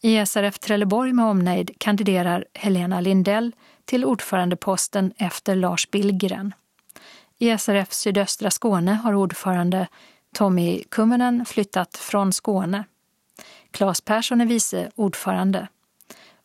I 0.00 0.26
SRF 0.26 0.58
Trelleborg 0.58 1.12
med 1.12 1.24
omnejd 1.24 1.70
kandiderar 1.78 2.44
Helena 2.54 3.00
Lindell 3.00 3.52
till 3.88 4.04
ordförandeposten 4.04 5.12
efter 5.16 5.54
Lars 5.54 5.90
Billgren. 5.90 6.54
I 7.38 7.58
SRF 7.58 7.92
sydöstra 7.92 8.50
Skåne 8.50 8.92
har 8.92 9.14
ordförande 9.14 9.88
Tommy 10.34 10.82
Kummenen 10.88 11.44
flyttat 11.44 11.96
från 11.96 12.32
Skåne. 12.32 12.84
Claes 13.70 14.00
Persson 14.00 14.40
är 14.40 14.46
vice 14.46 14.90
ordförande. 14.94 15.68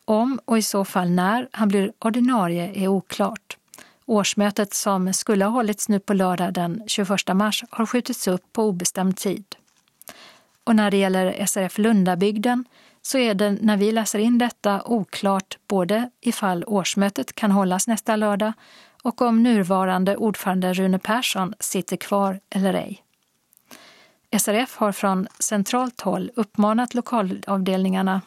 Om 0.04 0.40
och 0.44 0.58
i 0.58 0.62
så 0.62 0.84
fall 0.84 1.10
när 1.10 1.48
han 1.52 1.68
blir 1.68 1.92
ordinarie 1.98 2.84
är 2.84 2.88
oklart. 2.88 3.56
Årsmötet 4.06 4.74
som 4.74 5.12
skulle 5.12 5.44
ha 5.44 5.52
hållits 5.52 5.88
nu 5.88 6.00
på 6.00 6.14
lördag 6.14 6.52
den 6.52 6.82
21 6.86 7.08
mars 7.34 7.64
har 7.70 7.86
skjutits 7.86 8.28
upp 8.28 8.52
på 8.52 8.62
obestämd 8.62 9.16
tid. 9.16 9.44
Och 10.64 10.76
när 10.76 10.90
det 10.90 10.96
gäller 10.96 11.46
SRF 11.46 11.78
Lundabygden 11.78 12.64
så 13.06 13.18
är 13.18 13.34
det 13.34 13.50
när 13.50 13.76
vi 13.76 13.92
läser 13.92 14.18
in 14.18 14.38
detta 14.38 14.82
oklart 14.84 15.58
både 15.68 16.10
ifall 16.20 16.64
årsmötet 16.66 17.34
kan 17.34 17.50
hållas 17.50 17.88
nästa 17.88 18.16
lördag 18.16 18.52
och 19.02 19.22
om 19.22 19.42
nuvarande 19.42 20.16
ordförande 20.16 20.72
Rune 20.72 20.98
Persson 20.98 21.54
sitter 21.60 21.96
kvar 21.96 22.40
eller 22.50 22.74
ej. 22.74 23.02
SRF 24.38 24.76
har 24.76 24.92
från 24.92 25.26
centralt 25.38 26.00
håll 26.00 26.30
uppmanat 26.34 26.94
lokalavdelningarna 26.94 28.20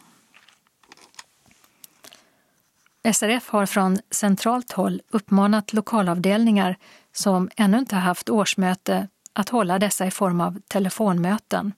SRF 3.13 3.49
har 3.49 3.65
från 3.65 3.97
centralt 4.11 4.71
håll 4.71 5.01
uppmanat 5.09 5.73
lokalavdelningar 5.73 6.77
som 7.11 7.49
ännu 7.55 7.77
inte 7.77 7.95
haft 7.95 8.29
årsmöte 8.29 9.07
att 9.33 9.49
hålla 9.49 9.79
dessa 9.79 10.05
i 10.05 10.11
form 10.11 10.41
av 10.41 10.61
telefonmöten. 10.67 11.73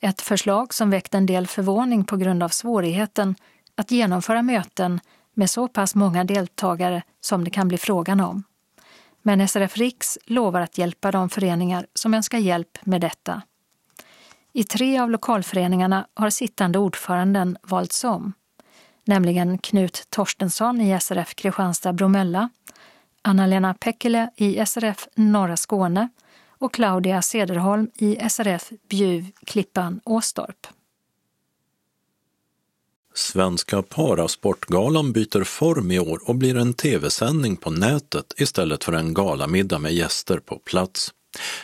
Ett 0.00 0.20
förslag 0.20 0.74
som 0.74 0.90
väckt 0.90 1.14
en 1.14 1.26
del 1.26 1.46
förvåning 1.46 2.04
på 2.04 2.16
grund 2.16 2.42
av 2.42 2.48
svårigheten 2.48 3.34
att 3.74 3.90
genomföra 3.90 4.42
möten 4.42 5.00
med 5.34 5.50
så 5.50 5.68
pass 5.68 5.94
många 5.94 6.24
deltagare 6.24 7.02
som 7.20 7.44
det 7.44 7.50
kan 7.50 7.68
bli 7.68 7.78
frågan 7.78 8.20
om. 8.20 8.42
Men 9.22 9.48
SRF 9.48 9.76
Riks 9.76 10.18
lovar 10.24 10.60
att 10.60 10.78
hjälpa 10.78 11.10
de 11.10 11.28
föreningar 11.28 11.86
som 11.94 12.14
önskar 12.14 12.38
hjälp 12.38 12.78
med 12.82 13.00
detta. 13.00 13.42
I 14.52 14.64
tre 14.64 14.98
av 14.98 15.10
lokalföreningarna 15.10 16.06
har 16.14 16.30
sittande 16.30 16.78
ordföranden 16.78 17.56
valts 17.62 18.04
om, 18.04 18.32
nämligen 19.04 19.58
Knut 19.58 20.06
Torstensson 20.10 20.80
i 20.80 21.00
SRF 21.00 21.34
Kristianstad-Bromölla, 21.34 22.48
Anna-Lena 23.22 23.74
Pekkele 23.74 24.30
i 24.36 24.66
SRF 24.66 25.08
Norra 25.14 25.56
Skåne 25.56 26.08
och 26.58 26.74
Claudia 26.74 27.22
Sederholm 27.22 27.90
i 27.98 28.18
SRF 28.30 28.72
Bjuv 28.88 29.26
Klippan 29.46 30.00
Åstorp. 30.04 30.66
Svenska 33.14 33.82
Parasportgalan 33.82 35.12
byter 35.12 35.44
form 35.44 35.90
i 35.90 35.98
år 35.98 36.20
och 36.28 36.34
blir 36.34 36.56
en 36.56 36.74
tv-sändning 36.74 37.56
på 37.56 37.70
nätet 37.70 38.34
istället 38.36 38.84
för 38.84 38.92
en 38.92 39.14
galamiddag 39.14 39.78
med 39.78 39.94
gäster 39.94 40.38
på 40.38 40.58
plats. 40.58 41.14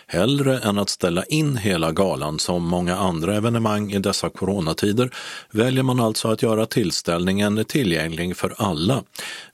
Hellre 0.07 0.59
än 0.59 0.78
att 0.78 0.88
ställa 0.88 1.24
in 1.24 1.57
hela 1.57 1.92
galan 1.92 2.38
som 2.38 2.62
många 2.64 2.97
andra 2.97 3.36
evenemang 3.36 3.92
i 3.92 3.99
dessa 3.99 4.28
coronatider 4.30 5.11
väljer 5.51 5.82
man 5.82 6.01
alltså 6.01 6.28
att 6.28 6.42
göra 6.42 6.66
tillställningen 6.66 7.64
tillgänglig 7.64 8.36
för 8.36 8.55
alla 8.59 9.03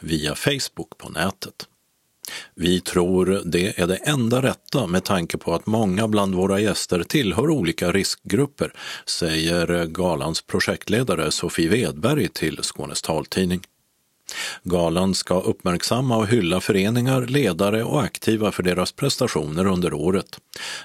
via 0.01 0.35
Facebook 0.35 0.99
på 0.99 1.09
nätet. 1.09 1.70
Vi 2.55 2.81
tror 2.81 3.43
det 3.45 3.81
är 3.81 3.87
det 3.87 3.97
enda 3.97 4.43
rätta 4.43 4.87
med 4.87 5.05
tanke 5.05 5.39
på 5.39 5.55
att 5.55 5.67
många 5.67 6.09
bland 6.09 6.35
våra 6.35 6.61
gäster 6.61 7.03
tillhör 7.03 7.51
olika 7.51 7.93
riskgrupper, 7.93 8.73
säger 9.07 9.87
galans 9.87 10.43
projektledare 10.43 11.31
Sofie 11.31 11.69
Wedberg 11.69 12.29
till 12.29 12.59
Skånes 12.63 13.03
taltidning. 13.03 13.61
Galan 14.63 15.15
ska 15.15 15.41
uppmärksamma 15.41 16.17
och 16.17 16.27
hylla 16.27 16.61
föreningar, 16.61 17.27
ledare 17.27 17.85
och 17.85 18.03
aktiva 18.03 18.53
för 18.53 18.63
deras 18.63 18.93
prestationer 18.93 19.67
under 19.67 19.95
året. 19.95 20.41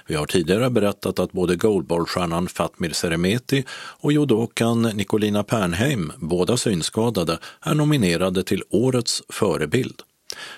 Vi 0.06 0.14
har 0.14 0.26
tidigare 0.26 0.70
berättat 0.70 1.18
att 1.18 1.32
både 1.32 1.56
goalballstjärnan 1.56 2.48
Fatmir 2.48 2.90
Seremeti 2.90 3.64
och 4.00 4.12
judokan 4.12 4.82
Nicolina 4.82 5.42
Pernheim, 5.42 6.12
båda 6.16 6.56
synskadade, 6.56 7.38
är 7.60 7.74
nominerade 7.74 8.42
till 8.42 8.62
Årets 8.70 9.22
förebild. 9.28 10.02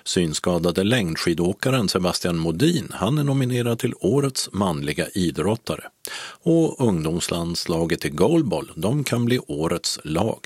Synskadade 0.05 0.85
längdskidåkaren 0.85 1.89
Sebastian 1.89 2.39
Modin, 2.39 2.89
han 2.93 3.19
är 3.19 3.25
nominerad 3.25 3.79
till 3.79 3.95
Årets 4.01 4.53
manliga 4.53 5.09
idrottare. 5.09 5.85
Och 6.43 6.81
ungdomslandslaget 6.81 8.05
i 8.05 8.09
goalball, 8.09 8.71
de 8.75 9.05
kan 9.05 9.25
bli 9.25 9.39
Årets 9.39 9.99
lag. 10.05 10.39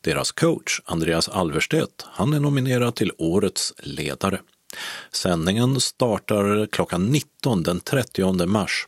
Deras 0.00 0.32
coach, 0.32 0.80
Andreas 0.84 1.28
Alverstedt, 1.28 2.06
han 2.06 2.34
är 2.34 2.40
nominerad 2.40 2.94
till 2.94 3.12
Årets 3.18 3.72
ledare. 3.78 4.40
Sändningen 5.12 5.80
startar 5.80 6.66
klockan 6.66 7.06
19 7.06 7.62
den 7.62 7.80
30 7.80 8.46
mars 8.46 8.86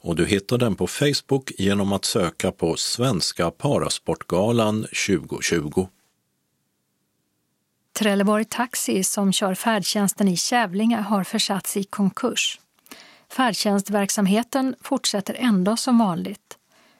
och 0.00 0.16
du 0.16 0.26
hittar 0.26 0.58
den 0.58 0.74
på 0.74 0.86
Facebook 0.86 1.52
genom 1.58 1.92
att 1.92 2.04
söka 2.04 2.52
på 2.52 2.76
Svenska 2.76 3.50
Parasportgalan 3.50 4.86
2020. 5.06 5.86
Trelleborg 7.92 8.44
Taxi 8.44 9.04
som 9.04 9.32
kör 9.32 9.54
färdtjänsten 9.54 10.28
i 10.28 10.36
Kävlinge 10.36 10.96
har 10.96 11.24
försatts 11.24 11.76
i 11.76 11.84
konkurs. 11.84 12.60
Färdtjänstverksamheten 13.32 14.74
fortsätter 14.80 15.36
ändå 15.38 15.76
som 15.76 15.98
vanligt. 15.98 16.58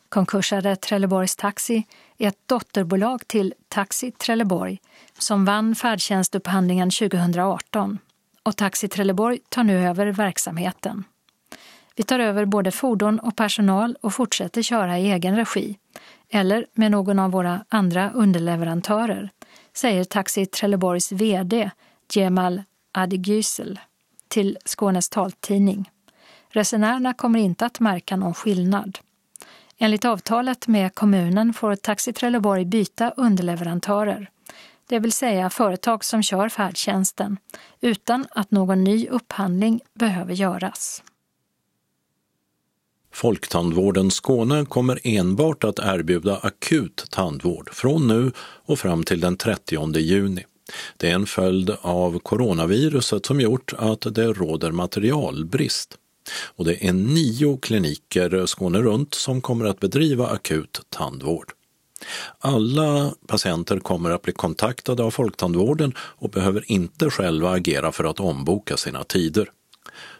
Konkursade 0.08 0.76
Trelleborgs 0.76 1.36
Taxi 1.36 1.86
är 2.18 2.28
ett 2.28 2.48
dotterbolag 2.48 3.28
till 3.28 3.54
Taxi 3.68 4.10
Trelleborg 4.10 4.78
som 5.18 5.44
vann 5.44 5.74
färdtjänstupphandlingen 5.74 6.90
2018 6.90 7.98
och 8.42 8.56
Taxi 8.56 8.88
Trelleborg 8.88 9.38
tar 9.48 9.64
nu 9.64 9.88
över 9.88 10.06
verksamheten. 10.06 11.04
Vi 11.96 12.02
tar 12.02 12.18
över 12.18 12.44
både 12.44 12.70
fordon 12.70 13.18
och 13.18 13.36
personal 13.36 13.96
och 14.00 14.14
fortsätter 14.14 14.62
köra 14.62 14.98
i 14.98 15.10
egen 15.10 15.36
regi 15.36 15.78
eller 16.30 16.66
med 16.72 16.90
någon 16.90 17.18
av 17.18 17.30
våra 17.30 17.64
andra 17.68 18.10
underleverantörer, 18.10 19.30
säger 19.74 20.04
Taxi 20.04 20.46
Trelleborgs 20.46 21.12
VD 21.12 21.70
Jemal 22.12 22.62
Adigysel 22.92 23.80
till 24.28 24.58
Skånes 24.64 25.08
taltidning. 25.08 25.90
Resenärerna 26.48 27.14
kommer 27.14 27.38
inte 27.38 27.66
att 27.66 27.80
märka 27.80 28.16
någon 28.16 28.34
skillnad. 28.34 28.98
Enligt 29.78 30.04
avtalet 30.04 30.66
med 30.66 30.94
kommunen 30.94 31.52
får 31.52 31.76
Taxi 31.76 32.12
Trelleborg 32.12 32.64
byta 32.64 33.10
underleverantörer, 33.10 34.30
det 34.86 34.98
vill 34.98 35.12
säga 35.12 35.50
företag 35.50 36.04
som 36.04 36.22
kör 36.22 36.48
färdtjänsten, 36.48 37.36
utan 37.80 38.26
att 38.30 38.50
någon 38.50 38.84
ny 38.84 39.08
upphandling 39.08 39.80
behöver 39.94 40.34
göras. 40.34 41.02
Folktandvården 43.12 44.10
Skåne 44.10 44.64
kommer 44.64 45.00
enbart 45.04 45.64
att 45.64 45.78
erbjuda 45.78 46.36
akut 46.36 47.04
tandvård 47.10 47.70
från 47.72 48.08
nu 48.08 48.32
och 48.66 48.78
fram 48.78 49.04
till 49.04 49.20
den 49.20 49.36
30 49.36 49.98
juni. 49.98 50.44
Det 50.96 51.10
är 51.10 51.14
en 51.14 51.26
följd 51.26 51.76
av 51.80 52.18
coronaviruset 52.18 53.26
som 53.26 53.40
gjort 53.40 53.72
att 53.78 54.14
det 54.14 54.32
råder 54.32 54.70
materialbrist. 54.70 55.98
Och 56.56 56.64
det 56.64 56.86
är 56.86 56.92
nio 56.92 57.58
kliniker 57.62 58.46
Skåne 58.46 58.78
runt 58.78 59.14
som 59.14 59.40
kommer 59.40 59.64
att 59.64 59.80
bedriva 59.80 60.26
akut 60.26 60.80
tandvård. 60.90 61.52
Alla 62.38 63.14
patienter 63.26 63.78
kommer 63.78 64.10
att 64.10 64.22
bli 64.22 64.32
kontaktade 64.32 65.02
av 65.02 65.10
Folktandvården 65.10 65.94
och 65.98 66.30
behöver 66.30 66.72
inte 66.72 67.10
själva 67.10 67.50
agera 67.50 67.92
för 67.92 68.04
att 68.04 68.20
omboka 68.20 68.76
sina 68.76 69.04
tider. 69.04 69.50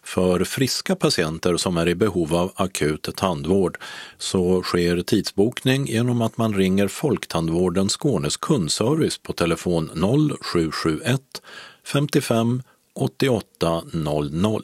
För 0.05 0.45
friska 0.45 0.97
patienter 0.97 1.57
som 1.57 1.77
är 1.77 1.89
i 1.89 1.95
behov 1.95 2.35
av 2.35 2.53
akut 2.57 3.17
tandvård 3.17 3.79
så 4.19 4.63
sker 4.63 5.03
tidsbokning 5.03 5.87
genom 5.87 6.23
att 6.23 6.37
man 6.37 6.55
ringer 6.55 6.89
Folktandvården 6.89 7.89
Skånes 7.89 8.37
kundservice 8.37 9.19
på 9.19 9.33
telefon 9.33 9.91
0771 10.43 11.21
55 11.85 12.63
88 12.95 13.83
00 13.93 14.63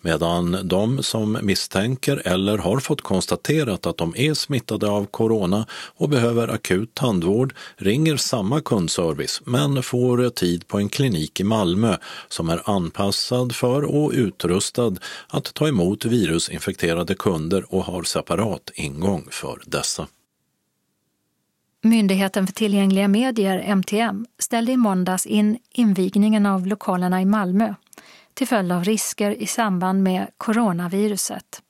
medan 0.00 0.58
de 0.64 1.02
som 1.02 1.38
misstänker 1.42 2.22
eller 2.24 2.58
har 2.58 2.80
fått 2.80 3.02
konstaterat 3.02 3.86
att 3.86 3.96
de 3.96 4.14
är 4.16 4.34
smittade 4.34 4.90
av 4.90 5.06
corona 5.06 5.66
och 5.70 6.08
behöver 6.08 6.48
akut 6.48 6.94
tandvård 6.94 7.54
ringer 7.76 8.16
samma 8.16 8.60
kundservice 8.60 9.40
men 9.44 9.82
får 9.82 10.30
tid 10.30 10.68
på 10.68 10.78
en 10.78 10.88
klinik 10.88 11.40
i 11.40 11.44
Malmö 11.44 11.96
som 12.28 12.48
är 12.48 12.70
anpassad 12.70 13.54
för 13.54 13.84
och 13.84 14.12
utrustad 14.14 14.96
att 15.28 15.54
ta 15.54 15.68
emot 15.68 16.04
virusinfekterade 16.04 17.14
kunder 17.14 17.74
och 17.74 17.84
har 17.84 18.02
separat 18.02 18.70
ingång 18.74 19.26
för 19.30 19.62
dessa. 19.66 20.06
Myndigheten 21.82 22.46
för 22.46 22.54
tillgängliga 22.54 23.08
medier, 23.08 23.58
MTM, 23.76 24.26
ställde 24.38 24.72
i 24.72 24.76
måndags 24.76 25.26
in 25.26 25.58
invigningen 25.70 26.46
av 26.46 26.66
lokalerna 26.66 27.22
i 27.22 27.24
Malmö 27.24 27.74
till 28.38 28.48
följd 28.48 28.72
av 28.72 28.84
risker 28.84 29.30
i 29.30 29.46
samband 29.46 30.02
med 30.02 30.26
coronaviruset. 30.36 31.62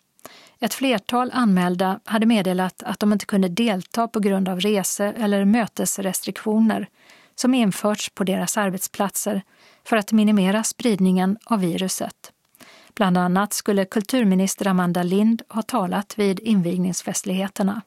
Ett 0.60 0.74
flertal 0.74 1.30
anmälda 1.34 2.00
hade 2.04 2.26
meddelat 2.26 2.82
att 2.82 3.00
de 3.00 3.12
inte 3.12 3.26
kunde 3.26 3.48
delta 3.48 4.08
på 4.08 4.20
grund 4.20 4.48
av 4.48 4.60
rese 4.60 5.04
eller 5.04 5.44
mötesrestriktioner, 5.44 6.88
som 7.34 7.54
införts 7.54 8.10
på 8.10 8.24
deras 8.24 8.56
arbetsplatser 8.56 9.42
för 9.84 9.96
att 9.96 10.12
minimera 10.12 10.64
spridningen 10.64 11.38
av 11.44 11.60
viruset. 11.60 12.32
Bland 12.94 13.18
annat 13.18 13.52
skulle 13.52 13.84
kulturminister 13.84 14.66
Amanda 14.66 15.02
Lind 15.02 15.42
ha 15.48 15.62
talat 15.62 16.18
vid 16.18 16.40
invigningsfestligheterna. 16.40 17.82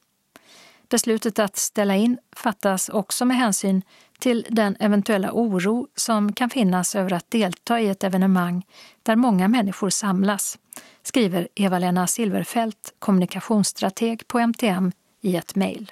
Beslutet 0.89 1.39
att 1.39 1.57
ställa 1.57 1.95
in 1.95 2.17
fattas 2.35 2.89
också 2.89 3.25
med 3.25 3.37
hänsyn 3.37 3.81
till 4.21 4.45
den 4.49 4.75
eventuella 4.79 5.31
oro 5.33 5.87
som 5.95 6.33
kan 6.33 6.49
finnas 6.49 6.95
över 6.95 7.13
att 7.13 7.31
delta 7.31 7.79
i 7.79 7.87
ett 7.87 8.03
evenemang 8.03 8.65
där 9.03 9.15
många 9.15 9.47
människor 9.47 9.89
samlas, 9.89 10.57
skriver 11.03 11.47
Eva-Lena 11.55 12.07
Silverfelt, 12.07 12.93
kommunikationsstrateg 12.99 14.27
på 14.27 14.39
MTM, 14.39 14.91
i 15.21 15.35
ett 15.35 15.55
mejl. 15.55 15.91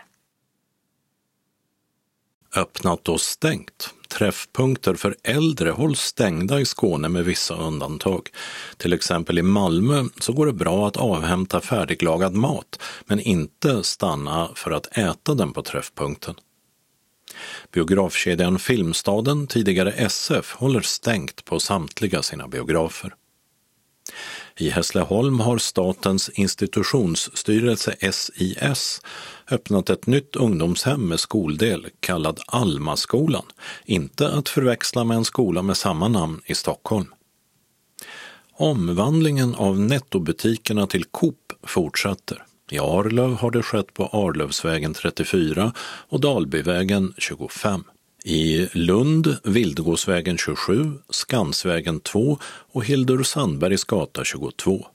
Öppnat 2.55 3.09
och 3.09 3.21
stängt. 3.21 3.93
Träffpunkter 4.07 4.93
för 4.93 5.15
äldre 5.23 5.69
hålls 5.69 5.99
stängda 5.99 6.59
i 6.59 6.65
Skåne 6.65 7.09
med 7.09 7.25
vissa 7.25 7.55
undantag. 7.55 8.29
Till 8.77 8.93
exempel 8.93 9.39
i 9.39 9.41
Malmö 9.41 10.03
så 10.19 10.33
går 10.33 10.45
det 10.45 10.53
bra 10.53 10.87
att 10.87 10.97
avhämta 10.97 11.61
färdiglagad 11.61 12.33
mat 12.33 12.81
men 13.05 13.19
inte 13.19 13.83
stanna 13.83 14.49
för 14.55 14.71
att 14.71 14.97
äta 14.97 15.33
den 15.33 15.53
på 15.53 15.61
träffpunkten. 15.61 16.35
Biografkedjan 17.71 18.59
Filmstaden, 18.59 19.47
tidigare 19.47 19.91
SF, 19.91 20.53
håller 20.53 20.81
stängt 20.81 21.45
på 21.45 21.59
samtliga 21.59 22.21
sina 22.21 22.47
biografer. 22.47 23.15
I 24.57 24.69
Hässleholm 24.69 25.39
har 25.39 25.57
Statens 25.57 26.29
institutionsstyrelse, 26.29 27.95
SIS, 28.11 29.01
öppnat 29.51 29.89
ett 29.89 30.07
nytt 30.07 30.35
ungdomshem 30.35 31.07
med 31.07 31.19
skoldel 31.19 31.87
kallad 31.99 32.39
Almaskolan, 32.47 33.45
inte 33.85 34.29
att 34.29 34.49
förväxla 34.49 35.03
med 35.03 35.17
en 35.17 35.25
skola 35.25 35.61
med 35.61 35.77
samma 35.77 36.07
namn 36.07 36.41
i 36.45 36.55
Stockholm. 36.55 37.07
Omvandlingen 38.53 39.55
av 39.55 39.79
nettobutikerna 39.79 40.87
till 40.87 41.05
Coop 41.05 41.53
fortsätter. 41.63 42.45
I 42.71 42.79
Arlöv 42.79 43.33
har 43.33 43.51
det 43.51 43.63
skett 43.63 43.93
på 43.93 44.05
Arlövsvägen 44.05 44.93
34 44.93 45.73
och 46.09 46.19
Dalbyvägen 46.19 47.13
25. 47.17 47.83
I 48.25 48.67
Lund, 48.73 49.37
Vildgåsvägen 49.43 50.37
27, 50.37 50.91
Skansvägen 51.09 51.99
2 51.99 52.37
och 52.71 52.85
Hildur 52.85 53.23
Sandbergs 53.23 53.83
gata 53.83 54.23
22. 54.23 54.87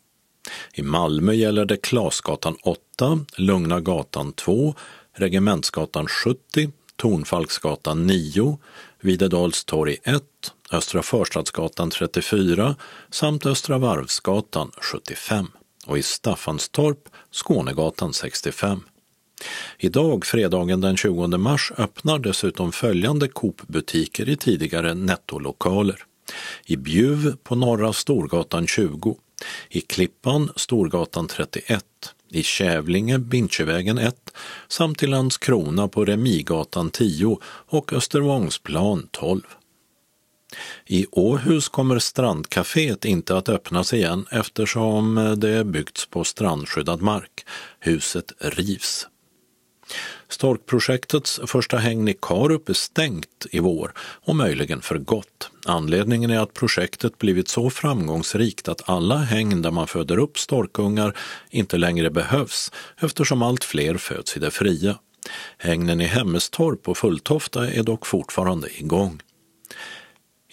I 0.74 0.82
Malmö 0.82 1.32
gäller 1.32 1.64
det 1.64 1.76
Klasgatan 1.76 2.56
8, 2.62 3.18
Lugna 3.36 3.80
gatan 3.80 4.32
2, 4.32 4.74
Regementsgatan 5.12 6.06
70, 6.06 6.70
Tornfalksgatan 6.96 8.06
9, 8.06 8.58
Videdalstorg 9.00 9.96
1, 10.02 10.22
Östra 10.72 11.02
Förstadsgatan 11.02 11.90
34 11.90 12.76
samt 13.10 13.46
Östra 13.46 13.78
Varvsgatan 13.78 14.70
75 14.80 15.46
och 15.86 15.98
i 15.98 16.02
Staffanstorp 16.02 17.08
Skånegatan 17.30 18.12
65. 18.12 18.80
Idag, 19.78 20.26
fredagen 20.26 20.80
den 20.80 20.96
20 20.96 21.26
mars, 21.26 21.72
öppnar 21.78 22.18
dessutom 22.18 22.72
följande 22.72 23.28
Coop-butiker 23.28 24.28
i 24.28 24.36
tidigare 24.36 24.94
nettolokaler. 24.94 26.04
I 26.66 26.76
Bjuv 26.76 27.36
på 27.36 27.54
Norra 27.54 27.92
Storgatan 27.92 28.66
20, 28.66 29.16
i 29.68 29.80
Klippan 29.80 30.50
Storgatan 30.56 31.28
31, 31.28 31.84
i 32.30 32.42
Kävlinge 32.42 33.18
Bintjevägen 33.18 33.98
1 33.98 34.16
samt 34.68 35.02
i 35.02 35.06
Landskrona 35.06 35.88
på 35.88 36.04
Remigatan 36.04 36.90
10 36.90 37.38
och 37.44 37.92
Östervångsplan 37.92 39.08
12. 39.10 39.40
I 40.86 41.06
Åhus 41.10 41.68
kommer 41.68 41.98
strandcaféet 41.98 43.04
inte 43.04 43.36
att 43.36 43.48
öppnas 43.48 43.92
igen 43.92 44.26
eftersom 44.30 45.34
det 45.38 45.64
byggts 45.64 46.06
på 46.06 46.24
strandskyddad 46.24 47.02
mark. 47.02 47.46
Huset 47.80 48.32
rivs. 48.38 49.08
Storkprojektets 50.28 51.40
första 51.46 51.76
hägn 51.76 52.08
i 52.08 52.16
Karup 52.22 52.68
är 52.68 52.74
stängt 52.74 53.46
i 53.50 53.58
vår 53.58 53.92
och 53.98 54.36
möjligen 54.36 54.80
för 54.80 54.98
gott. 54.98 55.50
Anledningen 55.66 56.30
är 56.30 56.38
att 56.38 56.54
projektet 56.54 57.18
blivit 57.18 57.48
så 57.48 57.70
framgångsrikt 57.70 58.68
att 58.68 58.88
alla 58.88 59.16
hägn 59.16 59.62
där 59.62 59.70
man 59.70 59.86
föder 59.86 60.18
upp 60.18 60.38
storkungar 60.38 61.16
inte 61.50 61.76
längre 61.76 62.10
behövs 62.10 62.72
eftersom 62.96 63.42
allt 63.42 63.64
fler 63.64 63.96
föds 63.96 64.36
i 64.36 64.40
det 64.40 64.50
fria. 64.50 64.98
Hägnen 65.58 66.00
i 66.00 66.04
Hemmestorp 66.04 66.88
och 66.88 66.98
Fulltofta 66.98 67.70
är 67.70 67.82
dock 67.82 68.06
fortfarande 68.06 68.68
igång. 68.78 69.20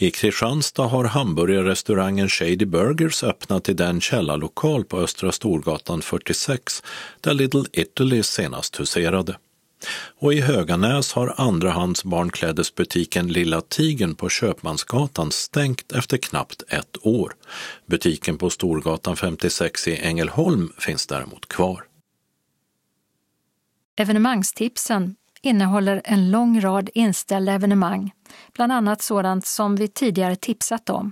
I 0.01 0.11
Kristianstad 0.11 0.83
har 0.83 1.03
hamburgerrestaurangen 1.03 2.29
Shady 2.29 2.65
Burgers 2.65 3.23
öppnat 3.23 3.69
i 3.69 3.73
den 3.73 4.01
källarlokal 4.01 4.83
på 4.83 4.97
Östra 4.97 5.31
Storgatan 5.31 6.01
46 6.01 6.83
där 7.21 7.33
Little 7.33 7.63
Italy 7.73 8.23
senast 8.23 8.79
huserade. 8.79 9.37
Och 10.19 10.33
i 10.33 10.41
Höganäs 10.41 11.13
har 11.13 11.33
andrahandsbarnklädesbutiken 11.37 13.27
Lilla 13.27 13.61
Tigen 13.61 14.15
på 14.15 14.29
Köpmansgatan 14.29 15.31
stängt 15.31 15.91
efter 15.91 16.17
knappt 16.17 16.63
ett 16.67 16.97
år. 17.01 17.33
Butiken 17.85 18.37
på 18.37 18.49
Storgatan 18.49 19.15
56 19.15 19.87
i 19.87 19.97
Ängelholm 19.97 20.73
finns 20.77 21.07
däremot 21.07 21.47
kvar. 21.47 21.83
Evenemangstipsen 23.95 25.15
innehåller 25.41 26.01
en 26.05 26.31
lång 26.31 26.61
rad 26.61 26.89
inställda 26.93 27.51
evenemang, 27.51 28.11
bland 28.53 28.71
annat 28.71 29.01
sådant 29.01 29.45
som 29.45 29.75
vi 29.75 29.87
tidigare 29.87 30.35
tipsat 30.35 30.89
om. 30.89 31.11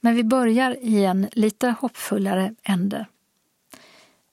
Men 0.00 0.14
vi 0.14 0.24
börjar 0.24 0.76
i 0.80 1.04
en 1.04 1.28
lite 1.32 1.74
hoppfullare 1.80 2.54
ände. 2.62 3.06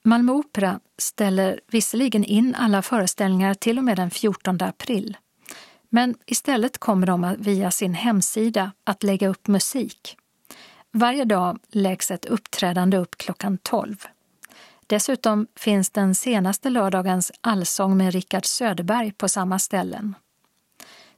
Malmö 0.02 0.32
Opera 0.32 0.80
ställer 0.98 1.60
visserligen 1.70 2.24
in 2.24 2.54
alla 2.54 2.82
föreställningar 2.82 3.54
till 3.54 3.78
och 3.78 3.84
med 3.84 3.96
den 3.96 4.10
14 4.10 4.62
april. 4.62 5.16
Men 5.88 6.14
istället 6.26 6.78
kommer 6.78 7.06
de 7.06 7.36
via 7.38 7.70
sin 7.70 7.94
hemsida 7.94 8.72
att 8.84 9.02
lägga 9.02 9.28
upp 9.28 9.48
musik. 9.48 10.16
Varje 10.92 11.24
dag 11.24 11.58
läggs 11.68 12.10
ett 12.10 12.24
uppträdande 12.24 12.96
upp 12.96 13.18
klockan 13.18 13.58
12. 13.62 13.96
Dessutom 14.90 15.46
finns 15.56 15.90
den 15.90 16.14
senaste 16.14 16.70
lördagens 16.70 17.32
allsång 17.40 17.96
med 17.96 18.12
Rickard 18.12 18.46
Söderberg 18.46 19.12
på 19.12 19.28
samma 19.28 19.58
ställen. 19.58 20.14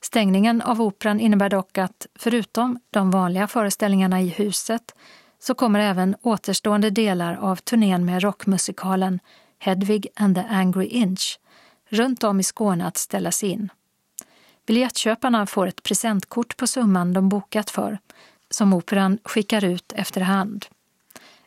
Stängningen 0.01 0.63
av 0.63 0.83
operan 0.83 1.21
innebär 1.21 1.49
dock 1.49 1.79
att 1.79 2.07
förutom 2.15 2.81
de 2.91 3.11
vanliga 3.11 3.47
föreställningarna 3.47 4.21
i 4.21 4.29
huset 4.29 4.95
så 5.39 5.55
kommer 5.55 5.81
även 5.81 6.17
återstående 6.23 6.91
delar 6.91 7.37
av 7.37 7.57
turnén 7.57 8.05
med 8.05 8.23
rockmusikalen 8.23 9.21
Hedvig 9.59 10.07
and 10.17 10.37
the 10.37 10.45
Angry 10.51 10.87
Inch 10.87 11.39
runt 11.89 12.25
om 12.25 12.41
i 12.41 12.43
Skåne 12.43 12.87
att 12.87 12.97
ställas 12.97 13.43
in. 13.43 13.69
Biljettköparna 14.67 15.47
får 15.47 15.67
ett 15.67 15.83
presentkort 15.83 16.57
på 16.57 16.67
summan 16.67 17.13
de 17.13 17.29
bokat 17.29 17.71
för 17.71 17.99
som 18.51 18.73
operan 18.73 19.19
skickar 19.25 19.65
ut 19.65 19.93
efterhand. 19.93 20.67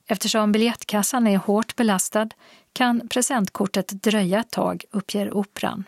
Eftersom 0.08 0.52
biljettkassan 0.52 1.28
är 1.28 1.38
hårt 1.38 1.76
belastad 1.76 2.30
kan 2.74 3.08
presentkortet 3.08 3.88
dröja 3.88 4.40
ett 4.40 4.52
tag, 4.52 4.84
uppger 4.92 5.38
Operan. 5.38 5.84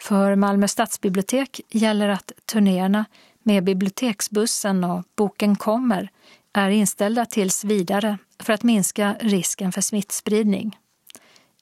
För 0.00 0.36
Malmö 0.36 0.68
stadsbibliotek 0.68 1.60
gäller 1.68 2.08
att 2.08 2.32
turnéerna 2.44 3.04
med 3.42 3.64
biblioteksbussen 3.64 4.84
och 4.84 5.04
Boken 5.16 5.56
kommer 5.56 6.10
är 6.52 6.70
inställda 6.70 7.26
tills 7.26 7.64
vidare 7.64 8.18
för 8.38 8.52
att 8.52 8.62
minska 8.62 9.16
risken 9.20 9.72
för 9.72 9.80
smittspridning. 9.80 10.78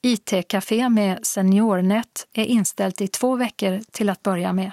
IT-café 0.01 0.89
med 0.89 1.19
SeniorNet 1.25 2.27
är 2.33 2.45
inställt 2.45 3.01
i 3.01 3.07
två 3.07 3.35
veckor 3.35 3.81
till 3.91 4.09
att 4.09 4.23
börja 4.23 4.53
med. 4.53 4.71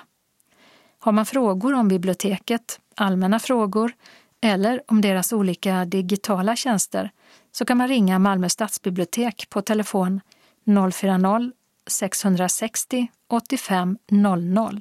Har 0.98 1.12
man 1.12 1.26
frågor 1.26 1.74
om 1.74 1.88
biblioteket, 1.88 2.80
allmänna 2.94 3.38
frågor 3.38 3.92
eller 4.40 4.82
om 4.86 5.00
deras 5.00 5.32
olika 5.32 5.84
digitala 5.84 6.56
tjänster 6.56 7.10
så 7.52 7.64
kan 7.64 7.76
man 7.76 7.88
ringa 7.88 8.18
Malmö 8.18 8.48
stadsbibliotek 8.48 9.50
på 9.50 9.62
telefon 9.62 10.20
040-660 10.64 13.06
85 13.28 13.98
00. 14.10 14.80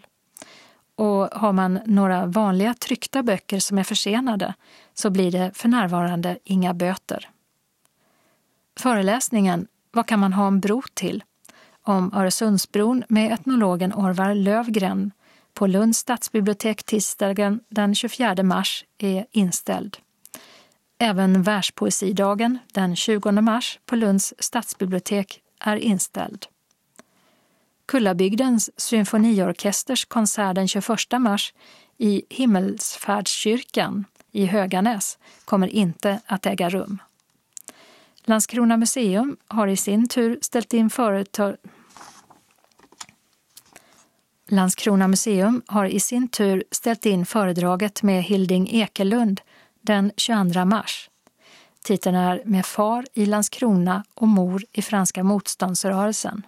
Och 0.95 1.30
har 1.32 1.53
man 1.53 1.80
några 1.86 2.26
vanliga 2.26 2.74
tryckta 2.74 3.24
böcker 3.24 3.60
som 3.60 3.78
är 3.78 3.84
försenade 3.84 4.53
så 4.93 5.10
blir 5.10 5.32
det 5.32 5.51
för 5.53 5.70
närvarande 5.70 6.38
inga 6.43 6.74
böter. 6.74 7.30
Föreläsningen 8.80 9.68
Vad 9.91 10.05
kan 10.05 10.20
man 10.20 10.34
ha 10.34 10.47
en 10.47 10.60
bro 10.60 10.82
till? 10.93 11.24
om 11.88 12.14
Öresundsbron 12.14 13.03
med 13.10 13.34
etnologen 13.34 13.93
Orvar 13.93 14.36
Lövgren 14.36 15.12
på 15.58 15.68
Lunds 15.68 15.97
stadsbibliotek 15.97 16.84
tisdagen 16.84 17.60
den 17.70 17.95
24 17.95 18.43
mars 18.43 18.86
är 18.97 19.26
inställd. 19.32 19.97
Även 20.99 21.43
Världspoesidagen 21.43 22.58
den 22.74 22.95
20 22.95 23.32
mars 23.32 23.80
på 23.86 23.95
Lunds 23.95 24.34
stadsbibliotek 24.39 25.41
är 25.60 25.76
inställd. 25.76 26.45
Kullabygdens 27.86 28.70
symfoniorkesters 28.80 30.05
konsert 30.05 30.55
den 30.55 30.68
21 30.68 30.97
mars 31.20 31.53
i 31.97 32.24
Himmelsfärdskyrkan 32.30 34.05
i 34.32 34.45
Höganäs 34.45 35.18
kommer 35.45 35.68
inte 35.68 36.20
att 36.26 36.45
äga 36.45 36.70
rum. 36.70 37.01
Landskrona 38.24 38.78
museum 38.78 39.38
har 39.47 39.68
i 39.68 39.78
sin 39.78 40.08
tur 40.08 40.39
ställt 40.41 40.74
in 40.74 40.89
företag 40.89 41.55
Landskrona 44.49 45.07
museum 45.07 45.61
har 45.67 45.85
i 45.85 45.99
sin 45.99 46.27
tur 46.27 46.63
ställt 46.71 47.05
in 47.05 47.25
föredraget 47.25 48.03
med 48.03 48.23
Hilding 48.23 48.69
Ekelund 48.71 49.41
den 49.81 50.11
22 50.17 50.65
mars. 50.65 51.09
Titeln 51.83 52.15
är 52.15 52.41
Med 52.45 52.65
far 52.65 53.05
i 53.13 53.25
Landskrona 53.25 54.03
och 54.13 54.27
mor 54.27 54.63
i 54.71 54.81
franska 54.81 55.23
motståndsrörelsen. 55.23 56.45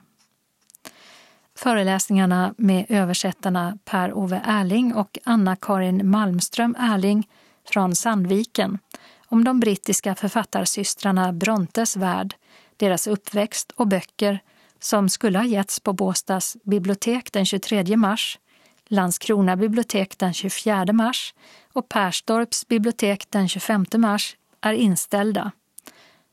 Föreläsningarna 1.55 2.53
med 2.57 2.85
översättarna 2.89 3.77
Per-Ove 3.85 4.41
Erling 4.45 4.93
och 4.93 5.19
Anna-Karin 5.23 6.09
Malmström 6.09 6.75
Erling 6.79 7.27
från 7.69 7.95
Sandviken 7.95 8.79
om 9.27 9.43
de 9.43 9.59
brittiska 9.59 10.15
författarsystrarna 10.15 11.33
Brontes 11.33 11.97
värld, 11.97 12.35
deras 12.77 13.07
uppväxt 13.07 13.71
och 13.75 13.87
böcker 13.87 14.39
som 14.79 15.09
skulle 15.09 15.37
ha 15.37 15.45
getts 15.45 15.79
på 15.79 15.93
Båstads 15.93 16.57
bibliotek 16.63 17.31
den 17.31 17.45
23 17.45 17.97
mars, 17.97 18.39
Landskrona 18.87 19.55
bibliotek 19.55 20.17
den 20.17 20.33
24 20.33 20.93
mars 20.93 21.33
och 21.73 21.89
Perstorps 21.89 22.67
bibliotek 22.67 23.25
den 23.29 23.49
25 23.49 23.85
mars 23.97 24.35
är 24.61 24.73
inställda. 24.73 25.51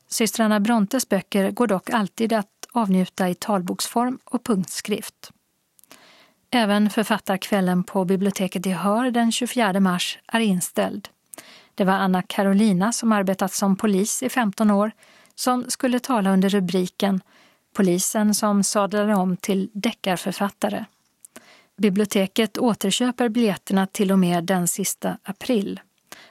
Systrarna 0.07 0.59
Brontes 0.59 1.09
böcker 1.09 1.51
går 1.51 1.67
dock 1.67 1.89
alltid 1.89 2.33
att 2.33 2.47
avnjuta 2.71 3.29
i 3.29 3.35
talboksform 3.35 4.19
och 4.25 4.43
punktskrift. 4.43 5.31
Även 6.51 6.89
författarkvällen 6.89 7.83
på 7.83 8.05
biblioteket 8.05 8.65
i 8.65 8.71
Hör 8.71 9.11
den 9.11 9.31
24 9.31 9.79
mars 9.79 10.19
är 10.27 10.39
inställd. 10.39 11.09
Det 11.75 11.83
var 11.83 11.93
Anna 11.93 12.21
Carolina 12.21 12.91
som 12.91 13.11
arbetat 13.11 13.53
som 13.53 13.75
polis 13.75 14.23
i 14.23 14.29
15 14.29 14.71
år 14.71 14.91
som 15.35 15.65
skulle 15.67 15.99
tala 15.99 16.33
under 16.33 16.49
rubriken 16.49 17.21
Polisen 17.77 18.33
som 18.33 18.63
sadlade 18.63 19.15
om 19.15 19.37
till 19.37 19.69
deckarförfattare. 19.73 20.85
Biblioteket 21.77 22.57
återköper 22.57 23.29
biljetterna 23.29 23.87
till 23.87 24.11
och 24.11 24.19
med 24.19 24.43
den 24.43 24.67
sista 24.67 25.17
april 25.23 25.79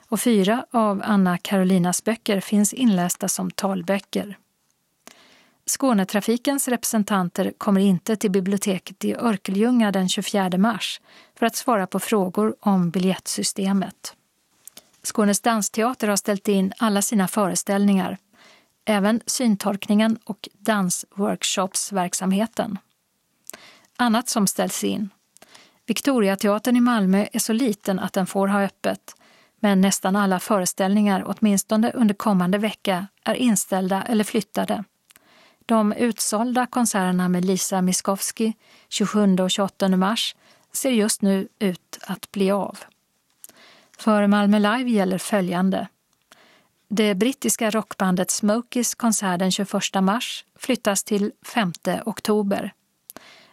och 0.08 0.20
fyra 0.20 0.66
av 0.70 1.02
Anna 1.04 1.38
Carolinas 1.38 2.04
böcker 2.04 2.40
finns 2.40 2.72
inlästa 2.72 3.28
som 3.28 3.50
talböcker. 3.50 4.38
Skånetrafikens 5.66 6.68
representanter 6.68 7.52
kommer 7.58 7.80
inte 7.80 8.16
till 8.16 8.30
biblioteket 8.30 9.04
i 9.04 9.14
Örkelljunga 9.14 9.92
den 9.92 10.08
24 10.08 10.58
mars 10.58 11.00
för 11.38 11.46
att 11.46 11.56
svara 11.56 11.86
på 11.86 12.00
frågor 12.00 12.56
om 12.60 12.90
biljettsystemet. 12.90 14.16
Skånes 15.02 15.40
dansteater 15.40 16.08
har 16.08 16.16
ställt 16.16 16.48
in 16.48 16.72
alla 16.78 17.02
sina 17.02 17.28
föreställningar, 17.28 18.18
även 18.86 19.20
syntolkningen 19.26 20.18
och 20.24 20.48
dansworkshopsverksamheten. 20.52 22.78
Annat 23.96 24.28
som 24.28 24.46
ställs 24.46 24.84
in. 24.84 25.10
Victoriateatern 25.86 26.76
i 26.76 26.80
Malmö 26.80 27.26
är 27.32 27.38
så 27.38 27.52
liten 27.52 27.98
att 27.98 28.12
den 28.12 28.26
får 28.26 28.48
ha 28.48 28.62
öppet, 28.62 29.16
men 29.60 29.80
nästan 29.80 30.16
alla 30.16 30.40
föreställningar, 30.40 31.24
åtminstone 31.26 31.92
under 31.92 32.14
kommande 32.14 32.58
vecka, 32.58 33.06
är 33.24 33.34
inställda 33.34 34.02
eller 34.02 34.24
flyttade. 34.24 34.84
De 35.66 35.92
utsålda 35.92 36.66
konserterna 36.66 37.28
med 37.28 37.44
Lisa 37.44 37.82
Miskovsky 37.82 38.52
27 38.88 39.36
och 39.40 39.50
28 39.50 39.88
mars 39.88 40.36
ser 40.72 40.90
just 40.90 41.22
nu 41.22 41.48
ut 41.58 41.98
att 42.06 42.32
bli 42.32 42.50
av. 42.50 42.78
För 43.98 44.26
Malmö 44.26 44.58
Live 44.58 44.90
gäller 44.90 45.18
följande. 45.18 45.88
Det 46.88 47.14
brittiska 47.14 47.70
rockbandet 47.70 48.30
Smokies 48.30 48.94
konsert 48.94 49.38
den 49.38 49.52
21 49.52 49.72
mars 50.02 50.44
flyttas 50.58 51.04
till 51.04 51.32
5 51.42 51.72
oktober. 52.04 52.72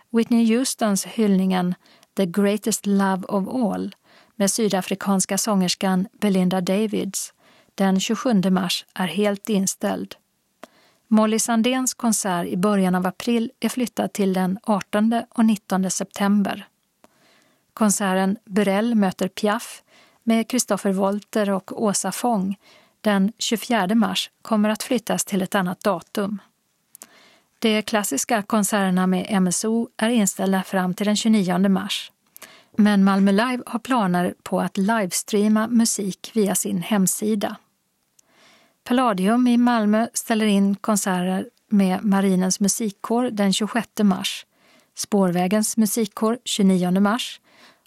Whitney 0.10 0.58
Houstons 0.58 1.06
hyllningen 1.06 1.76
The 2.16 2.26
Greatest 2.26 2.86
Love 2.86 3.24
of 3.28 3.48
All 3.48 3.96
med 4.36 4.52
sydafrikanska 4.52 5.38
sångerskan 5.38 6.08
Belinda 6.12 6.62
Davids 6.62 7.34
den 7.76 8.00
27 8.00 8.42
mars 8.50 8.86
är 8.94 9.08
helt 9.08 9.50
inställd. 9.50 10.16
Molly 11.08 11.40
Sandéns 11.40 11.94
konsert 11.94 12.48
i 12.48 12.58
början 12.58 12.96
av 12.96 13.08
april 13.08 13.52
är 13.60 13.70
flyttad 13.70 14.14
till 14.14 14.34
den 14.34 14.60
18 14.64 15.22
och 15.30 15.46
19 15.46 15.92
september. 15.92 16.68
Konserten 17.74 18.38
Burell 18.46 18.96
möter 18.96 19.28
Piaf 19.28 19.84
med 20.24 20.46
Christopher 20.50 20.92
Wolter 20.92 21.50
och 21.50 21.84
Åsa 21.84 22.12
Fång 22.12 22.56
den 23.04 23.32
24 23.38 23.96
mars 23.96 24.30
kommer 24.42 24.70
att 24.70 24.84
flyttas 24.84 25.26
till 25.26 25.42
ett 25.42 25.56
annat 25.56 25.84
datum. 25.84 26.42
De 27.60 27.82
klassiska 27.82 28.42
konserterna 28.42 29.08
med 29.08 29.42
MSO 29.42 29.90
är 29.98 30.10
inställda 30.10 30.64
fram 30.64 30.94
till 30.94 31.06
den 31.06 31.16
29 31.16 31.70
mars. 31.70 32.12
Men 32.78 33.04
Malmö 33.04 33.32
Live 33.32 33.64
har 33.66 33.80
planer 33.80 34.36
på 34.44 34.62
att 34.62 34.78
livestreama 34.78 35.68
musik 35.68 36.32
via 36.34 36.56
sin 36.56 36.82
hemsida. 36.82 37.56
Palladium 38.84 39.48
i 39.48 39.58
Malmö 39.58 40.08
ställer 40.14 40.46
in 40.46 40.76
konserter 40.76 41.50
med 41.70 42.04
Marinens 42.04 42.60
musikkår 42.60 43.30
den 43.32 43.54
26 43.54 43.88
mars, 44.04 44.46
Spårvägens 44.96 45.78
musikkår 45.78 46.38
29 46.46 47.00
mars 47.00 47.42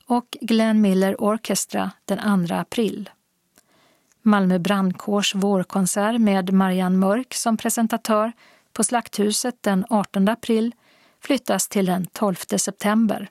och 0.06 0.36
Glenn 0.40 0.80
Miller 0.80 1.20
Orchestra 1.20 1.90
den 2.04 2.46
2 2.48 2.54
april. 2.54 3.10
Malmö 4.26 4.58
brandkårs 4.58 5.34
vårkonsert 5.34 6.20
med 6.20 6.52
Marianne 6.52 6.98
Mörk 6.98 7.34
som 7.34 7.56
presentatör 7.56 8.32
på 8.72 8.84
Slakthuset 8.84 9.54
den 9.60 9.84
18 9.90 10.28
april 10.28 10.74
flyttas 11.20 11.68
till 11.68 11.86
den 11.86 12.06
12 12.06 12.34
september. 12.56 13.28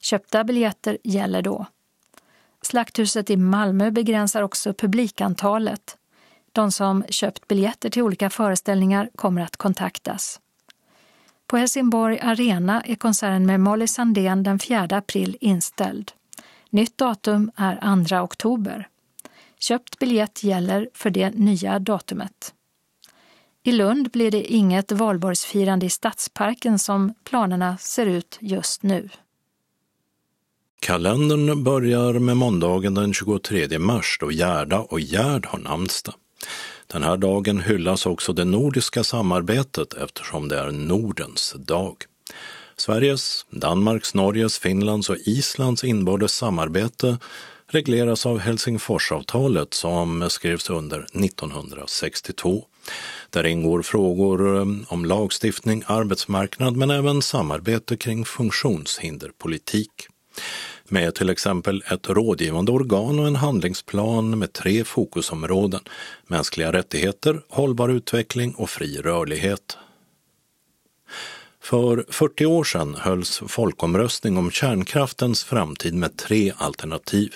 Köpta 0.00 0.44
biljetter 0.44 0.98
gäller 1.04 1.42
då. 1.42 1.66
Slakthuset 2.62 3.30
i 3.30 3.36
Malmö 3.36 3.90
begränsar 3.90 4.42
också 4.42 4.74
publikantalet. 4.74 5.96
De 6.52 6.72
som 6.72 7.04
köpt 7.08 7.48
biljetter 7.48 7.90
till 7.90 8.02
olika 8.02 8.30
föreställningar 8.30 9.10
kommer 9.16 9.42
att 9.42 9.56
kontaktas. 9.56 10.40
På 11.46 11.56
Helsingborg 11.56 12.20
Arena 12.20 12.82
är 12.82 12.94
konserten 12.94 13.46
med 13.46 13.60
Molly 13.60 13.86
Sandén 13.86 14.42
den 14.42 14.58
4 14.58 14.88
april 14.90 15.36
inställd. 15.40 16.12
Nytt 16.70 16.98
datum 16.98 17.50
är 17.56 18.04
2 18.04 18.16
oktober. 18.16 18.88
Köpt 19.60 19.98
biljett 19.98 20.42
gäller 20.42 20.88
för 20.94 21.10
det 21.10 21.30
nya 21.30 21.78
datumet. 21.78 22.54
I 23.62 23.72
Lund 23.72 24.10
blir 24.10 24.30
det 24.30 24.52
inget 24.52 24.92
valborgsfirande 24.92 25.86
i 25.86 25.90
Stadsparken 25.90 26.78
som 26.78 27.14
planerna 27.24 27.78
ser 27.78 28.06
ut 28.06 28.38
just 28.40 28.82
nu. 28.82 29.08
Kalendern 30.80 31.64
börjar 31.64 32.12
med 32.12 32.36
måndagen 32.36 32.94
den 32.94 33.14
23 33.14 33.78
mars 33.78 34.18
då 34.20 34.32
Gerda 34.32 34.78
och 34.78 35.00
Gerd 35.00 35.46
har 35.46 35.58
namnsdag. 35.58 36.14
Den 36.86 37.02
här 37.02 37.16
dagen 37.16 37.60
hyllas 37.60 38.06
också 38.06 38.32
det 38.32 38.44
nordiska 38.44 39.04
samarbetet 39.04 39.94
eftersom 39.94 40.48
det 40.48 40.58
är 40.58 40.70
Nordens 40.70 41.54
dag. 41.58 41.96
Sveriges, 42.76 43.46
Danmarks, 43.50 44.14
Norges, 44.14 44.58
Finlands 44.58 45.10
och 45.10 45.16
Islands 45.16 45.84
inbördes 45.84 46.32
samarbete 46.32 47.18
regleras 47.70 48.26
av 48.26 48.38
Helsingforsavtalet 48.38 49.74
som 49.74 50.30
skrevs 50.30 50.70
under 50.70 50.98
1962. 50.98 52.64
Där 53.30 53.46
ingår 53.46 53.82
frågor 53.82 54.56
eh, 54.56 54.66
om 54.88 55.04
lagstiftning, 55.04 55.82
arbetsmarknad 55.86 56.76
men 56.76 56.90
även 56.90 57.22
samarbete 57.22 57.96
kring 57.96 58.24
funktionshinderpolitik 58.24 59.90
med 60.88 61.14
till 61.14 61.30
exempel 61.30 61.82
ett 61.86 62.08
rådgivande 62.08 62.72
organ 62.72 63.18
och 63.18 63.26
en 63.26 63.36
handlingsplan 63.36 64.38
med 64.38 64.52
tre 64.52 64.84
fokusområden 64.84 65.80
mänskliga 66.26 66.72
rättigheter, 66.72 67.42
hållbar 67.48 67.88
utveckling 67.88 68.54
och 68.54 68.70
fri 68.70 69.00
rörlighet. 69.00 69.78
För 71.62 72.04
40 72.08 72.46
år 72.46 72.64
sedan 72.64 72.96
hölls 72.98 73.42
folkomröstning 73.46 74.36
om 74.36 74.50
kärnkraftens 74.50 75.44
framtid 75.44 75.94
med 75.94 76.16
tre 76.16 76.52
alternativ. 76.56 77.34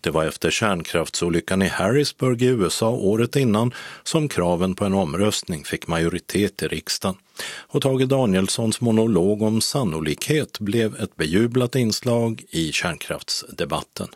Det 0.00 0.10
var 0.10 0.24
efter 0.24 0.50
kärnkraftsolyckan 0.50 1.62
i 1.62 1.68
Harrisburg 1.68 2.42
i 2.42 2.46
USA 2.46 2.88
året 2.88 3.36
innan 3.36 3.74
som 4.02 4.28
kraven 4.28 4.74
på 4.74 4.84
en 4.84 4.94
omröstning 4.94 5.64
fick 5.64 5.86
majoritet 5.86 6.62
i 6.62 6.68
riksdagen. 6.68 7.16
Och 7.58 7.82
Tage 7.82 8.06
Danielssons 8.06 8.80
monolog 8.80 9.42
om 9.42 9.60
sannolikhet 9.60 10.58
blev 10.58 11.00
ett 11.00 11.16
bejublat 11.16 11.74
inslag 11.74 12.42
i 12.50 12.72
kärnkraftsdebatten. 12.72 14.08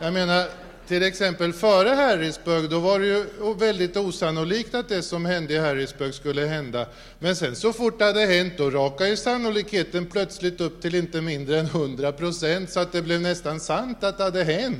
Jag 0.00 0.12
menar, 0.12 0.46
till 0.92 1.02
exempel 1.02 1.52
före 1.52 1.88
Harrisburg, 1.88 2.70
då 2.70 2.78
var 2.78 3.00
det 3.00 3.06
ju 3.06 3.24
väldigt 3.58 3.96
osannolikt 3.96 4.74
att 4.74 4.88
det 4.88 5.02
som 5.02 5.24
hände 5.24 5.54
i 5.54 5.58
Harrisburg 5.58 6.14
skulle 6.14 6.46
hända. 6.46 6.86
Men 7.18 7.36
sen 7.36 7.56
så 7.56 7.72
fort 7.72 7.98
det 7.98 8.04
hade 8.04 8.26
hänt, 8.26 8.52
då 8.56 8.70
rakade 8.70 9.10
ju 9.10 9.16
sannolikheten 9.16 10.06
plötsligt 10.06 10.60
upp 10.60 10.82
till 10.82 10.94
inte 10.94 11.20
mindre 11.20 11.60
än 11.60 11.66
100 11.66 12.12
procent, 12.12 12.70
så 12.70 12.80
att 12.80 12.92
det 12.92 13.02
blev 13.02 13.20
nästan 13.20 13.60
sant 13.60 14.04
att 14.04 14.18
det 14.18 14.24
hade 14.24 14.44
hänt. 14.44 14.78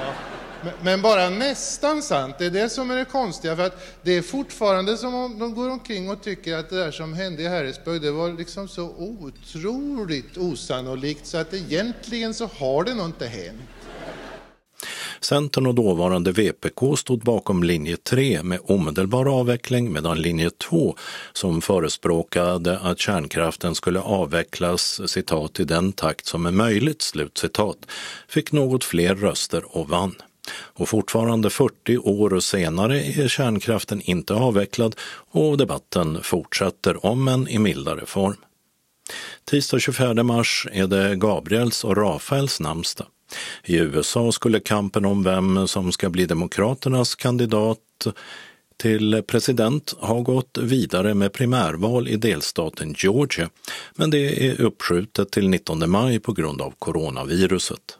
Ja. 0.00 0.12
Men 0.82 1.02
bara 1.02 1.28
nästan 1.30 2.02
sant, 2.02 2.34
det 2.38 2.46
är 2.46 2.50
det 2.50 2.68
som 2.68 2.90
är 2.90 2.96
det 2.96 3.04
konstiga. 3.04 3.56
För 3.56 3.66
att 3.66 4.02
det 4.02 4.12
är 4.12 4.22
fortfarande 4.22 4.96
som 4.96 5.14
om 5.14 5.38
de 5.38 5.54
går 5.54 5.70
omkring 5.70 6.10
och 6.10 6.22
tycker 6.22 6.56
att 6.56 6.70
det 6.70 6.76
där 6.76 6.90
som 6.90 7.14
hände 7.14 7.42
i 7.42 7.46
Harrisburg, 7.46 8.02
det 8.02 8.10
var 8.10 8.32
liksom 8.32 8.68
så 8.68 8.84
otroligt 8.84 10.36
osannolikt 10.36 11.26
så 11.26 11.38
att 11.38 11.54
egentligen 11.54 12.34
så 12.34 12.46
har 12.46 12.84
det 12.84 12.94
nog 12.94 13.06
inte 13.06 13.26
hänt. 13.26 13.60
Centern 15.20 15.66
och 15.66 15.74
dåvarande 15.74 16.32
VPK 16.32 16.96
stod 16.96 17.20
bakom 17.20 17.62
linje 17.62 17.96
3 17.96 18.42
med 18.42 18.58
omedelbar 18.62 19.38
avveckling 19.38 19.92
medan 19.92 20.22
linje 20.22 20.50
2 20.50 20.96
som 21.32 21.60
förespråkade 21.60 22.78
att 22.78 22.98
kärnkraften 22.98 23.74
skulle 23.74 24.00
avvecklas 24.00 25.10
citat 25.10 25.60
i 25.60 25.64
den 25.64 25.92
takt 25.92 26.26
som 26.26 26.46
är 26.46 26.50
möjligt 26.50 27.02
slutcitat 27.02 27.78
fick 28.28 28.52
något 28.52 28.84
fler 28.84 29.14
röster 29.14 29.76
och 29.76 29.88
vann. 29.88 30.14
Och 30.52 30.88
fortfarande 30.88 31.50
40 31.50 31.98
år 31.98 32.40
senare 32.40 33.00
är 33.00 33.28
kärnkraften 33.28 34.00
inte 34.00 34.34
avvecklad 34.34 34.96
och 35.30 35.58
debatten 35.58 36.22
fortsätter 36.22 37.06
om 37.06 37.28
än 37.28 37.48
i 37.48 37.58
mildare 37.58 38.06
form. 38.06 38.36
Tisdag 39.44 39.78
24 39.78 40.22
mars 40.22 40.66
är 40.72 40.86
det 40.86 41.16
Gabriels 41.16 41.84
och 41.84 41.96
Rafaels 41.96 42.60
namnsdag. 42.60 43.06
I 43.64 43.76
USA 43.76 44.32
skulle 44.32 44.60
kampen 44.60 45.04
om 45.04 45.22
vem 45.22 45.68
som 45.68 45.92
ska 45.92 46.10
bli 46.10 46.26
Demokraternas 46.26 47.14
kandidat 47.14 47.78
till 48.76 49.22
president 49.26 49.94
har 50.00 50.20
gått 50.20 50.58
vidare 50.58 51.14
med 51.14 51.32
primärval 51.32 52.08
i 52.08 52.16
delstaten 52.16 52.94
Georgia, 52.98 53.50
men 53.94 54.10
det 54.10 54.46
är 54.48 54.60
uppskjutet 54.60 55.30
till 55.30 55.48
19 55.48 55.90
maj 55.90 56.20
på 56.20 56.32
grund 56.32 56.60
av 56.60 56.74
coronaviruset. 56.78 57.98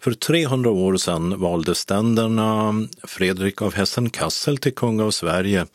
För 0.00 0.12
300 0.12 0.70
år 0.70 0.96
sedan 0.96 1.40
valde 1.40 1.74
ständerna 1.74 2.74
Fredrik 3.02 3.62
av 3.62 3.74
Hessen-Kassel 3.74 4.58
till 4.58 4.74
kung 4.74 5.00
av 5.00 5.10
Sverige 5.10 5.66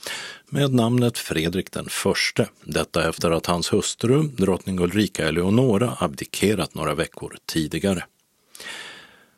med 0.50 0.74
namnet 0.74 1.18
Fredrik 1.18 1.72
den 1.72 1.90
förste. 1.90 2.48
Detta 2.64 3.10
efter 3.10 3.32
att 3.32 3.46
hans 3.46 3.74
hustru, 3.74 4.24
drottning 4.24 4.80
Ulrika 4.80 5.28
Eleonora, 5.28 5.98
abdikerat 6.00 6.76
några 6.76 6.96
veckor 6.96 7.38
tidigare. 7.46 8.04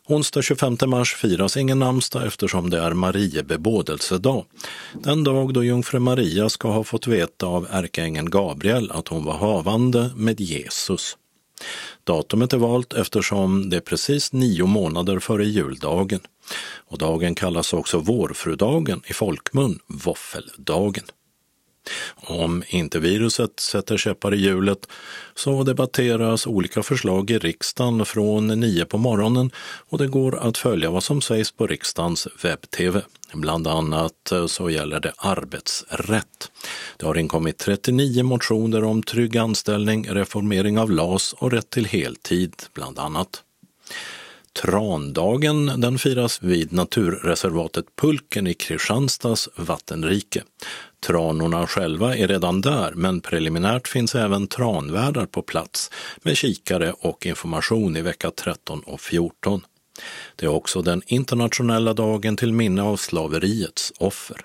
Onsdag 0.09 0.41
25 0.41 0.77
mars 0.85 1.15
firas 1.15 1.57
ingen 1.57 1.79
namnsdag 1.79 2.25
eftersom 2.27 2.69
det 2.69 2.79
är 2.79 2.93
Mariebebådelsedag. 2.93 4.45
Den 4.93 5.23
dag 5.23 5.53
då 5.53 5.63
jungfru 5.63 5.99
Maria 5.99 6.49
ska 6.49 6.71
ha 6.71 6.83
fått 6.83 7.07
veta 7.07 7.45
av 7.45 7.67
ärkeängeln 7.71 8.29
Gabriel 8.29 8.91
att 8.91 9.07
hon 9.07 9.25
var 9.25 9.33
havande 9.33 10.11
med 10.15 10.39
Jesus. 10.39 11.17
Datumet 12.03 12.53
är 12.53 12.57
valt 12.57 12.93
eftersom 12.93 13.69
det 13.69 13.75
är 13.75 13.81
precis 13.81 14.33
nio 14.33 14.65
månader 14.65 15.19
före 15.19 15.45
juldagen. 15.45 16.19
Och 16.87 16.97
dagen 16.97 17.35
kallas 17.35 17.73
också 17.73 17.99
vårfrudagen, 17.99 19.01
i 19.07 19.13
folkmun 19.13 19.79
våffeldagen. 19.87 21.03
Om 22.15 22.63
inte 22.67 22.99
viruset 22.99 23.59
sätter 23.59 23.97
käppar 23.97 24.33
i 24.33 24.37
hjulet 24.37 24.87
så 25.35 25.63
debatteras 25.63 26.47
olika 26.47 26.83
förslag 26.83 27.31
i 27.31 27.37
riksdagen 27.37 28.05
från 28.05 28.47
nio 28.47 28.85
på 28.85 28.97
morgonen 28.97 29.51
och 29.89 29.97
det 29.97 30.07
går 30.07 30.39
att 30.39 30.57
följa 30.57 30.89
vad 30.89 31.03
som 31.03 31.21
sägs 31.21 31.51
på 31.51 31.67
riksdagens 31.67 32.27
webb-tv. 32.41 33.01
Bland 33.33 33.67
annat 33.67 34.31
eh, 34.31 34.47
så 34.47 34.69
gäller 34.69 34.99
det 34.99 35.13
arbetsrätt. 35.17 36.51
Det 36.97 37.05
har 37.05 37.17
inkommit 37.17 37.57
39 37.57 38.23
motioner 38.23 38.83
om 38.83 39.03
trygg 39.03 39.37
anställning, 39.37 40.07
reformering 40.09 40.79
av 40.79 40.91
LAS 40.91 41.33
och 41.33 41.51
rätt 41.51 41.69
till 41.69 41.85
heltid, 41.85 42.53
bland 42.73 42.99
annat. 42.99 43.43
Trandagen 44.61 45.81
den 45.81 45.99
firas 45.99 46.43
vid 46.43 46.73
naturreservatet 46.73 47.85
Pulken 47.95 48.47
i 48.47 48.53
Kristianstads 48.53 49.49
vattenrike. 49.55 50.43
Tranorna 50.99 51.67
själva 51.67 52.17
är 52.17 52.27
redan 52.27 52.61
där, 52.61 52.91
men 52.95 53.21
preliminärt 53.21 53.87
finns 53.87 54.15
även 54.15 54.47
tranvärdar 54.47 55.25
på 55.25 55.41
plats 55.41 55.91
med 56.17 56.37
kikare 56.37 56.93
och 56.99 57.25
information 57.25 57.97
i 57.97 58.01
vecka 58.01 58.31
13 58.31 58.79
och 58.79 59.01
14. 59.01 59.61
Det 60.35 60.45
är 60.45 60.49
också 60.49 60.81
den 60.81 61.01
internationella 61.05 61.93
dagen 61.93 62.37
till 62.37 62.53
minne 62.53 62.81
av 62.81 62.97
slaveriets 62.97 63.93
offer. 63.99 64.41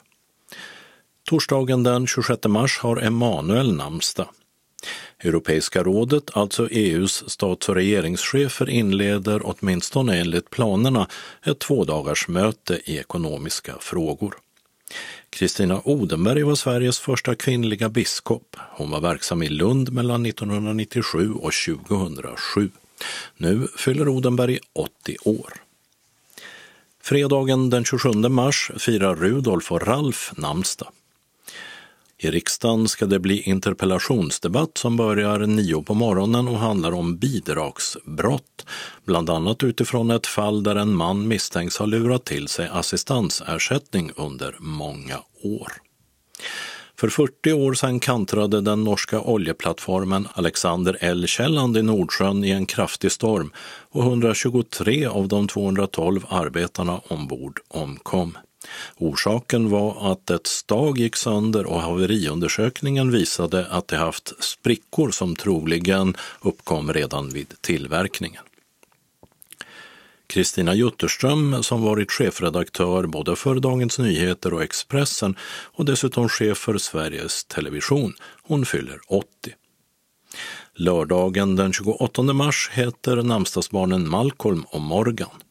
Torsdagen 1.29 1.83
den 1.83 2.07
26 2.07 2.47
mars 2.47 2.79
har 2.79 2.97
Emanuel 2.97 3.73
namnsdag. 3.73 4.29
Europeiska 5.19 5.83
rådet, 5.83 6.31
alltså 6.33 6.69
EUs 6.71 7.31
stats 7.31 7.69
och 7.69 7.75
regeringschefer, 7.75 8.71
inleder 8.71 9.41
åtminstone 9.45 10.21
enligt 10.21 10.51
planerna 10.51 11.09
ett 11.47 11.59
tvådagarsmöte 11.59 12.81
i 12.85 12.99
ekonomiska 12.99 13.75
frågor. 13.81 14.35
Kristina 15.33 15.81
Odenberg 15.85 16.43
var 16.43 16.55
Sveriges 16.55 16.99
första 16.99 17.35
kvinnliga 17.35 17.89
biskop. 17.89 18.57
Hon 18.71 18.91
var 18.91 19.01
verksam 19.01 19.43
i 19.43 19.49
Lund 19.49 19.93
mellan 19.93 20.27
1997 20.27 21.33
och 21.33 21.53
2007. 21.53 22.71
Nu 23.37 23.69
fyller 23.77 24.09
Odenberg 24.09 24.59
80 24.73 25.17
år. 25.25 25.53
Fredagen 27.03 27.71
den 27.71 27.85
27 27.85 28.11
mars 28.13 28.71
firar 28.79 29.15
Rudolf 29.15 29.73
och 29.73 29.87
Ralf 29.87 30.33
namnsdag. 30.37 30.89
I 32.25 32.31
riksdagen 32.31 32.89
ska 32.89 33.07
det 33.07 33.19
bli 33.19 33.43
interpellationsdebatt 33.43 34.79
som 34.79 34.97
börjar 34.97 35.39
nio 35.39 35.83
på 35.83 35.95
morgonen 35.95 36.49
och 36.49 36.59
handlar 36.59 36.93
om 36.93 37.17
bidragsbrott. 37.17 38.67
Bland 39.05 39.31
annat 39.31 39.63
utifrån 39.63 40.11
ett 40.11 40.27
fall 40.27 40.63
där 40.63 40.77
en 40.77 40.95
man 40.95 41.29
misstänks 41.29 41.77
ha 41.77 41.87
lurat 41.87 42.25
till 42.25 42.49
sig 42.49 42.69
assistansersättning 42.73 44.11
under 44.17 44.57
många 44.59 45.19
år. 45.43 45.73
För 46.97 47.09
40 47.09 47.53
år 47.53 47.75
sedan 47.75 48.01
kantrade 48.01 48.61
den 48.61 48.85
norska 48.85 49.21
oljeplattformen 49.21 50.29
Alexander 50.33 50.99
L. 51.01 51.27
Kielland 51.27 51.77
i 51.77 51.83
Nordsjön 51.83 52.45
i 52.45 52.51
en 52.51 52.67
kraftig 52.67 53.13
storm 53.13 53.53
och 53.91 54.03
123 54.03 55.07
av 55.07 55.29
de 55.29 55.49
212 55.49 56.27
arbetarna 56.29 57.01
ombord 57.09 57.61
omkom. 57.69 58.37
Orsaken 58.97 59.71
var 59.71 60.13
att 60.13 60.31
ett 60.31 60.47
stag 60.47 60.99
gick 60.99 61.17
sönder 61.17 61.67
och 61.67 61.81
haveriundersökningen 61.81 63.11
visade 63.11 63.67
att 63.67 63.89
det 63.89 63.97
haft 63.97 64.45
sprickor 64.45 65.11
som 65.11 65.37
troligen 65.37 66.17
uppkom 66.41 66.93
redan 66.93 67.29
vid 67.29 67.55
tillverkningen. 67.61 68.43
Kristina 70.27 70.75
Jutterström, 70.75 71.63
som 71.63 71.83
varit 71.83 72.13
chefredaktör 72.13 73.07
både 73.07 73.37
för 73.37 73.55
Dagens 73.55 73.99
Nyheter 73.99 74.55
och 74.55 74.63
Expressen 74.63 75.37
och 75.75 75.85
dessutom 75.85 76.29
chef 76.29 76.59
för 76.59 76.79
Sveriges 76.79 77.45
Television, 77.45 78.15
hon 78.43 78.67
fyller 78.67 79.01
80. 79.09 79.27
Lördagen 80.75 81.57
den 81.57 81.73
28 81.73 82.23
mars 82.23 82.71
heter 82.73 83.17
namnsdagsbarnen 83.17 84.09
Malcolm 84.09 84.65
och 84.71 84.81
Morgan. 84.81 85.42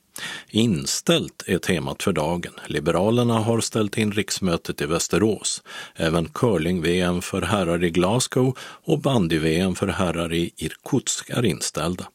Inställt 0.49 1.43
är 1.47 1.57
temat 1.57 2.03
för 2.03 2.13
dagen. 2.13 2.53
Liberalerna 2.67 3.39
har 3.39 3.61
ställt 3.61 3.97
in 3.97 4.11
riksmötet 4.11 4.81
i 4.81 4.85
Västerås. 4.85 5.63
Även 5.95 6.25
curling-VM 6.25 7.21
för 7.21 7.41
herrar 7.41 7.83
i 7.83 7.89
Glasgow 7.89 8.57
och 8.61 8.99
bandy-VM 8.99 9.75
för 9.75 9.87
herrar 9.87 10.33
i 10.33 10.51
Irkutsk 10.57 11.29
är 11.29 11.45
inställda. 11.45 12.07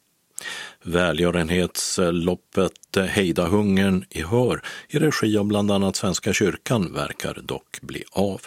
Välgörenhetsloppet 0.82 2.72
Hejda 3.08 3.46
hungern 3.46 4.04
i 4.10 4.22
Hör 4.22 4.62
i 4.88 4.98
regi 4.98 5.38
av 5.38 5.44
bland 5.44 5.70
annat 5.70 5.96
Svenska 5.96 6.32
kyrkan 6.32 6.92
verkar 6.94 7.38
dock 7.42 7.80
bli 7.80 8.04
av. 8.12 8.40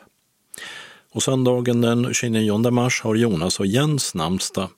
Och 1.12 1.24
söndagen 1.24 1.82
den 1.82 2.14
29 2.14 2.72
mars 2.72 3.02
har 3.02 3.16
Jonas 3.16 3.60
och 3.60 3.66
Jens 3.66 4.16
namnsdag 4.16 4.70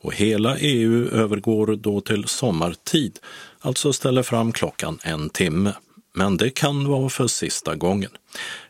och 0.00 0.14
hela 0.14 0.58
EU 0.58 1.08
övergår 1.08 1.76
då 1.76 2.00
till 2.00 2.24
sommartid 2.24 3.18
alltså 3.60 3.92
ställer 3.92 4.22
fram 4.22 4.52
klockan 4.52 4.98
en 5.02 5.30
timme. 5.30 5.72
Men 6.16 6.36
det 6.36 6.50
kan 6.50 6.88
vara 6.88 7.08
för 7.08 7.26
sista 7.26 7.74
gången. 7.74 8.10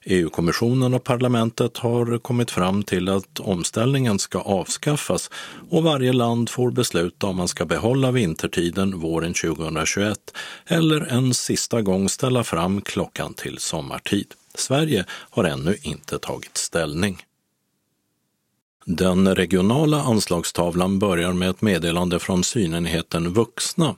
EU-kommissionen 0.04 0.94
och 0.94 1.04
parlamentet 1.04 1.76
har 1.76 2.18
kommit 2.18 2.50
fram 2.50 2.82
till 2.82 3.08
att 3.08 3.40
omställningen 3.40 4.18
ska 4.18 4.40
avskaffas 4.40 5.30
och 5.70 5.82
varje 5.82 6.12
land 6.12 6.50
får 6.50 6.70
besluta 6.70 7.26
om 7.26 7.36
man 7.36 7.48
ska 7.48 7.64
behålla 7.64 8.10
vintertiden 8.10 9.00
våren 9.00 9.34
2021 9.34 10.18
eller 10.66 11.00
en 11.00 11.34
sista 11.34 11.82
gång 11.82 12.08
ställa 12.08 12.44
fram 12.44 12.80
klockan 12.80 13.34
till 13.34 13.58
sommartid. 13.58 14.34
Sverige 14.54 15.04
har 15.10 15.44
ännu 15.44 15.76
inte 15.82 16.18
tagit 16.18 16.56
ställning. 16.56 17.22
Den 18.84 19.34
regionala 19.34 20.02
anslagstavlan 20.02 20.98
börjar 20.98 21.32
med 21.32 21.50
ett 21.50 21.62
meddelande 21.62 22.18
från 22.18 22.44
synenheten 22.44 23.32
Vuxna 23.32 23.94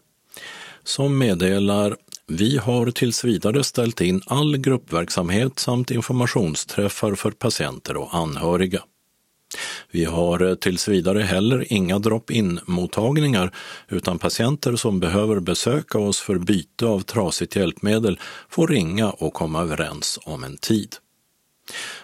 som 0.89 1.19
meddelar 1.19 1.97
Vi 2.27 2.57
har 2.57 2.91
tills 2.91 3.25
vidare 3.25 3.65
ställt 3.65 4.01
in 4.01 4.23
all 4.27 4.57
gruppverksamhet 4.57 5.59
samt 5.59 5.91
informationsträffar 5.91 7.15
för 7.15 7.31
patienter 7.31 7.97
och 7.97 8.15
anhöriga. 8.15 8.83
Vi 9.91 10.05
har 10.05 10.49
eh, 10.49 10.55
tills 10.55 10.89
vidare 10.89 11.23
heller 11.23 11.73
inga 11.73 11.99
drop-in-mottagningar 11.99 13.55
utan 13.89 14.19
patienter 14.19 14.77
som 14.77 15.01
behöver 15.01 15.41
besöka 15.41 15.99
oss 15.99 16.21
för 16.21 16.39
byte 16.39 16.87
av 16.87 17.01
trasigt 17.01 17.57
hjälpmedel 17.57 18.19
får 18.49 18.69
ringa 18.69 19.11
och 19.11 19.35
komma 19.35 19.63
överens 19.63 20.19
om 20.25 20.45
en 20.45 20.57
tid. 20.57 20.97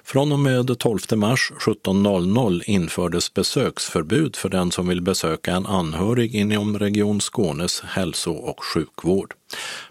Från 0.04 0.32
och 0.32 0.38
med 0.38 0.78
12 0.78 0.98
mars 1.14 1.52
17.00 1.60 2.62
infördes 2.66 3.34
besöksförbud 3.34 4.36
för 4.36 4.48
den 4.48 4.70
som 4.70 4.88
vill 4.88 5.02
besöka 5.02 5.52
en 5.52 5.66
anhörig 5.66 6.34
inom 6.34 6.78
Region 6.78 7.20
Skånes 7.20 7.80
hälso 7.80 8.32
och 8.32 8.64
sjukvård. 8.64 9.34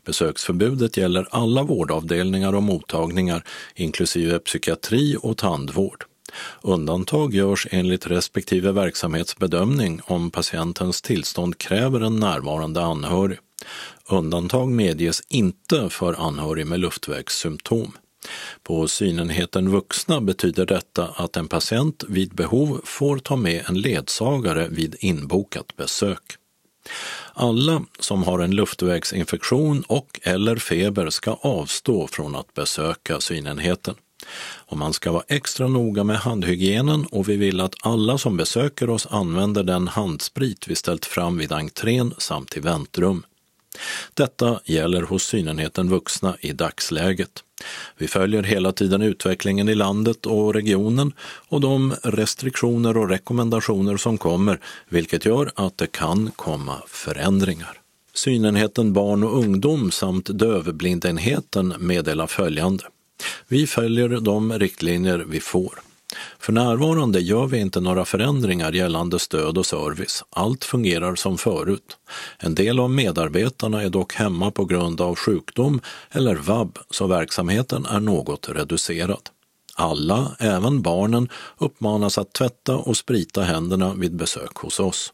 Besöksförbudet 0.06 0.98
gäller 0.98 1.28
alla 1.32 1.64
vårdavdelningar 1.64 2.56
och 2.56 2.64
mottagningar, 2.64 3.44
inklusive 3.76 4.40
psykiatri 4.40 5.18
och 5.22 5.38
tandvård. 5.38 6.06
Undantag 6.62 7.34
görs 7.34 7.68
enligt 7.72 8.08
respektive 8.08 8.72
verksamhetsbedömning 8.72 10.02
om 10.04 10.32
patientens 10.32 11.02
tillstånd 11.02 11.58
kräver 11.58 12.02
en 12.02 12.16
närvarande 12.16 12.82
anhörig. 12.82 13.40
Undantag 14.10 14.72
medges 14.72 15.22
inte 15.30 15.90
för 15.90 16.14
anhörig 16.28 16.68
med 16.68 16.80
luftvägssymptom. 16.80 17.94
På 18.64 18.88
synenheten 18.88 19.72
vuxna 19.72 20.22
betyder 20.22 20.66
detta 20.66 21.08
att 21.16 21.38
en 21.38 21.48
patient 21.48 22.04
vid 22.08 22.36
behov 22.36 22.82
får 22.84 23.18
ta 23.18 23.36
med 23.36 23.64
en 23.68 23.82
ledsagare 23.82 24.68
vid 24.68 24.96
inbokat 25.00 25.76
besök. 25.78 26.38
Alla 27.34 27.86
som 28.00 28.24
har 28.24 28.40
en 28.40 28.56
luftvägsinfektion 28.56 29.84
och 29.88 30.20
eller 30.24 30.56
feber 30.56 31.10
ska 31.10 31.34
avstå 31.42 32.08
från 32.08 32.36
att 32.36 32.54
besöka 32.54 33.22
synenheten. 33.22 33.96
Och 34.44 34.78
man 34.78 34.94
ska 34.94 35.12
vara 35.12 35.24
extra 35.28 35.68
noga 35.68 36.04
med 36.04 36.18
handhygienen 36.18 37.06
och 37.06 37.30
vi 37.30 37.38
vill 37.38 37.62
att 37.62 37.76
alla 37.82 38.18
som 38.18 38.38
besöker 38.38 38.90
oss 38.90 39.08
använder 39.10 39.64
den 39.64 39.88
handsprit 39.88 40.68
vi 40.68 40.76
ställt 40.76 41.06
fram 41.06 41.38
vid 41.38 41.52
entrén 41.52 42.14
samt 42.18 42.58
i 42.58 42.60
väntrum. 42.60 43.24
Detta 44.14 44.60
gäller 44.66 45.02
hos 45.02 45.24
synenheten 45.24 45.90
vuxna 45.90 46.38
i 46.40 46.52
dagsläget. 46.52 47.44
Vi 47.98 48.08
följer 48.08 48.44
hela 48.44 48.72
tiden 48.72 49.02
utvecklingen 49.02 49.70
i 49.70 49.76
landet 49.76 50.26
och 50.26 50.54
regionen 50.54 51.14
och 51.50 51.62
de 51.62 51.94
restriktioner 52.04 52.98
och 52.98 53.10
rekommendationer 53.10 53.98
som 53.98 54.18
kommer, 54.18 54.60
vilket 54.90 55.26
gör 55.26 55.52
att 55.56 55.78
det 55.78 55.92
kan 55.92 56.32
komma 56.36 56.84
förändringar. 56.88 57.80
Synenheten 58.14 58.94
barn 58.94 59.24
och 59.24 59.38
ungdom 59.38 59.92
samt 59.92 60.26
dövblindenheten 60.26 61.74
meddelar 61.80 62.28
följande. 62.28 62.84
Vi 63.48 63.68
följer 63.68 64.10
de 64.10 64.60
riktlinjer 64.60 65.26
vi 65.28 65.40
får. 65.40 65.80
För 66.40 66.54
närvarande 66.54 67.20
gör 67.20 67.46
vi 67.46 67.60
inte 67.60 67.80
några 67.80 68.06
förändringar 68.06 68.72
gällande 68.72 69.20
stöd 69.20 69.58
och 69.58 69.66
service. 69.66 70.24
Allt 70.30 70.64
fungerar 70.64 71.16
som 71.16 71.38
förut. 71.38 71.98
En 72.40 72.56
del 72.56 72.80
av 72.80 72.90
medarbetarna 72.90 73.84
är 73.84 73.90
dock 73.90 74.14
hemma 74.14 74.52
på 74.52 74.66
grund 74.66 75.02
av 75.02 75.16
sjukdom 75.16 75.82
eller 76.12 76.36
vab, 76.36 76.80
så 76.90 77.08
verksamheten 77.08 77.86
är 77.86 78.00
något 78.00 78.50
reducerad. 78.50 79.30
Alla, 79.76 80.36
även 80.40 80.82
barnen, 80.82 81.30
uppmanas 81.58 82.18
att 82.18 82.34
tvätta 82.34 82.76
och 82.76 82.98
sprita 82.98 83.42
händerna 83.42 83.94
vid 83.94 84.16
besök 84.16 84.56
hos 84.56 84.80
oss. 84.80 85.14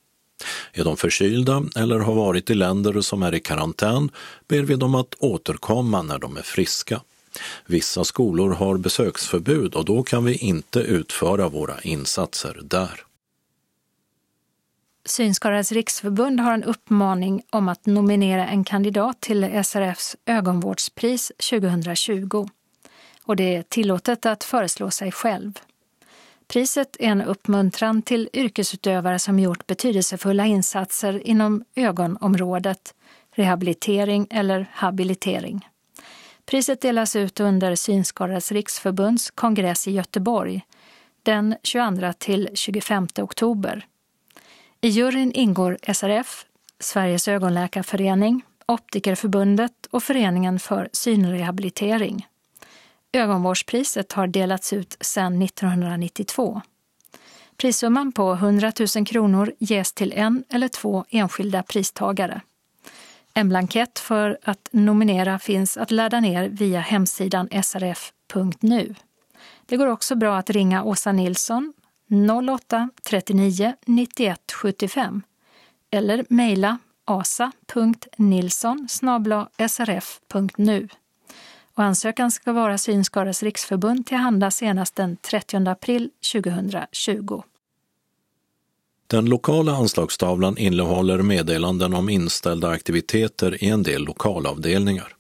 Är 0.73 0.83
de 0.83 0.97
förkylda 0.97 1.63
eller 1.75 1.99
har 1.99 2.13
varit 2.13 2.49
i 2.49 2.53
länder 2.53 3.01
som 3.01 3.23
är 3.23 3.35
i 3.35 3.39
karantän 3.39 4.11
ber 4.47 4.61
vi 4.61 4.75
dem 4.75 4.95
att 4.95 5.15
återkomma 5.19 6.01
när 6.01 6.19
de 6.19 6.37
är 6.37 6.41
friska. 6.41 7.01
Vissa 7.65 8.03
skolor 8.03 8.49
har 8.49 8.77
besöksförbud 8.77 9.75
och 9.75 9.85
då 9.85 10.03
kan 10.03 10.25
vi 10.25 10.35
inte 10.35 10.79
utföra 10.79 11.49
våra 11.49 11.81
insatser 11.81 12.59
där. 12.63 13.05
Synskadades 15.05 15.71
riksförbund 15.71 16.39
har 16.39 16.53
en 16.53 16.63
uppmaning 16.63 17.41
om 17.49 17.69
att 17.69 17.85
nominera 17.85 18.47
en 18.47 18.63
kandidat 18.63 19.21
till 19.21 19.63
SRFs 19.63 20.15
ögonvårdspris 20.25 21.31
2020. 21.49 22.47
Och 23.23 23.35
det 23.35 23.55
är 23.55 23.63
tillåtet 23.63 24.25
att 24.25 24.43
föreslå 24.43 24.91
sig 24.91 25.11
själv. 25.11 25.59
Priset 26.47 26.95
är 26.99 27.07
en 27.07 27.21
uppmuntran 27.21 28.01
till 28.01 28.29
yrkesutövare 28.33 29.19
som 29.19 29.39
gjort 29.39 29.67
betydelsefulla 29.67 30.45
insatser 30.45 31.27
inom 31.27 31.63
ögonområdet, 31.75 32.93
rehabilitering 33.31 34.27
eller 34.29 34.71
habilitering. 34.73 35.67
Priset 36.49 36.81
delas 36.81 37.15
ut 37.15 37.39
under 37.39 37.75
Synskadades 37.75 38.51
riksförbunds 38.51 39.31
kongress 39.31 39.87
i 39.87 39.91
Göteborg 39.91 40.61
den 41.23 41.55
22 41.63 42.13
till 42.17 42.49
25 42.53 43.07
oktober. 43.17 43.85
I 44.81 44.87
juryn 44.87 45.31
ingår 45.31 45.77
SRF, 45.93 46.45
Sveriges 46.79 47.27
ögonläkarförening, 47.27 48.41
Optikerförbundet 48.65 49.71
och 49.91 50.03
Föreningen 50.03 50.59
för 50.59 50.89
synrehabilitering. 50.93 52.27
Ögonvårdspriset 53.11 54.11
har 54.11 54.27
delats 54.27 54.73
ut 54.73 54.97
sedan 55.01 55.41
1992. 55.41 56.61
Prissumman 57.57 58.11
på 58.11 58.33
100 58.33 58.71
000 58.95 59.05
kronor 59.05 59.53
ges 59.59 59.93
till 59.93 60.13
en 60.13 60.43
eller 60.49 60.67
två 60.67 61.05
enskilda 61.09 61.63
pristagare. 61.63 62.41
En 63.39 63.49
blankett 63.49 63.99
för 63.99 64.37
att 64.43 64.69
nominera 64.71 65.39
finns 65.39 65.77
att 65.77 65.91
ladda 65.91 66.19
ner 66.19 66.49
via 66.49 66.79
hemsidan 66.79 67.49
srf.nu. 67.63 68.95
Det 69.65 69.77
går 69.77 69.87
också 69.87 70.15
bra 70.15 70.37
att 70.37 70.49
ringa 70.49 70.83
Åsa 70.83 71.11
Nilsson 71.11 71.73
08-39 72.09 73.73
91 73.85 74.51
75 74.51 75.21
eller 75.91 76.25
mejla 76.29 76.77
asa.nilsson 77.05 78.87
srf.nu. 79.69 80.87
Och 81.73 81.83
ansökan 81.83 82.31
ska 82.31 82.53
vara 82.53 82.77
Synskadades 82.77 83.43
riksförbund 83.43 84.05
tillhanda 84.05 84.51
senast 84.51 84.95
den 84.95 85.17
30 85.17 85.69
april 85.69 86.09
2020. 86.33 87.43
Den 89.12 89.26
lokala 89.26 89.72
anslagstavlan 89.76 90.57
innehåller 90.57 91.22
meddelanden 91.22 91.93
om 91.93 92.10
inställda 92.10 92.70
aktiviteter 92.70 93.64
i 93.64 93.68
en 93.68 93.84
del 93.84 94.03
lokalavdelningar. 94.03 95.16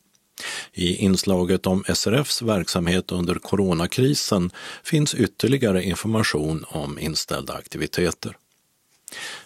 I 0.73 0.95
inslaget 0.95 1.67
om 1.67 1.83
SRFs 1.93 2.41
verksamhet 2.41 3.11
under 3.11 3.35
coronakrisen 3.35 4.51
finns 4.83 5.15
ytterligare 5.15 5.83
information 5.83 6.65
om 6.67 6.99
inställda 6.99 7.53
aktiviteter. 7.53 8.37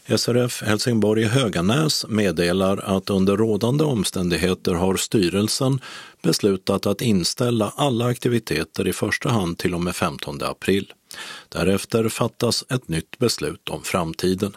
SRF 0.05 0.61
Helsingborg 0.61 1.23
Höganäs 1.23 2.05
meddelar 2.09 2.77
att 2.77 3.09
under 3.09 3.37
rådande 3.37 3.83
omständigheter 3.83 4.73
har 4.73 4.95
styrelsen 4.95 5.79
beslutat 6.21 6.85
att 6.85 7.01
inställa 7.01 7.73
alla 7.75 8.05
aktiviteter 8.05 8.87
i 8.87 8.93
första 8.93 9.29
hand 9.29 9.57
till 9.57 9.73
och 9.73 9.81
med 9.81 9.95
15 9.95 10.43
april. 10.43 10.93
Därefter 11.49 12.09
fattas 12.09 12.65
ett 12.69 12.87
nytt 12.87 13.17
beslut 13.17 13.69
om 13.69 13.83
framtiden. 13.83 14.55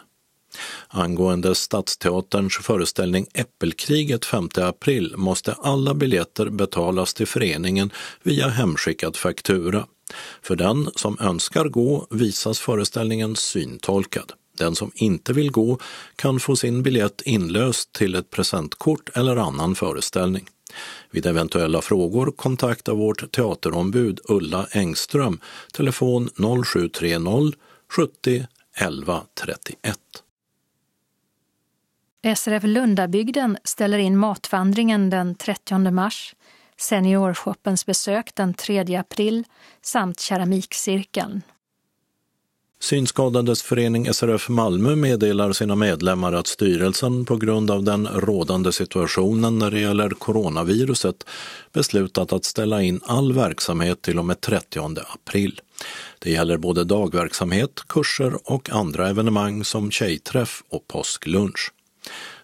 Angående 0.87 1.55
Stadsteaterns 1.55 2.57
föreställning 2.57 3.27
Äppelkriget 3.33 4.25
5 4.25 4.49
april 4.55 5.13
måste 5.17 5.53
alla 5.53 5.93
biljetter 5.93 6.49
betalas 6.49 7.13
till 7.13 7.27
föreningen 7.27 7.91
via 8.23 8.47
hemskickad 8.47 9.15
faktura. 9.15 9.85
För 10.41 10.55
den 10.55 10.89
som 10.95 11.17
önskar 11.19 11.65
gå 11.65 12.07
visas 12.09 12.59
föreställningen 12.59 13.35
syntolkad. 13.35 14.31
Den 14.57 14.75
som 14.75 14.91
inte 14.95 15.33
vill 15.33 15.51
gå 15.51 15.79
kan 16.15 16.39
få 16.39 16.55
sin 16.55 16.83
biljett 16.83 17.21
inlöst 17.21 17.93
till 17.93 18.15
ett 18.15 18.29
presentkort 18.29 19.09
eller 19.17 19.35
annan 19.35 19.75
föreställning. 19.75 20.49
Vid 21.11 21.25
eventuella 21.25 21.81
frågor 21.81 22.31
kontakta 22.31 22.93
vårt 22.93 23.31
teaterombud 23.31 24.19
Ulla 24.23 24.67
Engström, 24.71 25.39
telefon 25.73 26.29
0730 26.65 27.53
70 27.91 28.47
11 28.75 29.23
31. 29.33 29.97
SRF 32.35 32.63
Lundabygden 32.63 33.57
ställer 33.63 33.97
in 33.97 34.17
matvandringen 34.17 35.09
den 35.09 35.35
30 35.35 35.91
mars, 35.91 36.35
Seniorshoppens 36.77 37.85
besök 37.85 38.35
den 38.35 38.53
3 38.53 38.95
april 38.95 39.43
samt 39.81 40.19
keramikcirkeln. 40.19 41.41
Synskadades 42.79 43.63
förening 43.63 44.13
SRF 44.13 44.49
Malmö 44.49 44.95
meddelar 44.95 45.53
sina 45.53 45.75
medlemmar 45.75 46.33
att 46.33 46.47
styrelsen 46.47 47.25
på 47.25 47.35
grund 47.35 47.71
av 47.71 47.83
den 47.83 48.07
rådande 48.07 48.71
situationen 48.71 49.59
när 49.59 49.71
det 49.71 49.79
gäller 49.79 50.09
coronaviruset 50.09 51.25
beslutat 51.73 52.33
att 52.33 52.45
ställa 52.45 52.81
in 52.81 52.99
all 53.03 53.33
verksamhet 53.33 54.01
till 54.01 54.19
och 54.19 54.25
med 54.25 54.41
30 54.41 54.79
april. 55.13 55.61
Det 56.19 56.31
gäller 56.31 56.57
både 56.57 56.83
dagverksamhet, 56.83 57.81
kurser 57.87 58.51
och 58.51 58.69
andra 58.69 59.09
evenemang 59.09 59.63
som 59.63 59.91
tjejträff 59.91 60.63
och 60.69 60.87
påsklunch. 60.87 61.71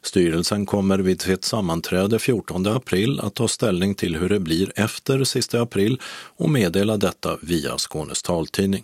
Styrelsen 0.01 0.65
kommer 0.65 0.99
vid 0.99 1.21
sitt 1.21 1.45
sammanträde 1.45 2.19
14 2.19 2.67
april 2.67 3.19
att 3.19 3.34
ta 3.34 3.47
ställning 3.47 3.95
till 3.95 4.15
hur 4.15 4.29
det 4.29 4.39
blir 4.39 4.71
efter 4.75 5.23
sista 5.23 5.61
april 5.61 6.01
och 6.38 6.49
meddela 6.49 6.97
detta 6.97 7.38
via 7.41 7.77
Skånes 7.77 8.21
taltidning. 8.21 8.84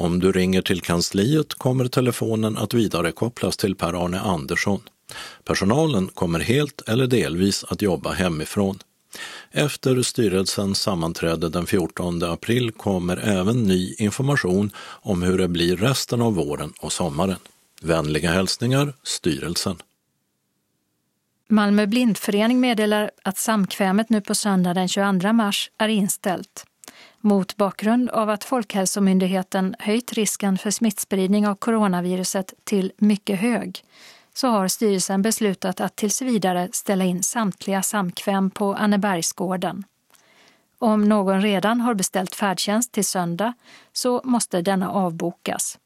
Om 0.00 0.20
du 0.20 0.32
ringer 0.32 0.62
till 0.62 0.80
kansliet 0.80 1.54
kommer 1.54 1.88
telefonen 1.88 2.56
att 2.56 2.74
vidarekopplas 2.74 3.56
till 3.56 3.74
Per-Arne 3.74 4.20
Andersson. 4.20 4.80
Personalen 5.44 6.08
kommer 6.08 6.40
helt 6.40 6.88
eller 6.88 7.06
delvis 7.06 7.64
att 7.64 7.82
jobba 7.82 8.12
hemifrån. 8.12 8.78
Efter 9.50 10.02
styrelsens 10.02 10.80
sammanträde 10.80 11.48
den 11.48 11.66
14 11.66 12.22
april 12.22 12.70
kommer 12.72 13.16
även 13.16 13.62
ny 13.62 13.94
information 13.98 14.70
om 14.80 15.22
hur 15.22 15.38
det 15.38 15.48
blir 15.48 15.76
resten 15.76 16.22
av 16.22 16.34
våren 16.34 16.72
och 16.80 16.92
sommaren. 16.92 17.38
Vänliga 17.82 18.30
hälsningar, 18.30 18.94
styrelsen. 19.02 19.76
Malmö 21.48 21.86
blindförening 21.86 22.60
meddelar 22.60 23.10
att 23.22 23.38
samkvämet 23.38 24.10
nu 24.10 24.20
på 24.20 24.34
söndag 24.34 24.74
den 24.74 24.88
22 24.88 25.32
mars 25.32 25.70
är 25.78 25.88
inställt. 25.88 26.66
Mot 27.20 27.56
bakgrund 27.56 28.10
av 28.10 28.30
att 28.30 28.44
Folkhälsomyndigheten 28.44 29.74
höjt 29.78 30.12
risken 30.12 30.58
för 30.58 30.70
smittspridning 30.70 31.48
av 31.48 31.54
coronaviruset 31.54 32.54
till 32.64 32.92
mycket 32.96 33.40
hög 33.40 33.84
så 34.34 34.48
har 34.48 34.68
styrelsen 34.68 35.22
beslutat 35.22 35.80
att 35.80 35.96
tills 35.96 36.22
vidare 36.22 36.68
ställa 36.72 37.04
in 37.04 37.22
samtliga 37.22 37.82
samkväm 37.82 38.50
på 38.50 38.74
Annebergsgården. 38.74 39.84
Om 40.78 41.08
någon 41.08 41.42
redan 41.42 41.80
har 41.80 41.94
beställt 41.94 42.34
färdtjänst 42.34 42.92
till 42.92 43.04
söndag 43.04 43.52
så 43.92 44.20
måste 44.24 44.62
denna 44.62 44.90
avbokas. 44.90 45.78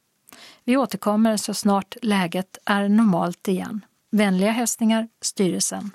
Vi 0.64 0.76
återkommer 0.76 1.36
så 1.36 1.54
snart 1.54 1.96
läget 2.02 2.58
är 2.64 2.88
normalt 2.88 3.48
igen. 3.48 3.84
Vänliga 4.10 4.50
hälsningar, 4.50 5.08
styrelsen. 5.20 5.90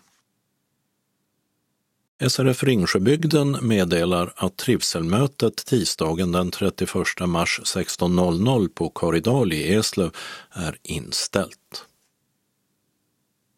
SRF 2.27 2.63
Ringsjöbygden 2.63 3.57
meddelar 3.61 4.33
att 4.35 4.57
trivselmötet 4.57 5.65
tisdagen 5.65 6.31
den 6.31 6.51
31 6.51 6.91
mars 7.25 7.59
16.00 7.63 8.69
på 8.69 8.89
Korridal 8.89 9.53
i 9.53 9.73
Eslöv 9.73 10.11
är 10.51 10.77
inställt. 10.83 11.85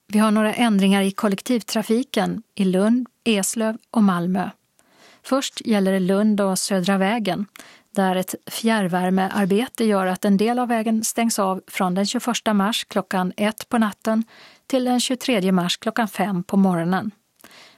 Vi 0.08 0.20
har 0.20 0.32
några 0.32 0.54
ändringar 0.54 1.02
i 1.02 1.12
kollektivtrafiken 1.12 2.44
i 2.56 2.66
Lund, 2.66 3.08
Eslöv 3.24 3.78
och 3.92 4.04
Malmö. 4.04 4.50
Först 5.24 5.62
gäller 5.66 5.92
det 5.92 6.00
Lund 6.00 6.42
och 6.42 6.60
Södra 6.60 6.98
vägen 6.98 7.46
där 7.96 8.16
ett 8.16 8.36
fjärrvärmearbete 8.48 9.86
gör 9.86 10.06
att 10.06 10.26
en 10.26 10.38
del 10.38 10.60
av 10.60 10.68
vägen 10.68 11.04
stängs 11.04 11.40
av 11.40 11.62
från 11.68 11.96
den 11.96 12.06
21 12.06 12.26
mars 12.54 12.86
klockan 12.90 13.34
ett 13.38 13.70
på 13.70 13.78
natten 13.78 14.24
till 14.68 14.84
den 14.84 15.00
23 15.00 15.52
mars 15.52 15.78
klockan 15.78 16.08
fem 16.08 16.44
på 16.44 16.58
morgonen. 16.58 17.12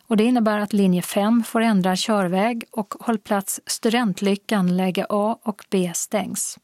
Och 0.08 0.18
det 0.18 0.24
innebär 0.24 0.60
att 0.60 0.74
linje 0.74 1.02
5 1.02 1.44
får 1.44 1.62
ändra 1.62 1.96
körväg 1.96 2.64
och 2.72 2.94
hållplats 3.00 3.62
Studentlyckan 3.66 4.78
läge 4.78 5.06
A 5.10 5.38
och 5.44 5.66
B 5.70 5.92
stängs. 5.96 6.60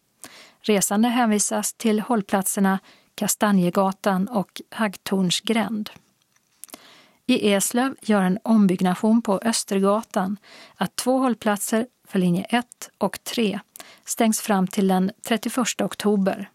Resande 0.61 1.07
hänvisas 1.07 1.73
till 1.73 1.99
hållplatserna 1.99 2.79
Kastanjegatan 3.15 4.27
och 4.27 4.61
Haggtorns 4.71 5.41
gränd. 5.41 5.89
I 7.25 7.53
Eslöv 7.53 7.95
gör 8.01 8.23
en 8.23 8.39
ombyggnation 8.43 9.21
på 9.21 9.39
Östergatan 9.43 10.37
att 10.75 10.95
två 10.95 11.17
hållplatser 11.17 11.87
för 12.07 12.19
linje 12.19 12.43
1 12.43 12.65
och 12.97 13.23
3 13.23 13.59
stängs 14.05 14.41
fram 14.41 14.67
till 14.67 14.87
den 14.87 15.11
31 15.27 15.81
oktober. 15.81 16.49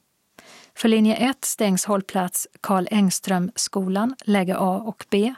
För 0.75 0.89
linje 0.89 1.17
1 1.17 1.45
stängs 1.45 1.85
hållplats 1.85 2.49
Karl 2.61 2.87
Engström-skolan, 2.91 4.17
läge 4.25 4.57
A 4.59 4.83
och 4.87 5.05
B 5.11 5.35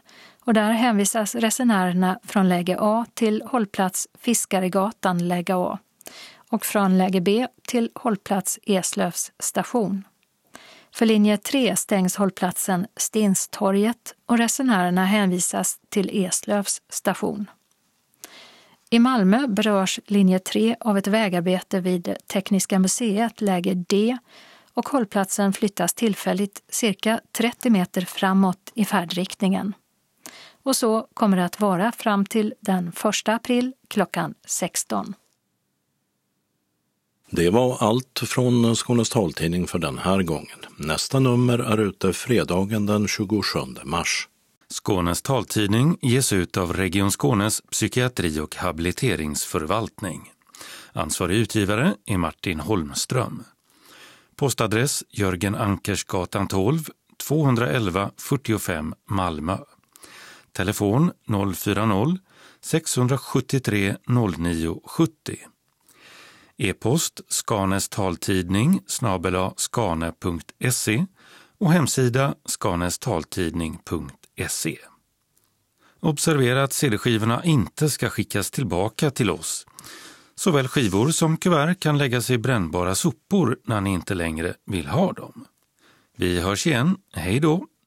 och 0.47 0.55
där 0.55 0.73
hänvisas 0.73 1.35
resenärerna 1.35 2.19
från 2.23 2.49
läge 2.49 2.77
A 2.81 3.07
till 3.15 3.43
hållplats 3.47 4.09
Fiskaregatan, 4.19 5.29
läge 5.29 5.55
A 5.57 5.79
och 6.51 6.65
från 6.65 6.99
läge 6.99 7.21
B 7.21 7.47
till 7.69 7.91
hållplats 7.95 8.59
Eslövs 8.63 9.33
station. 9.39 10.05
För 10.95 11.07
linje 11.07 11.37
3 11.37 11.77
stängs 11.77 12.17
hållplatsen 12.17 12.87
Stenstorget 12.97 14.15
och 14.27 14.39
resenärerna 14.39 15.05
hänvisas 15.05 15.79
till 15.89 16.25
Eslövs 16.25 16.83
station. 16.89 17.51
I 18.91 18.99
Malmö 18.99 19.47
berörs 19.47 20.01
linje 20.07 20.39
3 20.39 20.77
av 20.81 20.99
ett 20.99 21.07
vägarbete 21.07 21.81
vid 21.81 22.17
Tekniska 22.27 22.79
museet, 22.79 23.41
läge 23.41 23.75
D, 23.75 24.19
och 24.75 24.89
hållplatsen 24.89 25.53
flyttas 25.53 25.95
tillfälligt 25.95 26.63
cirka 26.69 27.21
30 27.33 27.71
meter 27.71 28.01
framåt 28.01 28.73
i 28.75 28.85
färdriktningen. 28.85 29.75
Och 30.67 30.77
så 30.77 31.07
kommer 31.15 31.37
det 31.37 31.45
att 31.45 31.61
vara 31.61 31.93
fram 31.93 32.27
till 32.27 32.55
den 32.61 32.89
1 32.89 33.29
april 33.29 33.73
klockan 33.89 34.35
16. 34.47 35.15
Det 37.31 37.51
var 37.51 37.77
allt 37.81 38.23
från 38.27 38.77
Skånes 38.77 39.11
taltidning 39.11 39.67
för 39.67 39.79
den 39.79 39.99
här 39.99 40.23
gången. 40.23 40.59
Nästa 40.79 41.21
nummer 41.21 41.59
är 41.59 41.79
ute 41.79 42.13
fredagen 42.13 42.87
den 42.87 43.09
27 43.09 43.59
mars. 43.85 44.29
Skånes 44.69 45.23
taltidning 45.23 45.99
ges 46.03 46.33
ut 46.33 46.57
av 46.57 46.73
Region 46.73 47.11
Skånes 47.11 47.61
psykiatri 47.61 48.41
och 48.41 48.57
habiliteringsförvaltning. 48.57 50.33
Ansvarig 50.93 51.37
utgivare 51.37 51.95
är 52.07 52.17
Martin 52.19 52.61
Holmström. 52.61 53.43
Postadress 54.37 55.05
Jörgen 55.11 55.55
Ankersgatan 55.55 56.49
12, 56.49 56.85
211 57.29 58.11
45 58.17 58.95
Malmö. 59.09 59.59
Telefon 60.57 61.13
040-673 61.27 63.97
0970. 64.07 65.37
E-post 66.57 67.21
Skanes 67.29 67.89
taltidning 67.89 68.81
snabela 68.87 69.55
skane.se 69.57 71.07
och 71.59 71.73
hemsida 71.73 72.35
skanestaltidning.se. 72.45 74.79
Observera 76.01 76.63
att 76.63 76.73
cd-skivorna 76.73 77.45
inte 77.45 77.91
ska 77.91 78.11
skickas 78.11 78.51
tillbaka 78.51 79.11
till 79.11 79.31
oss. 79.31 79.67
Såväl 80.35 80.69
skivor 80.69 81.11
som 81.11 81.37
kuvert 81.37 81.81
kan 81.81 81.99
läggas 81.99 82.31
i 82.31 82.39
brännbara 82.39 82.95
sopor 82.95 83.59
när 83.65 83.81
ni 83.81 83.91
inte 83.91 84.15
längre 84.15 84.55
vill 84.67 84.87
ha 84.87 85.13
dem. 85.13 85.45
Vi 86.17 86.41
hörs 86.41 86.67
igen. 86.67 86.97
Hej 87.13 87.41
då! 87.41 87.67